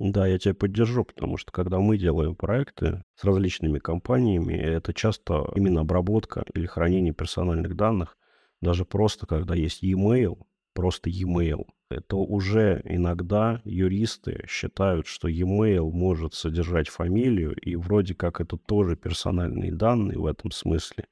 Да, 0.00 0.26
я 0.28 0.38
тебя 0.38 0.54
поддержу, 0.54 1.04
потому 1.04 1.36
что 1.36 1.50
когда 1.50 1.80
мы 1.80 1.98
делаем 1.98 2.36
проекты 2.36 3.02
с 3.16 3.24
различными 3.24 3.80
компаниями, 3.80 4.54
это 4.54 4.94
часто 4.94 5.50
именно 5.56 5.80
обработка 5.80 6.44
или 6.54 6.66
хранение 6.66 7.12
персональных 7.12 7.74
данных, 7.74 8.16
даже 8.60 8.84
просто 8.84 9.26
когда 9.26 9.56
есть 9.56 9.82
e-mail, 9.82 10.38
просто 10.72 11.10
e-mail, 11.10 11.66
это 11.90 12.14
уже 12.14 12.80
иногда 12.84 13.60
юристы 13.64 14.44
считают, 14.48 15.08
что 15.08 15.26
e-mail 15.26 15.90
может 15.90 16.34
содержать 16.34 16.88
фамилию, 16.88 17.56
и 17.56 17.74
вроде 17.74 18.14
как 18.14 18.40
это 18.40 18.56
тоже 18.56 18.94
персональные 18.94 19.72
данные 19.72 20.18
в 20.18 20.26
этом 20.26 20.52
смысле. 20.52 21.06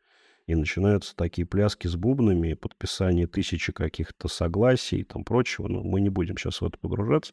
И 0.46 0.54
начинаются 0.54 1.16
такие 1.16 1.44
пляски 1.44 1.88
с 1.88 1.96
бубнами, 1.96 2.54
подписание 2.54 3.26
тысячи 3.26 3.72
каких-то 3.72 4.28
согласий 4.28 4.98
и 4.98 5.04
там 5.04 5.24
прочего. 5.24 5.66
Но 5.66 5.82
мы 5.82 6.00
не 6.00 6.08
будем 6.08 6.36
сейчас 6.38 6.60
в 6.60 6.66
это 6.66 6.78
погружаться. 6.78 7.32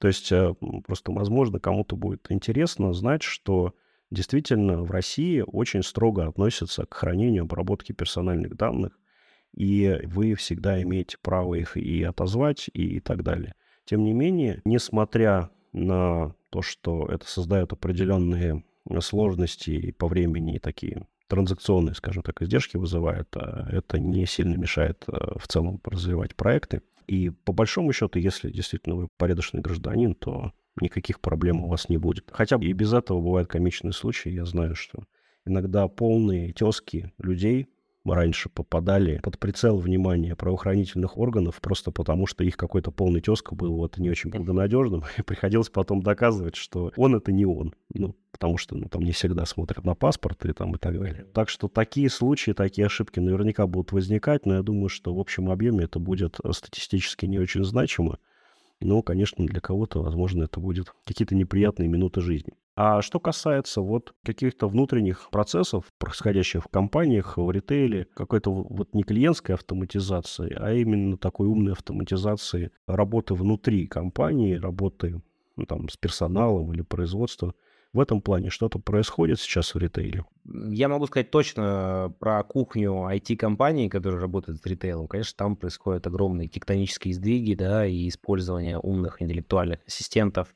То 0.00 0.08
есть 0.08 0.32
э, 0.32 0.54
просто, 0.86 1.12
возможно, 1.12 1.60
кому-то 1.60 1.94
будет 1.94 2.26
интересно 2.30 2.94
знать, 2.94 3.22
что 3.22 3.74
действительно 4.10 4.82
в 4.82 4.90
России 4.90 5.44
очень 5.46 5.82
строго 5.82 6.26
относятся 6.26 6.86
к 6.86 6.94
хранению 6.94 7.42
обработке 7.42 7.92
персональных 7.92 8.56
данных, 8.56 8.98
и 9.54 10.00
вы 10.04 10.34
всегда 10.34 10.80
имеете 10.82 11.18
право 11.20 11.54
их 11.54 11.76
и 11.76 12.02
отозвать, 12.02 12.70
и, 12.72 12.96
и 12.96 13.00
так 13.00 13.22
далее. 13.22 13.54
Тем 13.84 14.02
не 14.02 14.14
менее, 14.14 14.62
несмотря 14.64 15.50
на 15.72 16.34
то, 16.48 16.62
что 16.62 17.06
это 17.06 17.26
создает 17.28 17.72
определенные 17.72 18.64
сложности 19.00 19.92
по 19.92 20.08
времени 20.08 20.56
и 20.56 20.58
такие 20.58 21.06
транзакционные, 21.28 21.94
скажем 21.94 22.22
так, 22.22 22.40
издержки 22.40 22.78
вызывает, 22.78 23.28
а 23.36 23.68
это 23.70 24.00
не 24.00 24.26
сильно 24.26 24.56
мешает 24.56 25.04
э, 25.06 25.38
в 25.38 25.46
целом 25.46 25.80
развивать 25.84 26.34
проекты. 26.34 26.82
И 27.10 27.30
по 27.30 27.52
большому 27.52 27.92
счету, 27.92 28.20
если 28.20 28.52
действительно 28.52 28.94
вы 28.94 29.08
порядочный 29.16 29.60
гражданин, 29.60 30.14
то 30.14 30.52
никаких 30.80 31.20
проблем 31.20 31.64
у 31.64 31.66
вас 31.66 31.88
не 31.88 31.96
будет. 31.96 32.30
Хотя 32.30 32.56
и 32.60 32.72
без 32.72 32.92
этого 32.92 33.20
бывают 33.20 33.48
комичные 33.48 33.92
случаи. 33.92 34.30
Я 34.30 34.44
знаю, 34.44 34.76
что 34.76 35.02
иногда 35.44 35.88
полные 35.88 36.52
тески 36.52 37.12
людей 37.18 37.66
раньше 38.04 38.48
попадали 38.48 39.20
под 39.22 39.38
прицел 39.38 39.78
внимания 39.78 40.34
правоохранительных 40.34 41.18
органов 41.18 41.60
просто 41.60 41.90
потому, 41.90 42.26
что 42.26 42.44
их 42.44 42.56
какой-то 42.56 42.90
полный 42.90 43.20
тезка 43.20 43.54
был 43.54 43.74
вот 43.74 43.98
не 43.98 44.10
очень 44.10 44.30
благонадежным, 44.30 45.04
и 45.18 45.22
приходилось 45.22 45.68
потом 45.68 46.02
доказывать, 46.02 46.56
что 46.56 46.92
он 46.96 47.14
это 47.14 47.32
не 47.32 47.44
он. 47.44 47.74
Ну, 47.92 48.16
потому 48.32 48.56
что 48.56 48.76
ну, 48.76 48.88
там 48.88 49.02
не 49.02 49.12
всегда 49.12 49.44
смотрят 49.44 49.84
на 49.84 49.94
паспорт 49.94 50.44
и 50.44 50.52
там 50.52 50.74
и 50.74 50.78
так 50.78 50.98
далее. 50.98 51.26
Так 51.34 51.48
что 51.48 51.68
такие 51.68 52.08
случаи, 52.08 52.52
такие 52.52 52.86
ошибки 52.86 53.20
наверняка 53.20 53.66
будут 53.66 53.92
возникать, 53.92 54.46
но 54.46 54.54
я 54.54 54.62
думаю, 54.62 54.88
что 54.88 55.14
в 55.14 55.20
общем 55.20 55.50
объеме 55.50 55.84
это 55.84 55.98
будет 55.98 56.38
статистически 56.52 57.26
не 57.26 57.38
очень 57.38 57.64
значимо. 57.64 58.18
Но, 58.80 59.02
конечно, 59.02 59.44
для 59.44 59.60
кого-то, 59.60 60.02
возможно, 60.02 60.44
это 60.44 60.58
будет 60.58 60.94
какие-то 61.04 61.34
неприятные 61.34 61.88
минуты 61.88 62.22
жизни. 62.22 62.54
А 62.76 63.02
что 63.02 63.20
касается 63.20 63.80
вот 63.80 64.14
каких-то 64.24 64.68
внутренних 64.68 65.28
процессов, 65.30 65.84
происходящих 65.98 66.64
в 66.64 66.68
компаниях, 66.68 67.36
в 67.36 67.50
ритейле, 67.50 68.06
какой-то 68.14 68.52
вот 68.52 68.94
не 68.94 69.02
клиентской 69.02 69.54
автоматизации, 69.54 70.56
а 70.58 70.72
именно 70.72 71.18
такой 71.18 71.48
умной 71.48 71.72
автоматизации 71.72 72.70
работы 72.86 73.34
внутри 73.34 73.86
компании, 73.86 74.54
работы 74.54 75.20
ну, 75.56 75.66
там, 75.66 75.88
с 75.88 75.96
персоналом 75.96 76.72
или 76.72 76.82
производства, 76.82 77.54
в 77.92 77.98
этом 77.98 78.22
плане 78.22 78.50
что-то 78.50 78.78
происходит 78.78 79.40
сейчас 79.40 79.74
в 79.74 79.78
ритейле? 79.78 80.24
Я 80.44 80.88
могу 80.88 81.06
сказать 81.06 81.30
точно 81.30 82.14
про 82.20 82.42
кухню 82.44 82.92
IT-компаний, 83.10 83.88
которые 83.88 84.20
работают 84.20 84.60
с 84.60 84.66
ритейлом. 84.66 85.08
Конечно, 85.08 85.34
там 85.36 85.56
происходят 85.56 86.06
огромные 86.06 86.48
тектонические 86.48 87.14
сдвиги, 87.14 87.54
да, 87.54 87.84
и 87.84 88.08
использование 88.08 88.78
умных 88.78 89.20
интеллектуальных 89.20 89.80
ассистентов, 89.86 90.54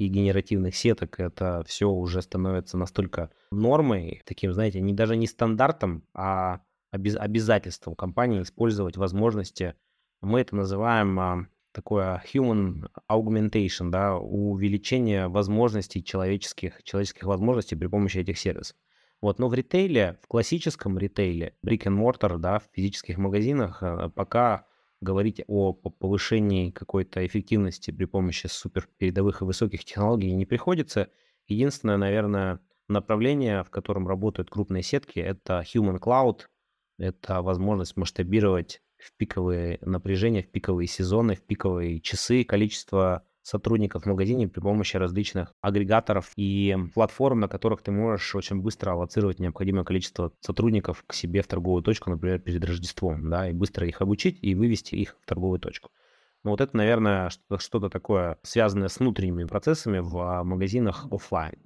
и 0.00 0.08
генеративных 0.08 0.74
сеток, 0.74 1.20
это 1.20 1.62
все 1.66 1.90
уже 1.90 2.22
становится 2.22 2.78
настолько 2.78 3.30
нормой, 3.52 4.22
таким, 4.24 4.54
знаете, 4.54 4.80
не 4.80 4.94
даже 4.94 5.14
не 5.14 5.26
стандартом, 5.26 6.04
а 6.14 6.62
обез, 6.90 7.16
обязательством 7.16 7.94
компании 7.94 8.40
использовать 8.40 8.96
возможности. 8.96 9.74
Мы 10.22 10.40
это 10.40 10.56
называем 10.56 11.20
а, 11.20 11.46
такое 11.72 12.22
human 12.32 12.88
augmentation, 13.10 13.90
да, 13.90 14.16
увеличение 14.16 15.28
возможностей 15.28 16.02
человеческих, 16.02 16.82
человеческих 16.82 17.24
возможностей 17.24 17.76
при 17.76 17.86
помощи 17.86 18.16
этих 18.16 18.38
сервисов. 18.38 18.78
Вот, 19.20 19.38
но 19.38 19.48
в 19.48 19.54
ритейле, 19.54 20.18
в 20.22 20.28
классическом 20.28 20.98
ритейле, 20.98 21.56
brick 21.62 21.82
and 21.82 22.02
mortar, 22.02 22.38
да, 22.38 22.60
в 22.60 22.68
физических 22.72 23.18
магазинах, 23.18 23.82
а, 23.82 24.08
пока 24.08 24.64
говорить 25.00 25.42
о 25.46 25.72
повышении 25.72 26.70
какой-то 26.70 27.24
эффективности 27.26 27.90
при 27.90 28.04
помощи 28.04 28.46
супер 28.46 28.88
передовых 28.98 29.42
и 29.42 29.44
высоких 29.44 29.84
технологий 29.84 30.32
не 30.32 30.46
приходится. 30.46 31.08
Единственное, 31.46 31.96
наверное, 31.96 32.60
направление, 32.88 33.64
в 33.64 33.70
котором 33.70 34.06
работают 34.06 34.50
крупные 34.50 34.82
сетки, 34.82 35.18
это 35.18 35.64
Human 35.74 35.98
Cloud. 35.98 36.46
Это 36.98 37.40
возможность 37.40 37.96
масштабировать 37.96 38.82
в 38.98 39.16
пиковые 39.16 39.78
напряжения, 39.80 40.42
в 40.42 40.50
пиковые 40.50 40.86
сезоны, 40.86 41.34
в 41.34 41.42
пиковые 41.42 42.00
часы 42.00 42.44
количество 42.44 43.24
сотрудников 43.50 44.04
в 44.04 44.06
магазине 44.06 44.48
при 44.48 44.60
помощи 44.60 44.96
различных 44.96 45.52
агрегаторов 45.60 46.30
и 46.36 46.76
платформ, 46.94 47.40
на 47.40 47.48
которых 47.48 47.82
ты 47.82 47.90
можешь 47.90 48.34
очень 48.34 48.60
быстро 48.60 48.92
аллоцировать 48.92 49.40
необходимое 49.40 49.84
количество 49.84 50.32
сотрудников 50.40 51.04
к 51.06 51.12
себе 51.12 51.42
в 51.42 51.48
торговую 51.48 51.82
точку, 51.82 52.10
например, 52.10 52.38
перед 52.38 52.64
Рождеством, 52.64 53.28
да, 53.28 53.48
и 53.48 53.52
быстро 53.52 53.86
их 53.86 54.00
обучить 54.00 54.38
и 54.40 54.54
вывести 54.54 54.94
их 54.94 55.16
в 55.20 55.26
торговую 55.26 55.58
точку. 55.58 55.90
Ну 56.44 56.52
вот 56.52 56.60
это, 56.60 56.76
наверное, 56.76 57.28
что-то, 57.28 57.58
что 57.58 57.88
такое 57.88 58.38
связанное 58.42 58.88
с 58.88 58.98
внутренними 59.00 59.44
процессами 59.44 59.98
в 59.98 60.16
а, 60.18 60.44
магазинах 60.44 61.06
офлайн. 61.10 61.58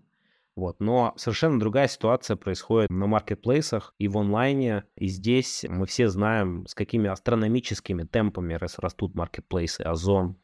Вот. 0.57 0.81
Но 0.81 1.13
совершенно 1.17 1.61
другая 1.61 1.89
ситуация 1.89 2.37
происходит 2.37 2.91
на 2.91 3.07
маркетплейсах 3.07 3.95
и 3.99 4.09
в 4.09 4.17
онлайне. 4.17 4.85
И 4.97 5.09
здесь 5.09 5.65
мы 5.69 5.87
все 5.87 6.09
знаем, 6.09 6.67
с 6.67 6.75
какими 6.75 7.11
астрономическими 7.11 8.05
темпами 8.05 8.55
растут 8.55 9.15
маркетплейсы. 9.15 9.83
Озон, 9.83 10.37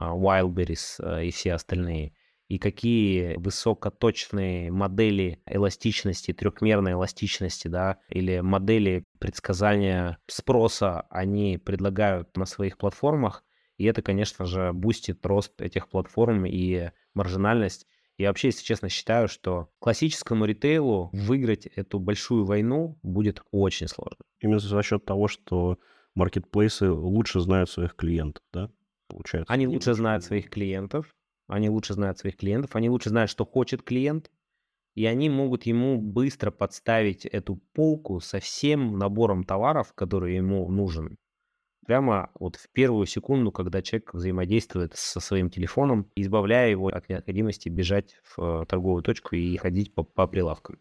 Wildberries 0.00 1.00
а, 1.00 1.22
и 1.22 1.30
все 1.30 1.54
остальные, 1.54 2.12
и 2.48 2.58
какие 2.58 3.36
высокоточные 3.36 4.72
модели 4.72 5.42
эластичности, 5.46 6.32
трехмерной 6.32 6.92
эластичности, 6.92 7.68
да, 7.68 7.98
или 8.08 8.40
модели 8.40 9.04
предсказания 9.18 10.18
спроса 10.26 11.02
они 11.10 11.58
предлагают 11.58 12.36
на 12.36 12.46
своих 12.46 12.78
платформах, 12.78 13.44
и 13.76 13.84
это, 13.84 14.02
конечно 14.02 14.44
же, 14.44 14.72
бустит 14.72 15.24
рост 15.24 15.60
этих 15.60 15.88
платформ 15.88 16.46
и 16.46 16.90
маржинальность. 17.14 17.86
Я 18.16 18.28
вообще, 18.28 18.48
если 18.48 18.64
честно, 18.64 18.88
считаю, 18.88 19.28
что 19.28 19.70
классическому 19.78 20.44
ритейлу 20.44 21.10
выиграть 21.12 21.66
эту 21.66 22.00
большую 22.00 22.44
войну 22.44 22.98
будет 23.02 23.42
очень 23.52 23.86
сложно. 23.86 24.24
Именно 24.40 24.58
за 24.58 24.82
счет 24.82 25.04
того, 25.04 25.28
что 25.28 25.78
маркетплейсы 26.16 26.90
лучше 26.90 27.40
знают 27.40 27.70
своих 27.70 27.94
клиентов, 27.94 28.42
да? 28.52 28.70
Получается. 29.08 29.52
Они 29.52 29.66
лучше 29.66 29.94
знают 29.94 30.24
своих 30.24 30.50
клиентов, 30.50 31.14
они 31.48 31.70
лучше 31.70 31.94
знают 31.94 32.18
своих 32.18 32.36
клиентов, 32.36 32.76
они 32.76 32.90
лучше 32.90 33.08
знают, 33.08 33.30
что 33.30 33.44
хочет 33.44 33.82
клиент, 33.82 34.30
и 34.94 35.06
они 35.06 35.30
могут 35.30 35.64
ему 35.64 36.00
быстро 36.00 36.50
подставить 36.50 37.24
эту 37.24 37.56
полку 37.72 38.20
со 38.20 38.40
всем 38.40 38.98
набором 38.98 39.44
товаров, 39.44 39.92
который 39.94 40.36
ему 40.36 40.68
нужен. 40.70 41.16
Прямо 41.86 42.30
вот 42.38 42.56
в 42.56 42.68
первую 42.72 43.06
секунду, 43.06 43.50
когда 43.50 43.80
человек 43.80 44.12
взаимодействует 44.12 44.94
со 44.94 45.20
своим 45.20 45.48
телефоном, 45.48 46.10
избавляя 46.16 46.68
его 46.68 46.88
от 46.88 47.08
необходимости 47.08 47.70
бежать 47.70 48.16
в 48.24 48.42
э, 48.62 48.66
торговую 48.66 49.02
точку 49.02 49.36
и 49.36 49.56
ходить 49.56 49.94
по, 49.94 50.02
по 50.02 50.26
прилавкам. 50.26 50.78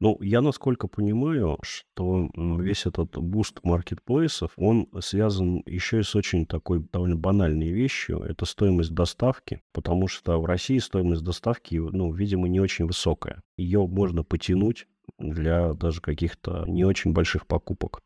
Ну, 0.00 0.16
я 0.22 0.40
насколько 0.40 0.88
понимаю, 0.88 1.58
что 1.60 2.30
весь 2.34 2.86
этот 2.86 3.18
буст 3.18 3.60
маркетплейсов, 3.62 4.50
он 4.56 4.88
связан 5.00 5.62
еще 5.66 6.00
и 6.00 6.02
с 6.02 6.16
очень 6.16 6.46
такой 6.46 6.82
довольно 6.90 7.16
банальной 7.16 7.68
вещью. 7.68 8.20
Это 8.20 8.46
стоимость 8.46 8.94
доставки, 8.94 9.60
потому 9.72 10.08
что 10.08 10.40
в 10.40 10.46
России 10.46 10.78
стоимость 10.78 11.22
доставки, 11.22 11.74
ну, 11.74 12.12
видимо, 12.14 12.48
не 12.48 12.60
очень 12.60 12.86
высокая. 12.86 13.42
Ее 13.58 13.86
можно 13.86 14.24
потянуть 14.24 14.86
для 15.18 15.74
даже 15.74 16.00
каких-то 16.00 16.64
не 16.66 16.84
очень 16.86 17.12
больших 17.12 17.46
покупок. 17.46 18.02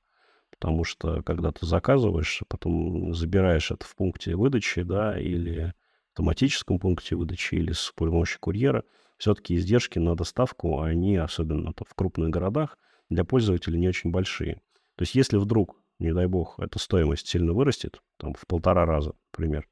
Потому 0.51 0.83
что 0.83 1.23
когда 1.23 1.53
ты 1.53 1.65
заказываешь, 1.65 2.43
потом 2.49 3.15
забираешь 3.15 3.71
это 3.71 3.85
в 3.87 3.95
пункте 3.95 4.35
выдачи, 4.35 4.83
да, 4.83 5.17
или 5.17 5.75
в 6.09 6.11
автоматическом 6.11 6.81
пункте 6.81 7.15
выдачи, 7.15 7.55
или 7.55 7.71
с 7.71 7.93
помощью 7.95 8.41
курьера– 8.41 8.83
все-таки 9.25 9.57
издержки 9.57 9.99
на 9.99 10.15
доставку, 10.15 10.83
они, 10.83 11.17
особенно 11.17 11.73
в 11.73 11.95
крупных 11.95 12.29
городах, 12.29 12.77
для 13.09 13.25
пользователей 13.25 13.81
не 13.81 13.89
очень 13.89 14.11
большие. 14.11 14.57
То 14.97 15.03
есть 15.03 15.15
если 15.15 15.39
вдруг, 15.39 15.81
не 15.99 16.13
дай 16.13 16.27
бог, 16.27 16.61
эта 16.61 16.79
стоимость 16.79 17.27
сильно 17.29 17.55
вырастет, 17.55 18.03
там 18.19 18.35
в 18.35 18.47
полтора 18.47 18.85
раза, 18.85 19.15
например, 19.33 19.67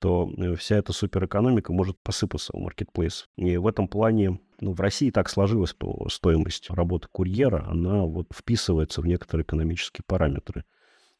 то 0.00 0.28
э, 0.36 0.56
вся 0.56 0.78
эта 0.78 0.92
суперэкономика 0.92 1.72
может 1.72 1.96
посыпаться 2.02 2.52
в 2.52 2.58
маркетплейс. 2.58 3.28
И 3.36 3.56
в 3.56 3.68
этом 3.68 3.86
плане 3.86 4.40
ну, 4.58 4.72
в 4.72 4.80
России 4.80 5.12
так 5.12 5.28
сложилась 5.28 5.76
стоимость 6.08 6.68
работы 6.68 7.06
курьера, 7.12 7.68
она 7.68 8.02
вот 8.02 8.26
вписывается 8.34 9.00
в 9.00 9.06
некоторые 9.06 9.44
экономические 9.44 10.02
параметры. 10.08 10.64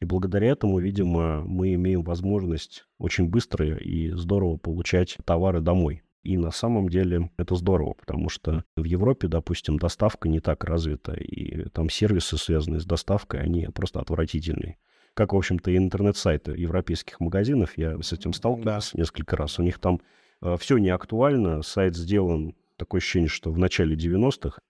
И 0.01 0.05
благодаря 0.05 0.49
этому, 0.49 0.79
видимо, 0.79 1.45
мы 1.45 1.75
имеем 1.75 2.03
возможность 2.03 2.83
очень 2.97 3.29
быстро 3.29 3.77
и 3.77 4.11
здорово 4.11 4.57
получать 4.57 5.15
товары 5.23 5.61
домой 5.61 6.03
И 6.23 6.37
на 6.37 6.51
самом 6.51 6.89
деле 6.89 7.31
это 7.37 7.55
здорово, 7.55 7.93
потому 7.93 8.29
что 8.29 8.65
в 8.75 8.83
Европе, 8.83 9.27
допустим, 9.27 9.77
доставка 9.77 10.27
не 10.27 10.41
так 10.41 10.65
развита, 10.65 11.13
и 11.13 11.69
там 11.69 11.89
сервисы, 11.89 12.37
связанные 12.37 12.81
с 12.81 12.85
доставкой, 12.85 13.41
они 13.41 13.67
просто 13.73 14.01
отвратительные. 14.01 14.77
Как, 15.13 15.33
в 15.33 15.37
общем-то, 15.37 15.71
и 15.71 15.77
интернет-сайты 15.77 16.51
европейских 16.51 17.19
магазинов, 17.19 17.77
я 17.77 17.97
с 18.01 18.11
этим 18.11 18.33
сталкивался 18.33 18.91
да. 18.93 18.99
несколько 19.01 19.37
раз. 19.37 19.59
У 19.59 19.63
них 19.63 19.79
там 19.79 20.01
э, 20.41 20.57
все 20.59 20.77
не 20.77 20.89
актуально, 20.89 21.61
сайт 21.61 21.95
сделан, 21.95 22.55
такое 22.77 22.99
ощущение, 22.99 23.29
что 23.29 23.51
в 23.51 23.57
начале 23.57 23.95
90-х, 23.95 24.61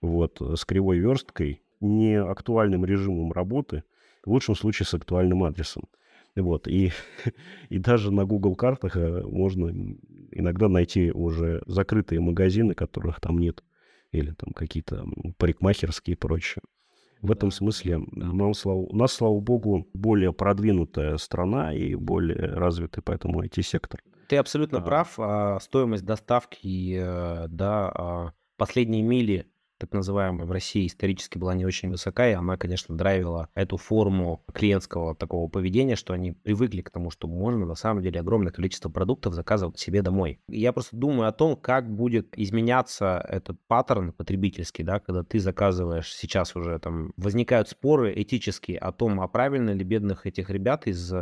вот, 0.00 0.40
с 0.40 0.64
кривой 0.64 0.98
версткой, 0.98 1.62
не 1.80 2.14
актуальным 2.14 2.84
режимом 2.84 3.32
работы, 3.32 3.84
в 4.24 4.30
лучшем 4.30 4.54
случае 4.54 4.86
с 4.86 4.94
актуальным 4.94 5.44
адресом. 5.44 5.88
Вот, 6.36 6.66
и, 6.68 6.92
и 7.68 7.78
даже 7.78 8.10
на 8.12 8.24
Google 8.24 8.54
картах 8.54 8.96
э, 8.96 9.22
можно 9.22 9.72
иногда 10.32 10.68
найти 10.68 11.10
уже 11.12 11.62
закрытые 11.66 12.20
магазины, 12.20 12.74
которых 12.74 13.20
там 13.20 13.38
нет, 13.38 13.62
или 14.10 14.32
там 14.32 14.52
какие-то 14.52 15.04
парикмахерские 15.38 16.14
и 16.14 16.18
прочее. 16.18 16.62
В 17.20 17.30
этом 17.30 17.50
да, 17.50 17.54
смысле 17.54 18.00
да. 18.12 18.32
Нам, 18.32 18.52
слава, 18.54 18.78
у 18.78 18.96
нас, 18.96 19.12
слава 19.12 19.38
богу, 19.38 19.86
более 19.94 20.32
продвинутая 20.32 21.16
страна 21.18 21.72
и 21.72 21.94
более 21.94 22.54
развитый 22.54 23.02
поэтому 23.02 23.44
IT-сектор. 23.44 24.02
Ты 24.28 24.36
абсолютно 24.36 24.78
а. 24.78 24.82
прав. 24.82 25.14
А, 25.18 25.60
стоимость 25.60 26.04
доставки, 26.04 26.96
э, 26.98 27.46
да, 27.48 27.92
а, 27.94 28.32
последние 28.56 29.02
мили 29.02 29.46
так 29.82 29.92
называемая, 29.92 30.46
в 30.46 30.52
России 30.52 30.86
исторически 30.86 31.38
была 31.38 31.54
не 31.54 31.66
очень 31.66 31.90
высока, 31.90 32.28
и 32.28 32.34
она, 32.34 32.56
конечно, 32.56 32.96
драйвила 32.96 33.48
эту 33.54 33.76
форму 33.76 34.44
клиентского 34.54 35.16
такого 35.16 35.48
поведения, 35.48 35.96
что 35.96 36.14
они 36.14 36.30
привыкли 36.30 36.82
к 36.82 36.90
тому, 36.90 37.10
что 37.10 37.26
можно 37.26 37.66
на 37.66 37.74
самом 37.74 38.00
деле 38.00 38.20
огромное 38.20 38.52
количество 38.52 38.88
продуктов 38.88 39.34
заказывать 39.34 39.80
себе 39.80 40.02
домой. 40.02 40.40
я 40.46 40.72
просто 40.72 40.96
думаю 40.96 41.28
о 41.28 41.32
том, 41.32 41.56
как 41.56 41.92
будет 41.92 42.38
изменяться 42.38 43.24
этот 43.28 43.58
паттерн 43.66 44.12
потребительский, 44.12 44.84
да, 44.84 45.00
когда 45.00 45.24
ты 45.24 45.40
заказываешь 45.40 46.14
сейчас 46.14 46.54
уже 46.54 46.78
там 46.78 47.12
возникают 47.16 47.68
споры 47.68 48.12
этические 48.14 48.78
о 48.78 48.92
том, 48.92 49.20
а 49.20 49.26
правильно 49.26 49.70
ли 49.70 49.84
бедных 49.84 50.26
этих 50.26 50.48
ребят 50.48 50.86
из 50.86 51.12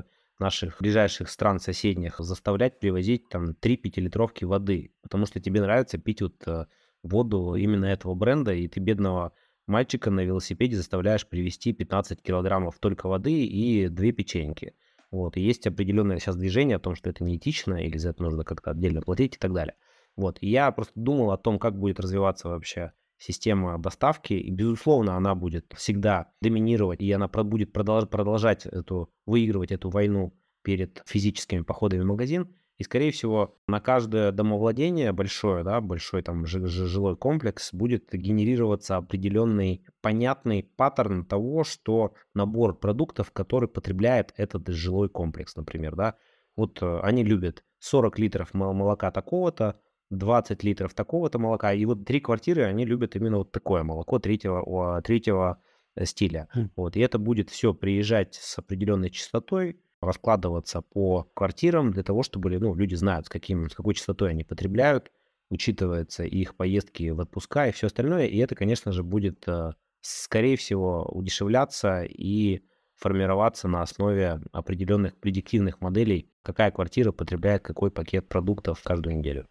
наших 0.41 0.79
ближайших 0.81 1.29
стран 1.29 1.61
соседних 1.61 2.19
заставлять 2.19 2.81
привозить 2.81 3.29
там 3.29 3.55
3 3.55 3.77
пятилитровки 3.77 4.45
воды, 4.45 4.93
потому 5.03 5.27
что 5.27 5.39
тебе 5.41 5.61
нравится 5.61 5.99
пить 5.99 6.23
вот 6.23 6.35
э, 6.47 6.67
воду 7.03 7.55
именно 7.55 7.87
этого 7.87 8.15
бренда, 8.15 8.53
и 8.53 8.69
ты 8.69 8.81
бедного 8.81 9.33
мальчика 9.67 10.11
на 10.11 10.21
велосипеде 10.21 10.77
заставляешь 10.77 11.27
привезти 11.27 11.73
15 11.73 12.23
килограммов 12.23 12.79
только 12.79 13.09
воды 13.09 13.45
и 13.45 13.89
две 13.89 14.13
печеньки. 14.13 14.75
Вот, 15.11 15.37
и 15.37 15.41
есть 15.41 15.67
определенное 15.67 16.19
сейчас 16.19 16.37
движение 16.37 16.77
о 16.77 16.81
том, 16.81 16.95
что 16.95 17.11
это 17.11 17.25
неэтично, 17.25 17.75
или 17.75 17.99
за 17.99 18.11
это 18.11 18.23
нужно 18.23 18.45
как-то 18.45 18.71
отдельно 18.71 19.01
платить 19.01 19.37
и 19.37 19.39
так 19.39 19.53
далее. 19.53 19.75
Вот, 20.17 20.39
и 20.41 20.49
я 20.49 20.71
просто 20.71 20.93
думал 20.95 21.33
о 21.33 21.39
том, 21.39 21.59
как 21.59 21.79
будет 21.79 21.99
развиваться 21.99 22.49
вообще 22.49 22.93
система 23.19 23.79
доставки, 23.79 24.33
и, 24.33 24.51
безусловно, 24.51 25.17
она 25.17 25.35
будет 25.35 25.73
всегда 25.77 26.33
доминировать, 26.41 27.01
и 27.03 27.13
она 27.13 27.29
будет 27.29 27.73
продолжать 27.73 28.67
эту, 28.67 29.11
выигрывать 29.27 29.73
эту 29.73 29.91
войну 29.91 30.33
перед 30.63 31.03
физическими 31.07 31.63
походами 31.63 32.01
в 32.01 32.07
магазин, 32.07 32.55
и, 32.81 32.83
скорее 32.83 33.11
всего, 33.11 33.59
на 33.69 33.79
каждое 33.79 34.33
домовладение 34.33 35.13
большое, 35.13 35.63
да, 35.65 35.83
большой 35.83 36.23
там 36.23 36.47
жилой 36.47 37.15
комплекс 37.15 37.75
будет 37.75 38.09
генерироваться 38.11 38.97
определенный 38.97 39.85
понятный 40.01 40.63
паттерн 40.63 41.27
того, 41.27 41.63
что 41.63 42.15
набор 42.33 42.75
продуктов, 42.75 43.33
который 43.33 43.69
потребляет 43.69 44.33
этот 44.39 44.67
жилой 44.69 45.11
комплекс, 45.11 45.57
например, 45.57 45.95
да. 45.95 46.15
Вот 46.57 46.79
э, 46.81 47.01
они 47.03 47.23
любят 47.23 47.65
40 47.81 48.19
литров 48.19 48.55
молока 48.55 49.11
такого-то, 49.11 49.79
20 50.09 50.65
литров 50.65 50.95
такого-то 50.95 51.39
молока, 51.39 51.75
и 51.75 51.85
вот 51.85 52.07
три 52.07 52.19
квартиры, 52.21 52.63
они 52.63 52.87
любят 52.87 53.15
именно 53.15 53.37
вот 53.37 53.53
такое 53.53 53.83
молоко 53.83 54.19
третьего, 54.19 55.03
третьего 55.03 55.61
э, 55.97 56.07
стиля. 56.07 56.49
Mm. 56.57 56.71
Вот, 56.77 56.97
и 56.97 57.01
это 57.01 57.19
будет 57.19 57.51
все 57.51 57.75
приезжать 57.75 58.37
с 58.37 58.59
определенной 58.59 59.11
частотой, 59.11 59.83
раскладываться 60.01 60.83
по 60.83 61.25
квартирам 61.35 61.93
для 61.93 62.03
того, 62.03 62.23
чтобы 62.23 62.59
ну, 62.59 62.75
люди 62.75 62.95
знают, 62.95 63.27
с, 63.27 63.29
каким, 63.29 63.69
с 63.69 63.75
какой 63.75 63.95
частотой 63.95 64.31
они 64.31 64.45
потребляют, 64.45 65.11
учитываются 65.51 66.25
их 66.25 66.57
поездки 66.57 67.11
в 67.11 67.21
отпуска 67.21 67.69
и 67.69 67.73
все 67.73 67.89
остальное. 67.89 68.27
И 68.27 68.39
это, 68.39 68.55
конечно 68.55 68.93
же, 68.93 69.03
будет, 69.03 69.47
э, 69.47 69.73
скорее 70.01 70.57
всего, 70.57 71.05
удешевляться 71.05 72.03
и 72.03 72.63
формироваться 72.97 73.67
на 73.67 73.83
основе 73.83 74.41
определенных 74.53 75.17
предиктивных 75.17 75.81
моделей, 75.81 76.31
какая 76.43 76.71
квартира 76.71 77.13
потребляет 77.13 77.63
какой 77.63 77.91
пакет 77.91 78.29
продуктов 78.29 78.83
каждую 78.83 79.19
неделю. 79.19 79.49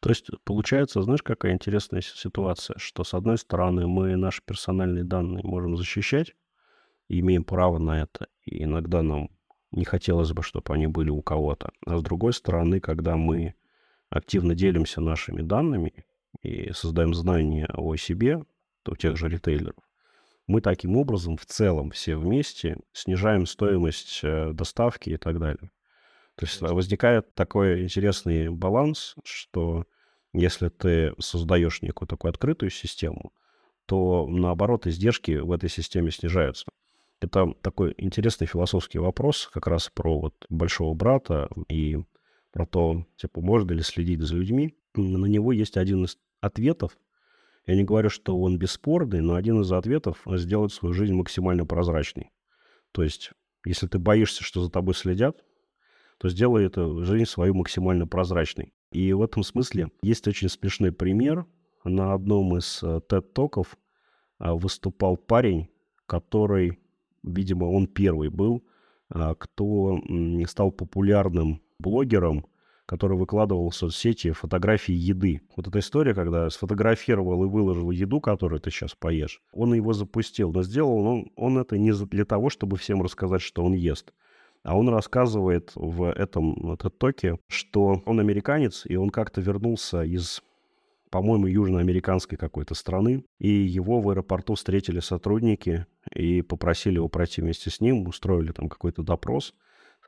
То 0.00 0.10
есть 0.10 0.28
получается, 0.44 1.00
знаешь, 1.00 1.22
какая 1.22 1.52
интересная 1.52 2.02
ситуация, 2.02 2.76
что 2.78 3.04
с 3.04 3.14
одной 3.14 3.38
стороны 3.38 3.86
мы 3.86 4.16
наши 4.16 4.42
персональные 4.44 5.04
данные 5.04 5.42
можем 5.42 5.78
защищать, 5.78 6.34
имеем 7.08 7.42
право 7.42 7.78
на 7.78 8.02
это, 8.02 8.28
и 8.44 8.64
иногда 8.64 9.02
нам 9.02 9.30
не 9.74 9.84
хотелось 9.84 10.32
бы, 10.32 10.42
чтобы 10.42 10.72
они 10.74 10.86
были 10.86 11.10
у 11.10 11.22
кого-то. 11.22 11.70
А 11.86 11.98
с 11.98 12.02
другой 12.02 12.32
стороны, 12.32 12.80
когда 12.80 13.16
мы 13.16 13.54
активно 14.10 14.54
делимся 14.54 15.00
нашими 15.00 15.42
данными 15.42 16.04
и 16.42 16.72
создаем 16.72 17.14
знания 17.14 17.66
о 17.72 17.96
себе, 17.96 18.44
то 18.82 18.92
у 18.92 18.96
тех 18.96 19.16
же 19.16 19.28
ритейлеров, 19.28 19.76
мы 20.46 20.60
таким 20.60 20.96
образом 20.96 21.36
в 21.36 21.46
целом 21.46 21.90
все 21.90 22.16
вместе 22.16 22.78
снижаем 22.92 23.46
стоимость 23.46 24.20
э, 24.22 24.52
доставки 24.52 25.10
и 25.10 25.16
так 25.16 25.38
далее. 25.38 25.70
То 26.36 26.46
есть 26.46 26.60
возникает 26.60 27.34
такой 27.34 27.84
интересный 27.84 28.50
баланс, 28.50 29.14
что 29.24 29.86
если 30.32 30.68
ты 30.68 31.14
создаешь 31.18 31.80
некую 31.80 32.08
такую 32.08 32.30
открытую 32.30 32.70
систему, 32.70 33.32
то 33.86 34.26
наоборот 34.28 34.86
издержки 34.86 35.32
в 35.32 35.52
этой 35.52 35.70
системе 35.70 36.10
снижаются. 36.10 36.66
Это 37.24 37.54
такой 37.62 37.94
интересный 37.96 38.46
философский 38.46 38.98
вопрос 38.98 39.48
как 39.50 39.66
раз 39.66 39.88
про 39.88 40.20
вот 40.20 40.34
большого 40.50 40.92
брата 40.92 41.48
и 41.70 41.98
про 42.52 42.66
то, 42.66 43.06
типа, 43.16 43.40
можно 43.40 43.72
ли 43.72 43.80
следить 43.80 44.20
за 44.20 44.36
людьми. 44.36 44.76
На 44.94 45.24
него 45.24 45.50
есть 45.52 45.78
один 45.78 46.04
из 46.04 46.18
ответов. 46.42 46.98
Я 47.66 47.76
не 47.76 47.84
говорю, 47.84 48.10
что 48.10 48.38
он 48.38 48.58
бесспорный, 48.58 49.22
но 49.22 49.36
один 49.36 49.62
из 49.62 49.72
ответов— 49.72 50.20
сделать 50.26 50.74
свою 50.74 50.92
жизнь 50.92 51.14
максимально 51.14 51.64
прозрачной. 51.64 52.30
То 52.92 53.02
есть, 53.02 53.30
если 53.64 53.86
ты 53.86 53.98
боишься, 53.98 54.44
что 54.44 54.62
за 54.62 54.70
тобой 54.70 54.94
следят, 54.94 55.42
то 56.18 56.28
сделай 56.28 56.66
эту 56.66 57.04
жизнь 57.04 57.24
свою 57.24 57.54
максимально 57.54 58.06
прозрачной. 58.06 58.74
И 58.92 59.14
в 59.14 59.22
этом 59.22 59.44
смысле 59.44 59.88
есть 60.02 60.28
очень 60.28 60.50
смешной 60.50 60.92
пример. 60.92 61.46
На 61.84 62.12
одном 62.12 62.58
из 62.58 62.82
TED-токов 62.82 63.78
э, 64.40 64.52
выступал 64.52 65.16
парень, 65.16 65.70
который 66.06 66.83
видимо, 67.24 67.64
он 67.64 67.86
первый 67.86 68.28
был, 68.28 68.64
а, 69.08 69.34
кто 69.34 70.00
стал 70.46 70.70
популярным 70.70 71.62
блогером, 71.78 72.46
который 72.86 73.16
выкладывал 73.16 73.70
в 73.70 73.74
соцсети 73.74 74.32
фотографии 74.32 74.94
еды. 74.94 75.40
Вот 75.56 75.66
эта 75.66 75.78
история, 75.78 76.14
когда 76.14 76.50
сфотографировал 76.50 77.44
и 77.44 77.48
выложил 77.48 77.90
еду, 77.90 78.20
которую 78.20 78.60
ты 78.60 78.70
сейчас 78.70 78.94
поешь, 78.94 79.40
он 79.52 79.74
его 79.74 79.92
запустил, 79.92 80.52
но 80.52 80.62
сделал 80.62 80.98
он, 81.06 81.30
он 81.36 81.58
это 81.58 81.78
не 81.78 81.92
для 81.92 82.24
того, 82.24 82.50
чтобы 82.50 82.76
всем 82.76 83.02
рассказать, 83.02 83.40
что 83.40 83.64
он 83.64 83.72
ест. 83.72 84.12
А 84.62 84.76
он 84.76 84.88
рассказывает 84.88 85.72
в 85.74 86.10
этом 86.10 86.76
токе, 86.78 87.38
что 87.48 88.02
он 88.06 88.20
американец, 88.20 88.84
и 88.86 88.96
он 88.96 89.10
как-то 89.10 89.40
вернулся 89.40 90.02
из 90.02 90.42
по-моему, 91.14 91.46
южноамериканской 91.46 92.36
какой-то 92.36 92.74
страны. 92.74 93.24
И 93.38 93.48
его 93.48 94.00
в 94.00 94.10
аэропорту 94.10 94.56
встретили 94.56 94.98
сотрудники 94.98 95.86
и 96.12 96.42
попросили 96.42 96.96
его 96.96 97.06
пройти 97.06 97.40
вместе 97.40 97.70
с 97.70 97.80
ним, 97.80 98.08
устроили 98.08 98.50
там 98.50 98.68
какой-то 98.68 99.04
допрос. 99.04 99.54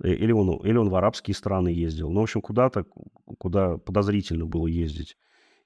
Или 0.03 0.33
он, 0.33 0.57
или 0.67 0.77
он 0.77 0.89
в 0.89 0.97
арабские 0.97 1.37
страны 1.37 1.69
ездил. 1.69 2.11
Ну, 2.11 2.19
в 2.19 2.23
общем, 2.25 2.41
куда-то, 2.41 2.87
куда 3.39 3.77
подозрительно 3.77 4.47
было 4.47 4.67
ездить. 4.67 5.17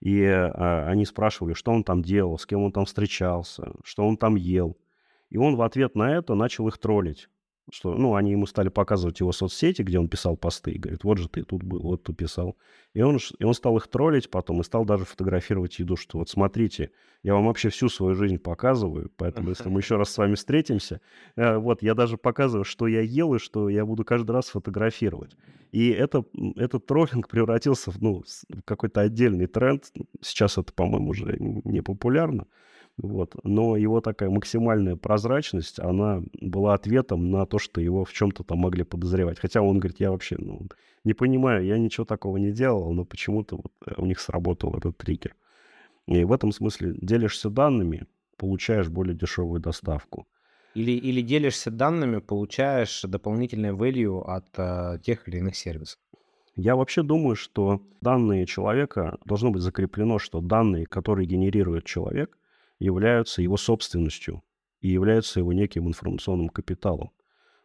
И 0.00 0.22
а, 0.22 0.85
они 0.87 1.07
спрашивали, 1.07 1.55
что 1.55 1.72
он 1.72 1.85
там 1.85 2.03
делал, 2.03 2.38
с 2.38 2.44
кем 2.44 2.62
он 2.62 2.70
там 2.70 2.85
встречался, 2.85 3.72
что 3.83 4.07
он 4.07 4.18
там 4.18 4.37
ел. 4.37 4.76
И 5.31 5.38
он 5.38 5.57
в 5.57 5.62
ответ 5.62 5.94
на 5.94 6.18
это 6.18 6.35
начал 6.35 6.68
их 6.68 6.76
троллить 6.76 7.31
что, 7.73 7.94
ну, 7.94 8.14
они 8.14 8.33
ему 8.33 8.46
стали 8.46 8.68
показывать 8.68 9.20
его 9.20 9.33
соцсети, 9.33 9.83
где 9.83 9.99
он 9.99 10.09
писал 10.09 10.37
посты, 10.37 10.73
и 10.73 10.79
говорит, 10.79 11.05
вот 11.05 11.18
же 11.18 11.29
ты 11.29 11.42
тут 11.42 11.62
был, 11.62 11.81
вот 11.81 12.03
ты 12.03 12.12
писал. 12.12 12.57
И 12.94 13.03
он, 13.03 13.18
и 13.38 13.44
он 13.44 13.55
стал 13.55 13.77
их 13.77 13.88
троллить 13.88 14.31
потом, 14.31 14.61
и 14.61 14.64
стал 14.64 14.85
даже 14.85 15.05
фотографировать 15.05 15.79
еду, 15.79 15.96
что 15.96 16.18
вот 16.18 16.29
смотрите, 16.29 16.90
я 17.23 17.35
вам 17.35 17.46
вообще 17.46 17.68
всю 17.68 17.88
свою 17.88 18.14
жизнь 18.14 18.38
показываю, 18.38 19.12
поэтому 19.16 19.51
если 19.51 19.68
мы 19.68 19.81
еще 19.81 19.96
раз 19.96 20.11
с 20.11 20.18
вами 20.18 20.35
встретимся, 20.35 21.01
э, 21.37 21.57
вот, 21.59 21.83
я 21.83 21.94
даже 21.94 22.16
показываю, 22.16 22.64
что 22.64 22.87
я 22.87 23.01
ел, 23.01 23.35
и 23.35 23.38
что 23.38 23.68
я 23.68 23.85
буду 23.85 24.05
каждый 24.05 24.33
раз 24.33 24.49
фотографировать. 24.49 25.37
И 25.70 25.90
это, 25.90 26.25
этот 26.57 26.87
троллинг 26.87 27.29
превратился 27.29 27.92
в, 27.92 28.03
ну, 28.03 28.25
в 28.49 28.62
какой-то 28.64 29.03
отдельный 29.03 29.46
тренд. 29.46 29.85
Сейчас 30.20 30.59
это, 30.59 30.73
по-моему, 30.73 31.11
уже 31.11 31.37
не 31.38 31.81
популярно. 31.81 32.46
Вот. 33.03 33.35
Но 33.45 33.77
его 33.77 34.01
такая 34.01 34.31
максимальная 34.31 34.97
прозрачность, 34.97 35.79
она 35.81 36.22
была 36.41 36.74
ответом 36.74 37.31
на 37.31 37.47
то, 37.47 37.59
что 37.59 37.81
его 37.81 38.05
в 38.05 38.12
чем-то 38.12 38.45
там 38.45 38.59
могли 38.59 38.85
подозревать. 38.85 39.39
Хотя 39.39 39.62
он 39.62 39.79
говорит, 39.79 40.01
я 40.01 40.11
вообще 40.11 40.37
ну, 40.39 40.68
не 41.05 41.14
понимаю, 41.14 41.64
я 41.64 41.79
ничего 41.79 42.05
такого 42.05 42.37
не 42.37 42.53
делал, 42.53 42.93
но 42.93 43.05
почему-то 43.05 43.57
вот 43.57 43.72
э, 43.87 43.95
у 43.97 44.07
них 44.07 44.20
сработал 44.20 44.77
этот 44.77 44.99
триггер. 44.99 45.35
И 46.07 46.24
в 46.24 46.33
этом 46.33 46.53
смысле 46.53 46.95
делишься 47.01 47.49
данными, 47.49 48.07
получаешь 48.37 48.89
более 48.89 49.14
дешевую 49.14 49.61
доставку. 49.61 50.27
Или, 50.74 50.93
или 50.93 51.22
делишься 51.22 51.70
данными, 51.70 52.18
получаешь 52.18 53.03
дополнительное 53.03 53.72
value 53.72 54.22
от 54.22 54.47
э, 54.59 54.99
тех 55.03 55.27
или 55.27 55.39
иных 55.39 55.57
сервисов. 55.57 55.99
Я 56.55 56.77
вообще 56.77 57.03
думаю, 57.03 57.37
что 57.37 57.81
данные 58.03 58.45
человека 58.45 59.18
должно 59.24 59.51
быть 59.51 59.62
закреплено, 59.62 60.18
что 60.18 60.41
данные, 60.41 60.85
которые 60.85 61.27
генерирует 61.27 61.85
человек, 61.85 62.37
являются 62.81 63.43
его 63.43 63.57
собственностью 63.57 64.43
и 64.81 64.89
являются 64.89 65.39
его 65.39 65.53
неким 65.53 65.87
информационным 65.87 66.49
капиталом. 66.49 67.11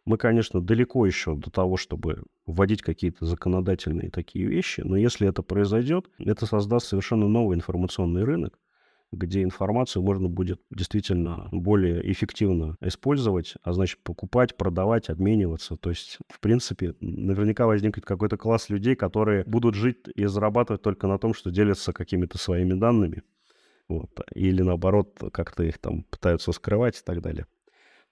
Мы, 0.04 0.18
конечно, 0.18 0.60
далеко 0.60 1.04
еще 1.04 1.34
до 1.34 1.50
того, 1.50 1.76
чтобы 1.76 2.22
вводить 2.46 2.82
какие-то 2.82 3.24
законодательные 3.24 4.10
такие 4.10 4.46
вещи, 4.46 4.82
но 4.82 4.96
если 4.96 5.26
это 5.26 5.42
произойдет, 5.42 6.08
это 6.18 6.46
создаст 6.46 6.86
совершенно 6.86 7.26
новый 7.26 7.56
информационный 7.56 8.22
рынок, 8.22 8.56
где 9.10 9.42
информацию 9.42 10.02
можно 10.02 10.28
будет 10.28 10.60
действительно 10.70 11.48
более 11.50 12.08
эффективно 12.12 12.76
использовать, 12.80 13.54
а 13.62 13.72
значит 13.72 13.98
покупать, 14.04 14.56
продавать, 14.56 15.10
обмениваться. 15.10 15.76
То 15.76 15.90
есть, 15.90 16.18
в 16.28 16.38
принципе, 16.38 16.94
наверняка 17.00 17.66
возникнет 17.66 18.04
какой-то 18.04 18.36
класс 18.36 18.68
людей, 18.68 18.94
которые 18.94 19.42
будут 19.44 19.74
жить 19.74 19.98
и 20.14 20.26
зарабатывать 20.26 20.82
только 20.82 21.08
на 21.08 21.18
том, 21.18 21.34
что 21.34 21.50
делятся 21.50 21.92
какими-то 21.92 22.38
своими 22.38 22.74
данными. 22.74 23.22
Вот. 23.88 24.10
Или 24.34 24.62
наоборот, 24.62 25.18
как-то 25.32 25.62
их 25.62 25.78
там 25.78 26.02
пытаются 26.04 26.52
скрывать 26.52 26.98
и 26.98 27.04
так 27.04 27.20
далее. 27.20 27.46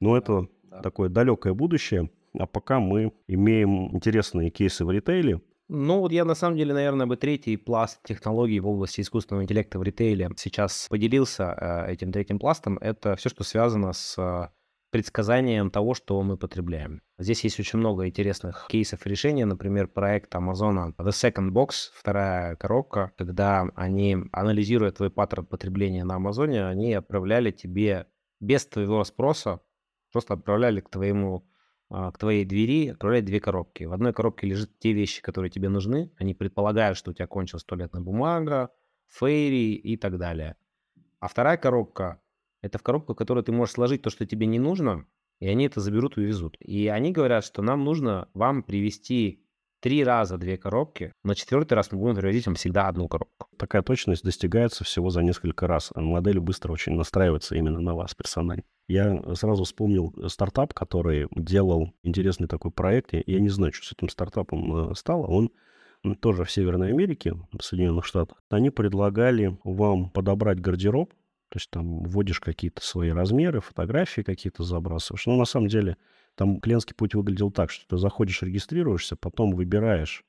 Но 0.00 0.16
это 0.16 0.48
да. 0.64 0.80
такое 0.82 1.08
далекое 1.08 1.54
будущее. 1.54 2.10
А 2.38 2.46
пока 2.46 2.80
мы 2.80 3.12
имеем 3.28 3.94
интересные 3.94 4.50
кейсы 4.50 4.84
в 4.84 4.90
ритейле, 4.90 5.40
ну, 5.68 6.00
вот 6.00 6.12
я 6.12 6.26
на 6.26 6.34
самом 6.34 6.58
деле, 6.58 6.74
наверное, 6.74 7.06
бы 7.06 7.16
третий 7.16 7.56
пласт 7.56 7.98
технологий 8.04 8.60
в 8.60 8.68
области 8.68 9.00
искусственного 9.00 9.44
интеллекта 9.44 9.78
в 9.78 9.82
ритейле 9.82 10.30
сейчас 10.36 10.88
поделился 10.90 11.56
э, 11.58 11.92
этим 11.92 12.12
третьим 12.12 12.38
пластом. 12.38 12.76
Это 12.82 13.16
все, 13.16 13.30
что 13.30 13.44
связано 13.44 13.94
с 13.94 14.18
э, 14.18 14.48
предсказанием 14.94 15.72
того, 15.72 15.92
что 15.94 16.22
мы 16.22 16.36
потребляем. 16.36 17.02
Здесь 17.18 17.42
есть 17.42 17.58
очень 17.58 17.80
много 17.80 18.06
интересных 18.06 18.68
кейсов 18.68 19.04
решения. 19.08 19.44
Например, 19.44 19.88
проект 19.88 20.32
Amazon 20.36 20.94
The 20.96 21.08
Second 21.08 21.50
Box, 21.50 21.90
вторая 21.92 22.54
коробка, 22.54 23.10
когда 23.18 23.68
они, 23.74 24.16
анализируя 24.30 24.92
твой 24.92 25.10
паттерн 25.10 25.46
потребления 25.46 26.04
на 26.04 26.14
Амазоне, 26.14 26.64
они 26.64 26.94
отправляли 26.94 27.50
тебе 27.50 28.06
без 28.38 28.66
твоего 28.66 29.02
спроса, 29.02 29.58
просто 30.12 30.34
отправляли 30.34 30.80
к 30.80 30.88
твоему 30.88 31.44
а, 31.90 32.12
к 32.12 32.18
твоей 32.18 32.44
двери 32.44 32.90
отправляют 32.90 33.26
две 33.26 33.40
коробки. 33.40 33.82
В 33.82 33.92
одной 33.92 34.12
коробке 34.12 34.46
лежат 34.46 34.78
те 34.78 34.92
вещи, 34.92 35.20
которые 35.22 35.50
тебе 35.50 35.70
нужны. 35.70 36.12
Они 36.18 36.34
предполагают, 36.34 36.96
что 36.96 37.10
у 37.10 37.14
тебя 37.14 37.26
кончилась 37.26 37.64
туалетная 37.64 38.00
бумага, 38.00 38.70
фейри 39.08 39.74
и 39.74 39.96
так 39.96 40.18
далее. 40.18 40.54
А 41.18 41.26
вторая 41.26 41.56
коробка– 41.56 42.20
это 42.64 42.78
в 42.78 42.82
коробку, 42.82 43.12
в 43.12 43.16
которую 43.16 43.44
ты 43.44 43.52
можешь 43.52 43.74
сложить 43.74 44.02
то, 44.02 44.10
что 44.10 44.26
тебе 44.26 44.46
не 44.46 44.58
нужно, 44.58 45.04
и 45.38 45.48
они 45.48 45.66
это 45.66 45.80
заберут 45.80 46.16
и 46.16 46.22
увезут. 46.22 46.56
И 46.60 46.88
они 46.88 47.12
говорят, 47.12 47.44
что 47.44 47.60
нам 47.60 47.84
нужно 47.84 48.28
вам 48.32 48.62
привезти 48.62 49.44
три 49.80 50.02
раза 50.02 50.38
две 50.38 50.56
коробки, 50.56 51.12
на 51.24 51.34
четвертый 51.34 51.74
раз 51.74 51.92
мы 51.92 51.98
будем 51.98 52.16
привозить 52.16 52.46
вам 52.46 52.54
всегда 52.54 52.88
одну 52.88 53.06
коробку. 53.06 53.48
Такая 53.58 53.82
точность 53.82 54.24
достигается 54.24 54.82
всего 54.82 55.10
за 55.10 55.22
несколько 55.22 55.66
раз. 55.66 55.92
Модель 55.94 56.40
быстро 56.40 56.72
очень 56.72 56.94
настраивается 56.94 57.54
именно 57.54 57.80
на 57.80 57.94
вас 57.94 58.14
персонально. 58.14 58.64
Я 58.88 59.22
сразу 59.34 59.64
вспомнил 59.64 60.14
стартап, 60.28 60.72
который 60.72 61.28
делал 61.32 61.92
интересный 62.02 62.48
такой 62.48 62.70
проект. 62.70 63.10
Я 63.12 63.40
не 63.40 63.50
знаю, 63.50 63.74
что 63.74 63.86
с 63.86 63.92
этим 63.92 64.08
стартапом 64.08 64.90
э, 64.90 64.94
стало. 64.94 65.26
Он 65.26 65.50
тоже 66.20 66.44
в 66.44 66.50
Северной 66.50 66.90
Америке, 66.90 67.34
в 67.52 67.62
Соединенных 67.62 68.06
Штатах. 68.06 68.42
Они 68.48 68.70
предлагали 68.70 69.58
вам 69.64 70.08
подобрать 70.08 70.60
гардероб, 70.60 71.12
то 71.54 71.58
есть 71.58 71.70
там 71.70 72.02
вводишь 72.02 72.40
какие-то 72.40 72.82
свои 72.82 73.10
размеры, 73.10 73.60
фотографии 73.60 74.22
какие-то 74.22 74.64
забрасываешь. 74.64 75.24
Но 75.26 75.36
на 75.36 75.44
самом 75.44 75.68
деле 75.68 75.96
там 76.34 76.58
клиентский 76.58 76.96
путь 76.96 77.14
выглядел 77.14 77.52
так, 77.52 77.70
что 77.70 77.86
ты 77.86 77.96
заходишь, 77.96 78.42
регистрируешься, 78.42 79.14
потом 79.14 79.52
выбираешь 79.52 80.24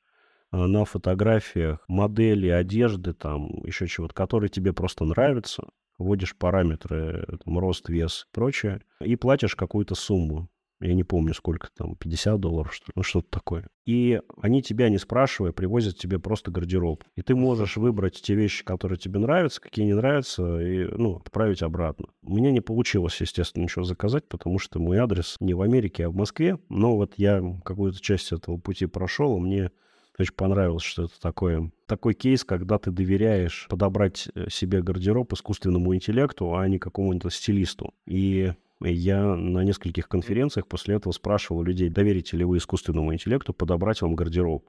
а, 0.52 0.68
на 0.68 0.86
фотографиях 0.86 1.84
модели 1.88 2.48
одежды, 2.48 3.14
там 3.14 3.48
еще 3.66 3.88
чего-то, 3.88 4.14
которые 4.14 4.52
тебе 4.52 4.72
просто 4.72 5.04
нравятся, 5.04 5.64
вводишь 5.98 6.36
параметры, 6.36 7.26
там, 7.44 7.58
рост, 7.58 7.90
вес 7.90 8.28
и 8.30 8.36
прочее, 8.36 8.84
и 9.02 9.16
платишь 9.16 9.56
какую-то 9.56 9.96
сумму 9.96 10.48
я 10.82 10.94
не 10.94 11.04
помню 11.04 11.34
сколько 11.34 11.70
там, 11.76 11.96
50 11.96 12.40
долларов, 12.40 12.74
что 12.74 12.92
ну 12.96 13.04
что-то 13.04 13.28
такое. 13.30 13.68
И 13.86 14.20
они 14.42 14.62
тебя, 14.62 14.90
не 14.90 14.98
спрашивая, 14.98 15.52
привозят 15.52 15.98
тебе 15.98 16.20
просто 16.20 16.52
гардероб. 16.52 17.04
И 17.16 17.22
ты 17.22 17.36
можешь 17.36 17.78
выбрать 17.78 18.22
те 18.22 18.36
вещи, 18.36 18.64
которые 18.64 18.98
тебе 18.98 19.20
нравятся, 19.20 19.62
какие 19.62 19.86
не 19.86 19.94
нравятся, 19.94 20.60
и, 20.60 20.86
ну, 20.86 21.18
отправить 21.18 21.62
обратно. 21.62 22.08
У 22.24 22.36
меня 22.36 22.52
не 22.52 22.62
получилось, 22.62 23.22
естественно, 23.22 23.64
ничего 23.64 23.84
заказать, 23.86 24.28
потому 24.28 24.60
что 24.60 24.80
мой 24.80 24.98
адрес 24.98 25.38
не 25.40 25.54
в 25.54 25.62
Америке, 25.62 26.06
а 26.06 26.10
в 26.10 26.16
Москве. 26.16 26.60
Но 26.70 26.96
вот 26.96 27.14
я 27.18 27.42
какую-то 27.64 28.02
часть 28.02 28.32
этого 28.32 28.58
пути 28.58 28.86
прошел, 28.86 29.38
и 29.38 29.42
мне 29.42 29.72
очень 30.18 30.34
понравилось, 30.34 30.84
что 30.84 31.04
это 31.04 31.20
такое, 31.20 31.72
такой 31.88 32.14
кейс, 32.14 32.44
когда 32.44 32.78
ты 32.78 32.92
доверяешь 32.92 33.68
подобрать 33.70 34.30
э, 34.34 34.50
себе 34.50 34.82
гардероб 34.82 35.34
искусственному 35.34 35.94
интеллекту, 35.94 36.56
а 36.56 36.68
не 36.68 36.80
какому-то 36.80 37.30
стилисту. 37.30 37.94
И 38.06 38.54
я 38.82 39.24
на 39.24 39.64
нескольких 39.64 40.08
конференциях 40.08 40.68
после 40.68 40.96
этого 40.96 41.14
спрашивал 41.14 41.64
людей, 41.64 41.90
доверите 41.90 42.38
ли 42.38 42.44
вы 42.44 42.58
искусственному 42.58 43.14
интеллекту 43.14 43.54
подобрать 43.54 44.02
вам 44.02 44.16
гардероб. 44.16 44.68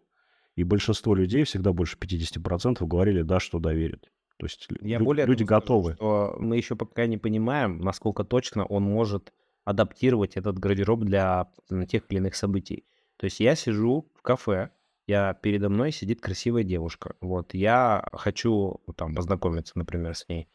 И 0.54 0.64
большинство 0.64 1.14
людей, 1.14 1.44
всегда 1.44 1.72
больше 1.72 1.96
50%, 1.98 2.84
говорили, 2.86 3.22
да, 3.22 3.40
что 3.40 3.58
доверят. 3.58 4.10
То 4.38 4.46
есть 4.46 4.68
Я 4.80 4.98
лю- 4.98 5.04
более 5.04 5.26
люди 5.26 5.42
готовы. 5.42 5.94
Скажу, 5.94 5.96
что 5.96 6.36
мы 6.38 6.56
еще 6.56 6.76
пока 6.76 7.06
не 7.06 7.18
понимаем, 7.18 7.78
насколько 7.78 8.24
точно 8.24 8.64
он 8.64 8.84
может 8.84 9.32
адаптировать 9.64 10.36
этот 10.36 10.58
гардероб 10.58 11.00
для 11.00 11.48
тех 11.88 12.04
или 12.08 12.18
иных 12.18 12.36
событий. 12.36 12.84
То 13.16 13.24
есть 13.24 13.40
я 13.40 13.54
сижу 13.56 14.08
в 14.14 14.22
кафе, 14.22 14.70
я 15.06 15.34
передо 15.34 15.68
мной 15.68 15.90
сидит 15.92 16.20
красивая 16.20 16.62
девушка. 16.64 17.16
Вот 17.20 17.54
я 17.54 18.06
хочу 18.12 18.80
там 18.96 19.14
познакомиться, 19.14 19.72
например, 19.76 20.14
с 20.14 20.28
ней 20.28 20.48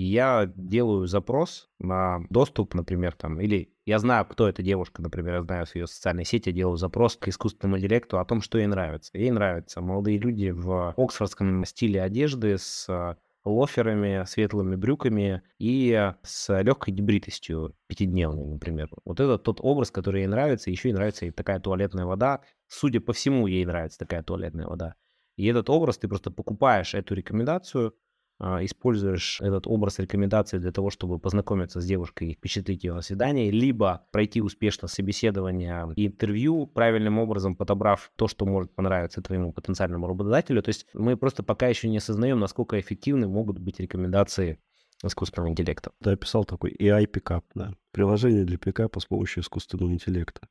я 0.00 0.52
делаю 0.54 1.06
запрос 1.06 1.68
на 1.78 2.20
доступ, 2.28 2.74
например, 2.74 3.14
там, 3.14 3.40
или 3.40 3.72
я 3.86 3.98
знаю, 3.98 4.26
кто 4.26 4.48
эта 4.48 4.62
девушка, 4.62 5.00
например, 5.00 5.36
я 5.36 5.42
знаю 5.42 5.64
в 5.64 5.74
ее 5.74 5.86
социальной 5.86 6.24
сети, 6.24 6.52
делаю 6.52 6.76
запрос 6.76 7.16
к 7.16 7.28
искусственному 7.28 7.78
интеллекту 7.78 8.18
о 8.18 8.24
том, 8.24 8.42
что 8.42 8.58
ей 8.58 8.66
нравится. 8.66 9.10
Ей 9.14 9.30
нравятся 9.30 9.80
молодые 9.80 10.18
люди 10.18 10.50
в 10.50 10.92
оксфордском 10.96 11.64
стиле 11.64 12.02
одежды 12.02 12.58
с 12.58 13.16
лоферами, 13.44 14.24
светлыми 14.26 14.76
брюками 14.76 15.42
и 15.58 16.12
с 16.22 16.62
легкой 16.62 16.92
небритостью 16.92 17.74
пятидневной, 17.86 18.44
например. 18.44 18.90
Вот 19.04 19.20
это 19.20 19.38
тот 19.38 19.60
образ, 19.62 19.90
который 19.90 20.22
ей 20.22 20.26
нравится. 20.26 20.70
Еще 20.70 20.88
ей 20.88 20.94
нравится 20.94 21.26
и 21.26 21.30
такая 21.30 21.60
туалетная 21.60 22.04
вода. 22.04 22.42
Судя 22.66 23.00
по 23.00 23.12
всему, 23.12 23.46
ей 23.46 23.64
нравится 23.64 23.98
такая 23.98 24.22
туалетная 24.22 24.66
вода. 24.66 24.96
И 25.36 25.46
этот 25.46 25.70
образ 25.70 25.98
ты 25.98 26.08
просто 26.08 26.30
покупаешь 26.30 26.94
эту 26.94 27.14
рекомендацию, 27.14 27.94
используешь 28.40 29.40
этот 29.40 29.66
образ 29.66 29.98
рекомендации 29.98 30.58
для 30.58 30.72
того, 30.72 30.90
чтобы 30.90 31.18
познакомиться 31.18 31.80
с 31.80 31.86
девушкой 31.86 32.30
и 32.30 32.34
впечатлить 32.34 32.84
ее 32.84 32.92
на 32.92 33.00
свидание, 33.00 33.50
либо 33.50 34.06
пройти 34.12 34.42
успешно 34.42 34.88
собеседование 34.88 35.88
и 35.96 36.06
интервью, 36.06 36.66
правильным 36.66 37.18
образом 37.18 37.56
подобрав 37.56 38.12
то, 38.16 38.28
что 38.28 38.44
может 38.44 38.74
понравиться 38.74 39.22
твоему 39.22 39.52
потенциальному 39.52 40.06
работодателю. 40.06 40.62
То 40.62 40.68
есть 40.68 40.86
мы 40.92 41.16
просто 41.16 41.42
пока 41.42 41.68
еще 41.68 41.88
не 41.88 41.98
осознаем, 41.98 42.38
насколько 42.38 42.78
эффективны 42.78 43.26
могут 43.26 43.58
быть 43.58 43.80
рекомендации 43.80 44.58
искусственного 45.04 45.50
интеллекта. 45.50 45.92
Ты 46.02 46.10
описал 46.10 46.44
такой 46.44 46.74
AI-пикап, 46.78 47.44
да, 47.54 47.72
приложение 47.92 48.44
для 48.44 48.58
пикапа 48.58 49.00
с 49.00 49.06
помощью 49.06 49.42
искусственного 49.42 49.92
интеллекта. 49.92 50.48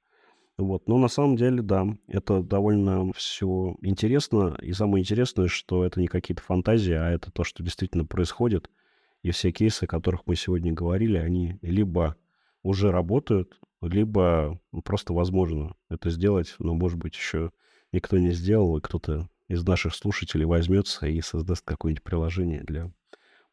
Вот. 0.57 0.87
Но 0.87 0.97
на 0.97 1.09
самом 1.09 1.35
деле, 1.35 1.61
да, 1.61 1.85
это 2.07 2.41
довольно 2.41 3.11
все 3.13 3.75
интересно. 3.81 4.57
И 4.61 4.71
самое 4.71 5.01
интересное, 5.01 5.47
что 5.47 5.83
это 5.83 5.99
не 5.99 6.07
какие-то 6.07 6.41
фантазии, 6.41 6.93
а 6.93 7.09
это 7.11 7.31
то, 7.31 7.43
что 7.43 7.61
действительно 7.61 8.05
происходит. 8.05 8.69
И 9.21 9.31
все 9.31 9.51
кейсы, 9.51 9.83
о 9.83 9.87
которых 9.87 10.21
мы 10.25 10.35
сегодня 10.35 10.71
говорили, 10.71 11.17
они 11.17 11.57
либо 11.61 12.15
уже 12.63 12.91
работают, 12.91 13.59
либо 13.81 14.59
просто 14.83 15.13
возможно 15.13 15.75
это 15.89 16.09
сделать, 16.09 16.55
но, 16.59 16.73
может 16.73 16.97
быть, 16.97 17.15
еще 17.15 17.51
никто 17.91 18.17
не 18.17 18.31
сделал, 18.31 18.77
и 18.77 18.81
кто-то 18.81 19.29
из 19.47 19.65
наших 19.65 19.93
слушателей 19.93 20.45
возьмется 20.45 21.07
и 21.07 21.21
создаст 21.21 21.63
какое-нибудь 21.65 22.03
приложение 22.03 22.63
для 22.63 22.91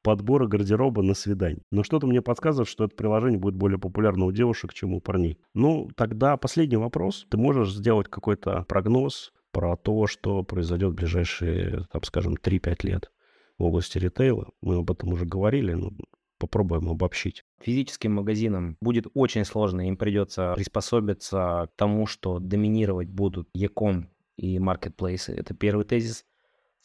подбора 0.02 0.46
гардероба 0.46 1.02
на 1.02 1.14
свидание. 1.14 1.62
Но 1.70 1.82
что-то 1.82 2.06
мне 2.06 2.22
подсказывает, 2.22 2.68
что 2.68 2.84
это 2.84 2.94
приложение 2.94 3.38
будет 3.38 3.54
более 3.54 3.78
популярно 3.78 4.26
у 4.26 4.32
девушек, 4.32 4.74
чем 4.74 4.94
у 4.94 5.00
парней. 5.00 5.38
Ну, 5.54 5.88
тогда 5.96 6.36
последний 6.36 6.76
вопрос. 6.76 7.26
Ты 7.30 7.36
можешь 7.36 7.72
сделать 7.72 8.08
какой-то 8.08 8.64
прогноз 8.68 9.32
про 9.52 9.76
то, 9.76 10.06
что 10.06 10.42
произойдет 10.42 10.92
в 10.92 10.96
ближайшие, 10.96 11.86
там, 11.92 12.02
скажем, 12.02 12.34
3-5 12.34 12.86
лет 12.86 13.12
в 13.58 13.64
области 13.64 13.98
ритейла. 13.98 14.48
Мы 14.60 14.76
об 14.76 14.90
этом 14.90 15.12
уже 15.12 15.24
говорили, 15.24 15.74
но 15.74 15.92
попробуем 16.38 16.88
обобщить. 16.88 17.44
Физическим 17.60 18.14
магазинам 18.14 18.76
будет 18.80 19.06
очень 19.14 19.44
сложно, 19.44 19.86
им 19.86 19.96
придется 19.96 20.54
приспособиться 20.56 21.68
к 21.72 21.76
тому, 21.76 22.06
что 22.06 22.40
доминировать 22.40 23.08
будут 23.08 23.48
e-com 23.54 24.08
и 24.36 24.58
маркетплейсы. 24.58 25.32
Это 25.32 25.54
первый 25.54 25.84
тезис. 25.84 26.24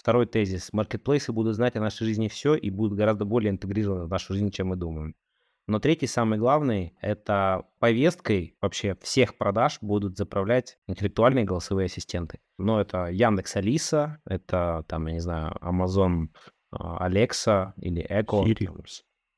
Второй 0.08 0.26
тезис. 0.26 0.72
Маркетплейсы 0.72 1.34
будут 1.34 1.58
знать 1.58 1.76
о 1.76 1.82
нашей 1.82 2.06
жизни 2.06 2.30
все 2.30 2.56
и 2.56 2.70
будут 2.70 2.98
гораздо 2.98 3.26
более 3.26 3.52
интегрированы 3.52 4.06
в 4.06 4.10
нашу 4.10 4.36
жизнь, 4.36 4.52
чем 4.52 4.68
мы 4.68 4.78
думаем. 4.78 5.16
Но 5.68 5.80
третий, 5.80 6.08
самый 6.08 6.40
главный, 6.40 6.94
это 7.02 7.66
повесткой 7.80 8.56
вообще 8.62 8.96
всех 9.02 9.38
продаж 9.38 9.80
будут 9.82 10.16
заправлять 10.16 10.80
интеллектуальные 10.88 11.44
голосовые 11.44 11.88
ассистенты. 11.88 12.40
Но 12.58 12.80
это 12.80 13.08
Яндекс 13.08 13.58
Алиса, 13.58 14.22
это 14.24 14.86
там, 14.88 15.08
я 15.08 15.14
не 15.16 15.20
знаю, 15.20 15.58
Amazon 15.60 16.30
а, 16.72 17.06
Alexa 17.06 17.74
или 17.76 18.02
Echo. 18.10 18.46
Siri. 18.46 18.70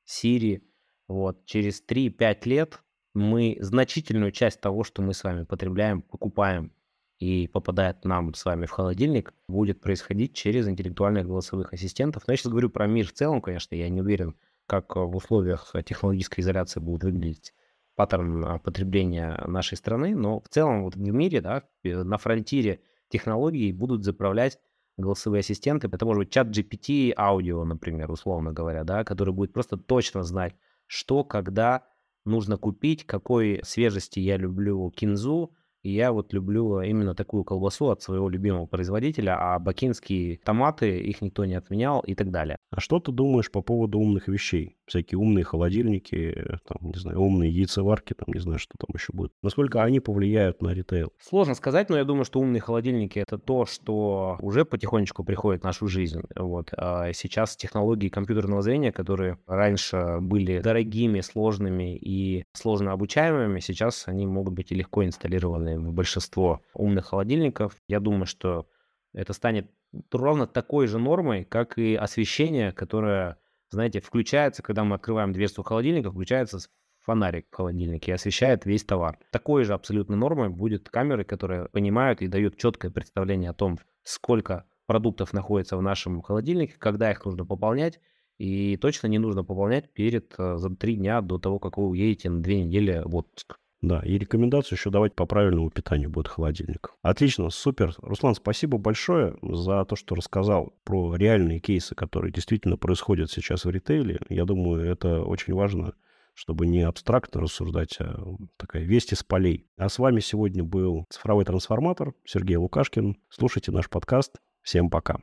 Siri. 0.07 0.61
Вот. 1.07 1.45
Через 1.45 1.83
3-5 1.83 2.41
лет 2.45 2.79
мы 3.15 3.57
значительную 3.59 4.31
часть 4.31 4.61
того, 4.61 4.83
что 4.83 5.01
мы 5.01 5.15
с 5.15 5.23
вами 5.23 5.45
потребляем, 5.45 6.03
покупаем 6.03 6.73
и 7.19 7.47
попадает 7.47 8.05
нам 8.05 8.33
с 8.33 8.45
вами 8.45 8.65
в 8.65 8.71
холодильник, 8.71 9.33
будет 9.47 9.81
происходить 9.81 10.33
через 10.33 10.67
интеллектуальных 10.67 11.27
голосовых 11.27 11.73
ассистентов. 11.73 12.23
Но 12.25 12.33
я 12.33 12.37
сейчас 12.37 12.51
говорю 12.51 12.69
про 12.69 12.87
мир 12.87 13.07
в 13.07 13.13
целом, 13.13 13.41
конечно, 13.41 13.75
я 13.75 13.89
не 13.89 14.01
уверен, 14.01 14.35
как 14.67 14.95
в 14.95 15.15
условиях 15.15 15.73
технологической 15.85 16.41
изоляции 16.41 16.79
будет 16.79 17.03
выглядеть 17.03 17.53
паттерн 17.95 18.45
а, 18.45 18.59
потребления 18.59 19.43
нашей 19.45 19.75
страны, 19.77 20.15
но 20.15 20.39
в 20.39 20.47
целом 20.47 20.83
вот 20.83 20.95
в 20.95 20.99
мире, 20.99 21.41
да, 21.41 21.63
на 21.83 22.17
фронтире 22.17 22.79
технологий 23.09 23.73
будут 23.73 24.05
заправлять 24.05 24.57
голосовые 24.95 25.41
ассистенты. 25.41 25.89
Это 25.91 26.05
может 26.05 26.19
быть 26.19 26.31
чат 26.31 26.47
GPT 26.47 27.13
аудио, 27.17 27.65
например, 27.65 28.09
условно 28.09 28.53
говоря, 28.53 28.85
да, 28.85 29.03
который 29.03 29.33
будет 29.33 29.51
просто 29.51 29.75
точно 29.75 30.23
знать, 30.23 30.55
что, 30.85 31.25
когда 31.25 31.83
нужно 32.23 32.55
купить, 32.55 33.05
какой 33.05 33.59
свежести 33.63 34.21
я 34.21 34.37
люблю 34.37 34.89
кинзу, 34.91 35.53
и 35.83 35.91
я 35.91 36.11
вот 36.11 36.33
люблю 36.33 36.81
именно 36.81 37.15
такую 37.15 37.43
колбасу 37.43 37.89
от 37.89 38.01
своего 38.01 38.29
любимого 38.29 38.65
производителя, 38.65 39.37
а 39.39 39.59
бакинские 39.59 40.37
томаты, 40.37 40.99
их 40.99 41.21
никто 41.21 41.45
не 41.45 41.55
отменял 41.55 42.01
и 42.01 42.15
так 42.15 42.31
далее. 42.31 42.57
А 42.71 42.79
что 42.79 42.99
ты 42.99 43.11
думаешь 43.11 43.51
по 43.51 43.61
поводу 43.61 43.99
умных 43.99 44.27
вещей? 44.27 44.78
Всякие 44.89 45.19
умные 45.19 45.43
холодильники, 45.43 46.35
там, 46.67 46.89
не 46.89 46.99
знаю, 46.99 47.21
умные 47.21 47.51
яйцеварки, 47.51 48.13
там, 48.13 48.33
не 48.33 48.39
знаю, 48.39 48.59
что 48.59 48.73
там 48.77 48.89
еще 48.93 49.13
будет. 49.13 49.31
Насколько 49.43 49.83
они 49.83 49.99
повлияют 49.99 50.61
на 50.61 50.73
ритейл? 50.73 51.13
Сложно 51.21 51.53
сказать, 51.53 51.89
но 51.89 51.97
я 51.97 52.03
думаю, 52.03 52.25
что 52.25 52.39
умные 52.39 52.59
холодильники— 52.59 53.19
это 53.27 53.37
то, 53.37 53.65
что 53.65 54.37
уже 54.41 54.65
потихонечку 54.65 55.23
приходит 55.23 55.61
в 55.61 55.65
нашу 55.65 55.87
жизнь. 55.87 56.21
Вот. 56.35 56.71
А 56.75 57.13
сейчас 57.13 57.55
технологии 57.55 58.09
компьютерного 58.09 58.63
зрения, 58.63 58.91
которые 58.91 59.37
раньше 59.45 60.17
были 60.19 60.59
дорогими, 60.59 61.21
сложными 61.21 61.95
и 61.95 62.43
сложно 62.53 62.91
обучаемыми, 62.91 63.59
сейчас 63.59 64.07
они 64.07 64.25
могут 64.25 64.55
быть 64.55 64.71
легко 64.71 65.05
инсталлированы 65.05 65.79
в 65.79 65.93
большинство 65.93 66.61
умных 66.73 67.05
холодильников. 67.05 67.75
Я 67.87 67.99
думаю, 67.99 68.25
что 68.25 68.67
это 69.13 69.33
станет 69.33 69.69
ровно 70.11 70.47
такой 70.47 70.87
же 70.87 70.99
нормой, 70.99 71.45
как 71.45 71.77
и 71.77 71.95
освещение, 71.95 72.71
которое, 72.71 73.37
знаете, 73.69 74.01
включается, 74.01 74.63
когда 74.63 74.83
мы 74.83 74.95
открываем 74.95 75.31
дверцу 75.31 75.63
холодильника, 75.63 76.11
включается 76.11 76.59
фонарик 76.99 77.47
в 77.49 77.55
холодильнике 77.55 78.11
и 78.11 78.15
освещает 78.15 78.65
весь 78.65 78.83
товар. 78.83 79.17
Такой 79.31 79.63
же 79.63 79.73
абсолютно 79.73 80.15
нормой 80.15 80.49
будет 80.49 80.89
камеры, 80.89 81.23
которые 81.23 81.69
понимают 81.69 82.21
и 82.21 82.27
дают 82.27 82.57
четкое 82.57 82.91
представление 82.91 83.51
о 83.51 83.53
том, 83.53 83.79
сколько 84.03 84.65
продуктов 84.85 85.33
находится 85.33 85.77
в 85.77 85.81
нашем 85.81 86.21
холодильнике, 86.21 86.75
когда 86.77 87.11
их 87.11 87.23
нужно 87.25 87.45
пополнять, 87.45 87.99
и 88.37 88.77
точно 88.77 89.07
не 89.07 89.19
нужно 89.19 89.43
пополнять 89.43 89.91
перед 89.93 90.33
э, 90.37 90.57
за 90.57 90.75
три 90.75 90.95
дня 90.95 91.21
до 91.21 91.37
того, 91.37 91.59
как 91.59 91.77
вы 91.77 91.89
уедете 91.89 92.29
на 92.29 92.41
две 92.41 92.63
недели 92.63 93.01
в 93.05 93.15
отпуск. 93.15 93.57
Да, 93.81 94.01
и 94.01 94.17
рекомендацию 94.17 94.77
еще 94.77 94.89
давать 94.89 95.15
по 95.15 95.25
правильному 95.25 95.69
питанию 95.69 96.09
будет 96.09 96.27
холодильник. 96.27 96.91
Отлично, 97.01 97.49
супер. 97.49 97.95
Руслан, 97.99 98.35
спасибо 98.35 98.77
большое 98.77 99.37
за 99.41 99.85
то, 99.85 99.95
что 99.95 100.15
рассказал 100.15 100.73
про 100.83 101.15
реальные 101.15 101.59
кейсы, 101.59 101.95
которые 101.95 102.33
действительно 102.33 102.75
происходят 102.75 103.31
сейчас 103.31 103.63
в 103.63 103.69
ритейле. 103.69 104.19
Я 104.27 104.43
думаю, 104.43 104.83
это 104.83 105.21
очень 105.21 105.53
важно, 105.53 105.93
чтобы 106.33 106.67
не 106.67 106.81
абстрактно 106.81 107.41
рассуждать, 107.41 107.95
а 108.01 108.35
такая 108.57 108.83
весть 108.83 109.13
из 109.13 109.23
полей. 109.23 109.65
А 109.77 109.87
с 109.87 109.97
вами 109.97 110.19
сегодня 110.19 110.63
был 110.63 111.05
цифровой 111.09 111.45
трансформатор 111.45 112.13
Сергей 112.25 112.57
Лукашкин. 112.57 113.17
Слушайте 113.29 113.71
наш 113.71 113.89
подкаст. 113.89 114.35
Всем 114.61 114.89
пока. 114.89 115.19